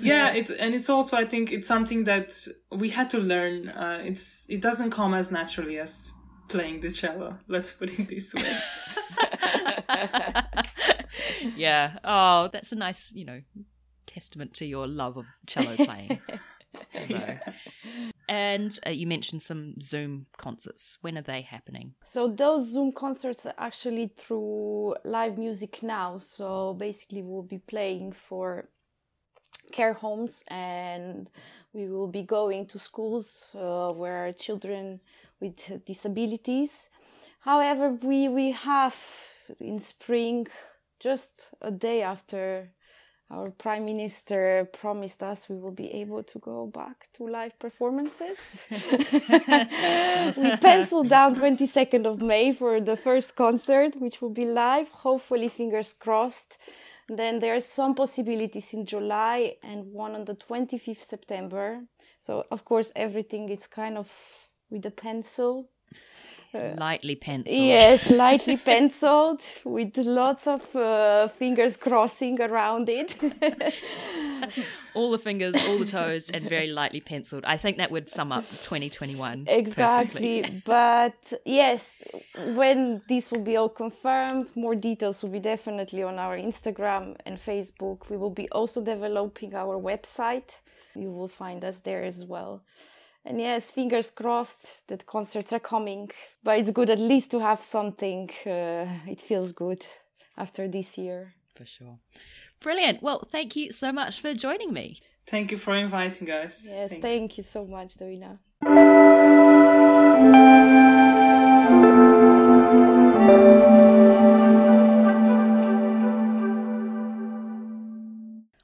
yeah, 0.00 0.32
it's 0.34 0.50
and 0.50 0.74
it's 0.74 0.88
also 0.88 1.16
I 1.16 1.24
think 1.24 1.52
it's 1.52 1.66
something 1.66 2.04
that 2.04 2.34
we 2.70 2.90
had 2.90 3.10
to 3.10 3.18
learn. 3.18 3.68
Uh, 3.70 3.98
it's 4.02 4.46
it 4.48 4.60
doesn't 4.60 4.90
come 4.90 5.14
as 5.14 5.30
naturally 5.32 5.78
as 5.78 6.12
playing 6.48 6.80
the 6.80 6.90
cello. 6.90 7.38
Let's 7.46 7.72
put 7.72 7.98
it 7.98 8.08
this 8.08 8.34
way. 8.34 8.58
yeah. 11.56 11.98
Oh, 12.04 12.48
that's 12.52 12.72
a 12.72 12.76
nice, 12.76 13.12
you 13.12 13.24
know, 13.24 13.40
testament 14.06 14.54
to 14.54 14.66
your 14.66 14.86
love 14.86 15.16
of 15.16 15.26
cello 15.46 15.76
playing. 15.76 16.20
yeah. 17.08 17.38
And 18.28 18.78
uh, 18.86 18.90
you 18.90 19.06
mentioned 19.06 19.42
some 19.42 19.80
Zoom 19.80 20.26
concerts. 20.36 20.98
When 21.00 21.16
are 21.16 21.22
they 21.22 21.42
happening? 21.42 21.94
So 22.04 22.28
those 22.28 22.68
Zoom 22.68 22.92
concerts 22.92 23.46
are 23.46 23.54
actually 23.56 24.12
through 24.16 24.96
live 25.04 25.38
music 25.38 25.82
now. 25.82 26.18
So 26.18 26.74
basically, 26.74 27.22
we'll 27.22 27.42
be 27.42 27.58
playing 27.58 28.12
for 28.12 28.68
care 29.72 29.94
homes 29.94 30.44
and 30.48 31.30
we 31.72 31.88
will 31.88 32.08
be 32.08 32.22
going 32.22 32.66
to 32.66 32.78
schools 32.78 33.50
uh, 33.54 33.90
where 33.92 34.32
children 34.32 35.00
with 35.40 35.84
disabilities. 35.86 36.90
However, 37.40 37.90
we 38.02 38.28
we 38.28 38.50
have 38.52 38.96
in 39.60 39.80
spring, 39.80 40.46
just 41.00 41.30
a 41.60 41.70
day 41.70 42.02
after 42.02 42.70
our 43.30 43.50
prime 43.50 43.84
minister 43.84 44.68
promised 44.72 45.22
us 45.22 45.48
we 45.50 45.56
will 45.56 45.76
be 45.84 45.90
able 45.92 46.22
to 46.22 46.38
go 46.38 46.66
back 46.66 47.08
to 47.12 47.26
live 47.28 47.58
performances. 47.58 48.66
we 48.70 50.56
penciled 50.56 51.10
down 51.10 51.36
22nd 51.36 52.06
of 52.06 52.22
May 52.22 52.54
for 52.54 52.80
the 52.80 52.96
first 52.96 53.36
concert, 53.36 53.96
which 53.96 54.22
will 54.22 54.30
be 54.30 54.46
live. 54.46 54.88
Hopefully, 54.88 55.48
fingers 55.48 55.92
crossed. 55.92 56.56
Then 57.08 57.38
there 57.38 57.54
are 57.54 57.60
some 57.60 57.94
possibilities 57.94 58.72
in 58.72 58.84
July 58.86 59.56
and 59.62 59.92
one 59.92 60.14
on 60.14 60.24
the 60.24 60.34
25th 60.34 61.02
September. 61.02 61.80
So 62.20 62.44
of 62.50 62.64
course 62.64 62.92
everything 62.94 63.48
is 63.48 63.66
kind 63.66 63.96
of 63.96 64.12
with 64.70 64.84
a 64.86 64.90
pencil 64.90 65.68
uh, 66.54 66.74
lightly 66.78 67.14
penciled. 67.14 67.58
Yes, 67.58 68.10
lightly 68.24 68.56
penciled 68.56 69.42
with 69.64 69.96
lots 69.98 70.46
of 70.46 70.74
uh, 70.74 71.28
fingers 71.28 71.76
crossing 71.76 72.40
around 72.40 72.88
it. 72.88 73.14
all 74.94 75.10
the 75.10 75.18
fingers, 75.18 75.54
all 75.66 75.78
the 75.78 75.84
toes, 75.84 76.30
and 76.30 76.48
very 76.48 76.68
lightly 76.68 77.00
penciled. 77.00 77.44
I 77.44 77.58
think 77.58 77.76
that 77.76 77.90
would 77.90 78.08
sum 78.08 78.32
up 78.32 78.48
2021. 78.48 79.44
Exactly. 79.46 80.62
but 80.64 81.18
yes, 81.44 82.02
when 82.54 83.02
this 83.08 83.30
will 83.30 83.42
be 83.42 83.56
all 83.56 83.68
confirmed, 83.68 84.46
more 84.54 84.74
details 84.74 85.22
will 85.22 85.30
be 85.30 85.40
definitely 85.40 86.02
on 86.02 86.18
our 86.18 86.36
Instagram 86.38 87.16
and 87.26 87.38
Facebook. 87.38 88.08
We 88.08 88.16
will 88.16 88.30
be 88.30 88.48
also 88.50 88.82
developing 88.82 89.54
our 89.54 89.76
website. 89.78 90.50
You 90.94 91.10
will 91.10 91.28
find 91.28 91.62
us 91.62 91.80
there 91.80 92.04
as 92.04 92.24
well. 92.24 92.62
And 93.24 93.40
yes, 93.40 93.70
fingers 93.70 94.10
crossed 94.10 94.86
that 94.88 95.06
concerts 95.06 95.52
are 95.52 95.60
coming. 95.60 96.10
But 96.42 96.58
it's 96.58 96.70
good 96.70 96.90
at 96.90 96.98
least 96.98 97.30
to 97.32 97.40
have 97.40 97.60
something. 97.60 98.30
Uh, 98.46 98.86
it 99.06 99.20
feels 99.20 99.52
good 99.52 99.84
after 100.36 100.68
this 100.68 100.96
year. 100.96 101.34
For 101.54 101.66
sure. 101.66 101.98
Brilliant. 102.60 103.02
Well, 103.02 103.28
thank 103.30 103.56
you 103.56 103.72
so 103.72 103.92
much 103.92 104.20
for 104.20 104.32
joining 104.32 104.72
me. 104.72 105.00
Thank 105.26 105.50
you 105.50 105.58
for 105.58 105.74
inviting 105.74 106.30
us. 106.30 106.66
Yes, 106.66 106.88
thank, 106.88 107.02
thank 107.02 107.36
you. 107.36 107.42
you 107.42 107.48
so 107.48 107.66
much, 107.66 107.96
Davina. 107.98 108.38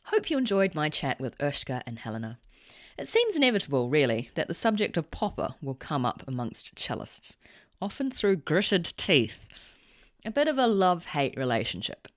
Hope 0.06 0.30
you 0.30 0.38
enjoyed 0.38 0.74
my 0.74 0.88
chat 0.88 1.20
with 1.20 1.36
Urška 1.38 1.82
and 1.86 1.98
Helena. 1.98 2.38
It 2.96 3.08
seems 3.08 3.36
inevitable, 3.36 3.88
really, 3.88 4.30
that 4.34 4.46
the 4.46 4.54
subject 4.54 4.96
of 4.96 5.10
Popper 5.10 5.54
will 5.60 5.74
come 5.74 6.06
up 6.06 6.22
amongst 6.28 6.76
cellists, 6.76 7.36
often 7.82 8.10
through 8.10 8.36
gritted 8.36 8.92
teeth. 8.96 9.46
A 10.24 10.30
bit 10.30 10.46
of 10.46 10.58
a 10.58 10.68
love 10.68 11.06
hate 11.06 11.36
relationship. 11.36 12.08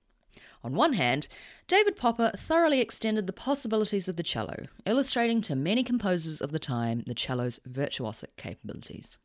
On 0.62 0.74
one 0.74 0.94
hand, 0.94 1.28
David 1.66 1.96
Popper 1.96 2.32
thoroughly 2.36 2.80
extended 2.80 3.26
the 3.26 3.32
possibilities 3.32 4.08
of 4.08 4.16
the 4.16 4.22
cello, 4.22 4.66
illustrating 4.86 5.40
to 5.42 5.56
many 5.56 5.82
composers 5.82 6.40
of 6.40 6.52
the 6.52 6.58
time 6.58 7.04
the 7.06 7.14
cello's 7.16 7.60
virtuosic 7.68 8.36
capabilities. 8.36 9.18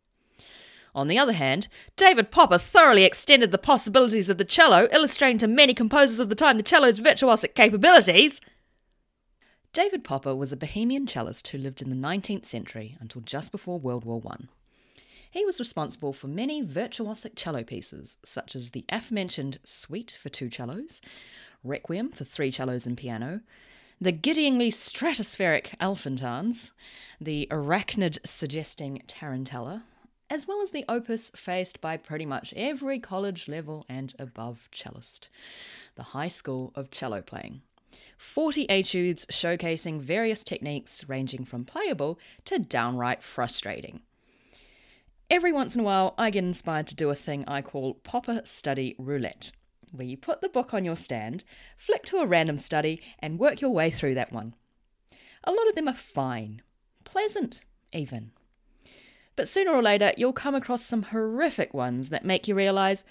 On 0.96 1.08
the 1.08 1.18
other 1.18 1.34
hand, 1.34 1.68
David 1.96 2.30
Popper 2.30 2.60
thoroughly 2.60 3.04
extended 3.04 3.52
the 3.52 3.58
possibilities 3.58 4.30
of 4.30 4.38
the 4.38 4.46
cello, 4.46 4.88
illustrating 4.92 5.40
to 5.40 5.48
many 5.48 5.74
composers 5.74 6.20
of 6.20 6.30
the 6.30 6.36
time 6.36 6.58
the 6.58 6.66
cello's 6.66 7.00
virtuosic 7.00 7.56
capabilities. 7.56 8.40
David 9.74 10.04
Popper 10.04 10.36
was 10.36 10.54
a 10.54 10.58
Bohemian 10.58 11.08
cellist 11.08 11.48
who 11.48 11.58
lived 11.58 11.82
in 11.82 11.90
the 11.90 11.96
19th 11.96 12.46
century 12.46 12.96
until 13.00 13.22
just 13.22 13.52
before 13.52 13.80
World 13.80 14.06
War 14.06 14.22
I. 14.30 14.44
He 15.32 15.44
was 15.46 15.60
responsible 15.60 16.14
for 16.14 16.28
many 16.28 16.64
virtuosic 16.64 17.32
cello 17.36 17.64
pieces, 17.64 18.18
such 18.24 18.56
as 18.56 18.70
the 18.70 18.86
aforementioned 18.90 19.58
Suite 19.64 20.16
for 20.22 20.30
two 20.30 20.52
cellos, 20.52 21.02
Requiem 21.64 22.12
for 22.12 22.24
three 22.24 22.52
cellos 22.52 22.86
and 22.86 22.96
piano, 22.96 23.42
the 24.00 24.14
giddyingly 24.14 24.68
stratospheric 24.68 25.76
Elfentanz, 25.80 26.70
the 27.20 27.48
arachnid 27.50 28.20
suggesting 28.24 29.02
Tarantella, 29.08 29.82
as 30.30 30.48
well 30.48 30.62
as 30.62 30.70
the 30.70 30.86
opus 30.88 31.32
faced 31.32 31.82
by 31.82 31.98
pretty 31.98 32.28
much 32.28 32.54
every 32.56 33.00
college 33.00 33.48
level 33.48 33.88
and 33.90 34.14
above 34.20 34.70
cellist, 34.72 35.30
the 35.96 36.04
High 36.04 36.28
School 36.28 36.72
of 36.76 36.92
Cello 36.92 37.24
Playing. 37.24 37.62
40 38.18 38.70
etudes 38.70 39.26
showcasing 39.28 40.00
various 40.02 40.44
techniques 40.44 41.08
ranging 41.08 41.46
from 41.46 41.66
playable 41.66 42.20
to 42.46 42.60
downright 42.60 43.24
frustrating. 43.24 44.02
Every 45.30 45.52
once 45.52 45.76
in 45.76 45.82
a 45.82 45.84
while, 45.84 46.14
I 46.18 46.30
get 46.30 46.44
inspired 46.44 46.88
to 46.88 46.96
do 46.96 47.10
a 47.10 47.16
thing 47.16 47.44
I 47.48 47.62
call 47.62 47.96
Popper 47.96 48.42
Study 48.44 48.96
Roulette, 49.00 49.52
where 49.92 50.06
you 50.06 50.18
put 50.18 50.42
the 50.42 50.50
book 50.50 50.74
on 50.74 50.86
your 50.86 50.96
stand, 50.96 51.44
flick 51.78 52.04
to 52.06 52.18
a 52.18 52.26
random 52.26 52.58
study, 52.58 53.02
and 53.20 53.40
work 53.40 53.62
your 53.62 53.72
way 53.72 53.90
through 53.90 54.16
that 54.16 54.32
one. 54.32 54.54
A 55.44 55.52
lot 55.52 55.68
of 55.68 55.76
them 55.76 55.88
are 55.88 55.94
fine, 55.94 56.62
pleasant, 57.04 57.62
even. 57.92 58.32
But 59.36 59.48
sooner 59.48 59.72
or 59.72 59.82
later, 59.82 60.14
you'll 60.18 60.34
come 60.34 60.56
across 60.56 60.86
some 60.86 61.04
horrific 61.04 61.74
ones 61.74 62.10
that 62.10 62.26
make 62.26 62.48
you 62.48 62.56
realise 62.56 63.04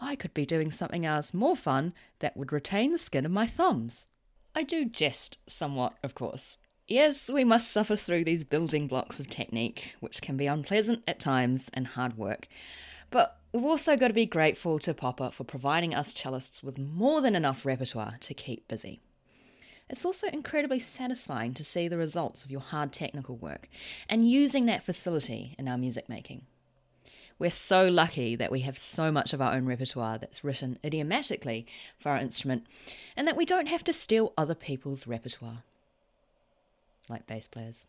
I 0.00 0.16
could 0.16 0.34
be 0.34 0.46
doing 0.46 0.70
something 0.70 1.04
else 1.04 1.34
more 1.34 1.56
fun 1.56 1.92
that 2.20 2.36
would 2.36 2.52
retain 2.52 2.92
the 2.92 2.98
skin 2.98 3.24
of 3.24 3.32
my 3.32 3.46
thumbs. 3.46 4.08
I 4.54 4.62
do 4.62 4.84
jest 4.84 5.38
somewhat, 5.46 5.94
of 6.02 6.14
course. 6.14 6.58
Yes, 6.88 7.30
we 7.30 7.44
must 7.44 7.70
suffer 7.70 7.94
through 7.94 8.24
these 8.24 8.42
building 8.42 8.88
blocks 8.88 9.20
of 9.20 9.28
technique, 9.28 9.94
which 10.00 10.20
can 10.20 10.36
be 10.36 10.48
unpleasant 10.48 11.04
at 11.06 11.20
times 11.20 11.70
and 11.72 11.86
hard 11.86 12.18
work. 12.18 12.48
But 13.10 13.38
we've 13.52 13.64
also 13.64 13.96
got 13.96 14.08
to 14.08 14.14
be 14.14 14.26
grateful 14.26 14.80
to 14.80 14.92
Popper 14.92 15.30
for 15.30 15.44
providing 15.44 15.94
us 15.94 16.12
cellists 16.12 16.64
with 16.64 16.78
more 16.78 17.20
than 17.20 17.36
enough 17.36 17.64
repertoire 17.64 18.16
to 18.20 18.34
keep 18.34 18.66
busy. 18.66 19.00
It's 19.88 20.04
also 20.04 20.28
incredibly 20.28 20.78
satisfying 20.78 21.54
to 21.54 21.64
see 21.64 21.88
the 21.88 21.98
results 21.98 22.44
of 22.44 22.50
your 22.50 22.60
hard 22.60 22.92
technical 22.92 23.36
work 23.36 23.68
and 24.08 24.28
using 24.28 24.66
that 24.66 24.84
facility 24.84 25.54
in 25.58 25.68
our 25.68 25.78
music 25.78 26.08
making. 26.08 26.46
We're 27.40 27.50
so 27.50 27.88
lucky 27.88 28.36
that 28.36 28.52
we 28.52 28.60
have 28.60 28.76
so 28.76 29.10
much 29.10 29.32
of 29.32 29.40
our 29.40 29.54
own 29.54 29.64
repertoire 29.64 30.18
that's 30.18 30.44
written 30.44 30.78
idiomatically 30.84 31.66
for 31.98 32.10
our 32.10 32.18
instrument 32.18 32.66
and 33.16 33.26
that 33.26 33.36
we 33.36 33.46
don't 33.46 33.66
have 33.66 33.82
to 33.84 33.94
steal 33.94 34.34
other 34.36 34.54
people's 34.54 35.06
repertoire. 35.06 35.62
Like 37.08 37.26
bass 37.26 37.48
players. 37.48 37.86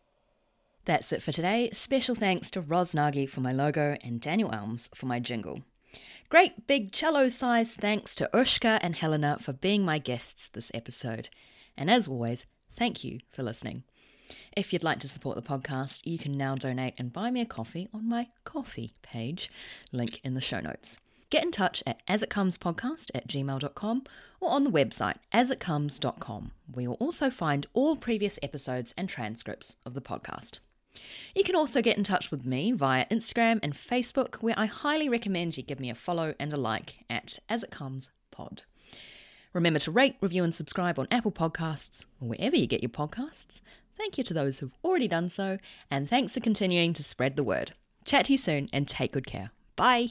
That's 0.86 1.12
it 1.12 1.22
for 1.22 1.32
today. 1.32 1.68
Special 1.74 2.14
thanks 2.14 2.50
to 2.52 2.62
Roz 2.62 2.94
Nagy 2.94 3.26
for 3.26 3.42
my 3.42 3.52
logo 3.52 3.98
and 4.02 4.22
Daniel 4.22 4.50
Elms 4.54 4.88
for 4.94 5.04
my 5.04 5.20
jingle. 5.20 5.60
Great 6.30 6.66
big 6.66 6.90
cello 6.90 7.28
sized 7.28 7.78
thanks 7.78 8.14
to 8.14 8.30
Urška 8.32 8.78
and 8.80 8.96
Helena 8.96 9.36
for 9.38 9.52
being 9.52 9.84
my 9.84 9.98
guests 9.98 10.48
this 10.48 10.70
episode. 10.72 11.28
And 11.76 11.90
as 11.90 12.08
always, 12.08 12.46
thank 12.78 13.04
you 13.04 13.20
for 13.30 13.42
listening. 13.42 13.84
If 14.56 14.72
you'd 14.72 14.84
like 14.84 15.00
to 15.00 15.08
support 15.08 15.36
the 15.36 15.42
podcast, 15.42 16.00
you 16.04 16.18
can 16.18 16.32
now 16.32 16.54
donate 16.54 16.94
and 16.98 17.12
buy 17.12 17.30
me 17.30 17.40
a 17.40 17.46
coffee 17.46 17.88
on 17.92 18.08
my 18.08 18.28
Ko-fi 18.44 18.90
page, 19.02 19.50
link 19.92 20.20
in 20.24 20.34
the 20.34 20.40
show 20.40 20.60
notes. 20.60 20.98
Get 21.30 21.44
in 21.44 21.50
touch 21.50 21.82
at 21.86 22.06
asitcomespodcast 22.06 23.10
at 23.14 23.26
gmail.com 23.26 24.02
or 24.40 24.50
on 24.50 24.64
the 24.64 24.70
website 24.70 25.16
asitcomes.com, 25.32 26.50
where 26.70 26.82
you'll 26.82 26.94
also 26.94 27.30
find 27.30 27.66
all 27.72 27.96
previous 27.96 28.38
episodes 28.42 28.92
and 28.98 29.08
transcripts 29.08 29.76
of 29.86 29.94
the 29.94 30.02
podcast. 30.02 30.58
You 31.34 31.42
can 31.42 31.56
also 31.56 31.80
get 31.80 31.96
in 31.96 32.04
touch 32.04 32.30
with 32.30 32.44
me 32.44 32.72
via 32.72 33.06
Instagram 33.06 33.60
and 33.62 33.72
Facebook, 33.72 34.42
where 34.42 34.54
I 34.58 34.66
highly 34.66 35.08
recommend 35.08 35.56
you 35.56 35.62
give 35.62 35.80
me 35.80 35.88
a 35.88 35.94
follow 35.94 36.34
and 36.38 36.52
a 36.52 36.58
like 36.58 37.04
at 37.08 37.38
As 37.48 37.62
It 37.62 37.70
Comes 37.70 38.10
Pod. 38.30 38.64
Remember 39.54 39.78
to 39.80 39.90
rate, 39.90 40.16
review, 40.20 40.44
and 40.44 40.54
subscribe 40.54 40.98
on 40.98 41.08
Apple 41.10 41.32
Podcasts 41.32 42.04
or 42.20 42.28
wherever 42.28 42.56
you 42.56 42.66
get 42.66 42.82
your 42.82 42.90
podcasts. 42.90 43.60
Thank 43.96 44.18
you 44.18 44.24
to 44.24 44.34
those 44.34 44.58
who've 44.58 44.74
already 44.84 45.08
done 45.08 45.28
so, 45.28 45.58
and 45.90 46.08
thanks 46.08 46.34
for 46.34 46.40
continuing 46.40 46.92
to 46.94 47.02
spread 47.02 47.36
the 47.36 47.44
word. 47.44 47.72
Chat 48.04 48.26
to 48.26 48.32
you 48.32 48.38
soon 48.38 48.68
and 48.72 48.88
take 48.88 49.12
good 49.12 49.26
care. 49.26 49.50
Bye. 49.76 50.10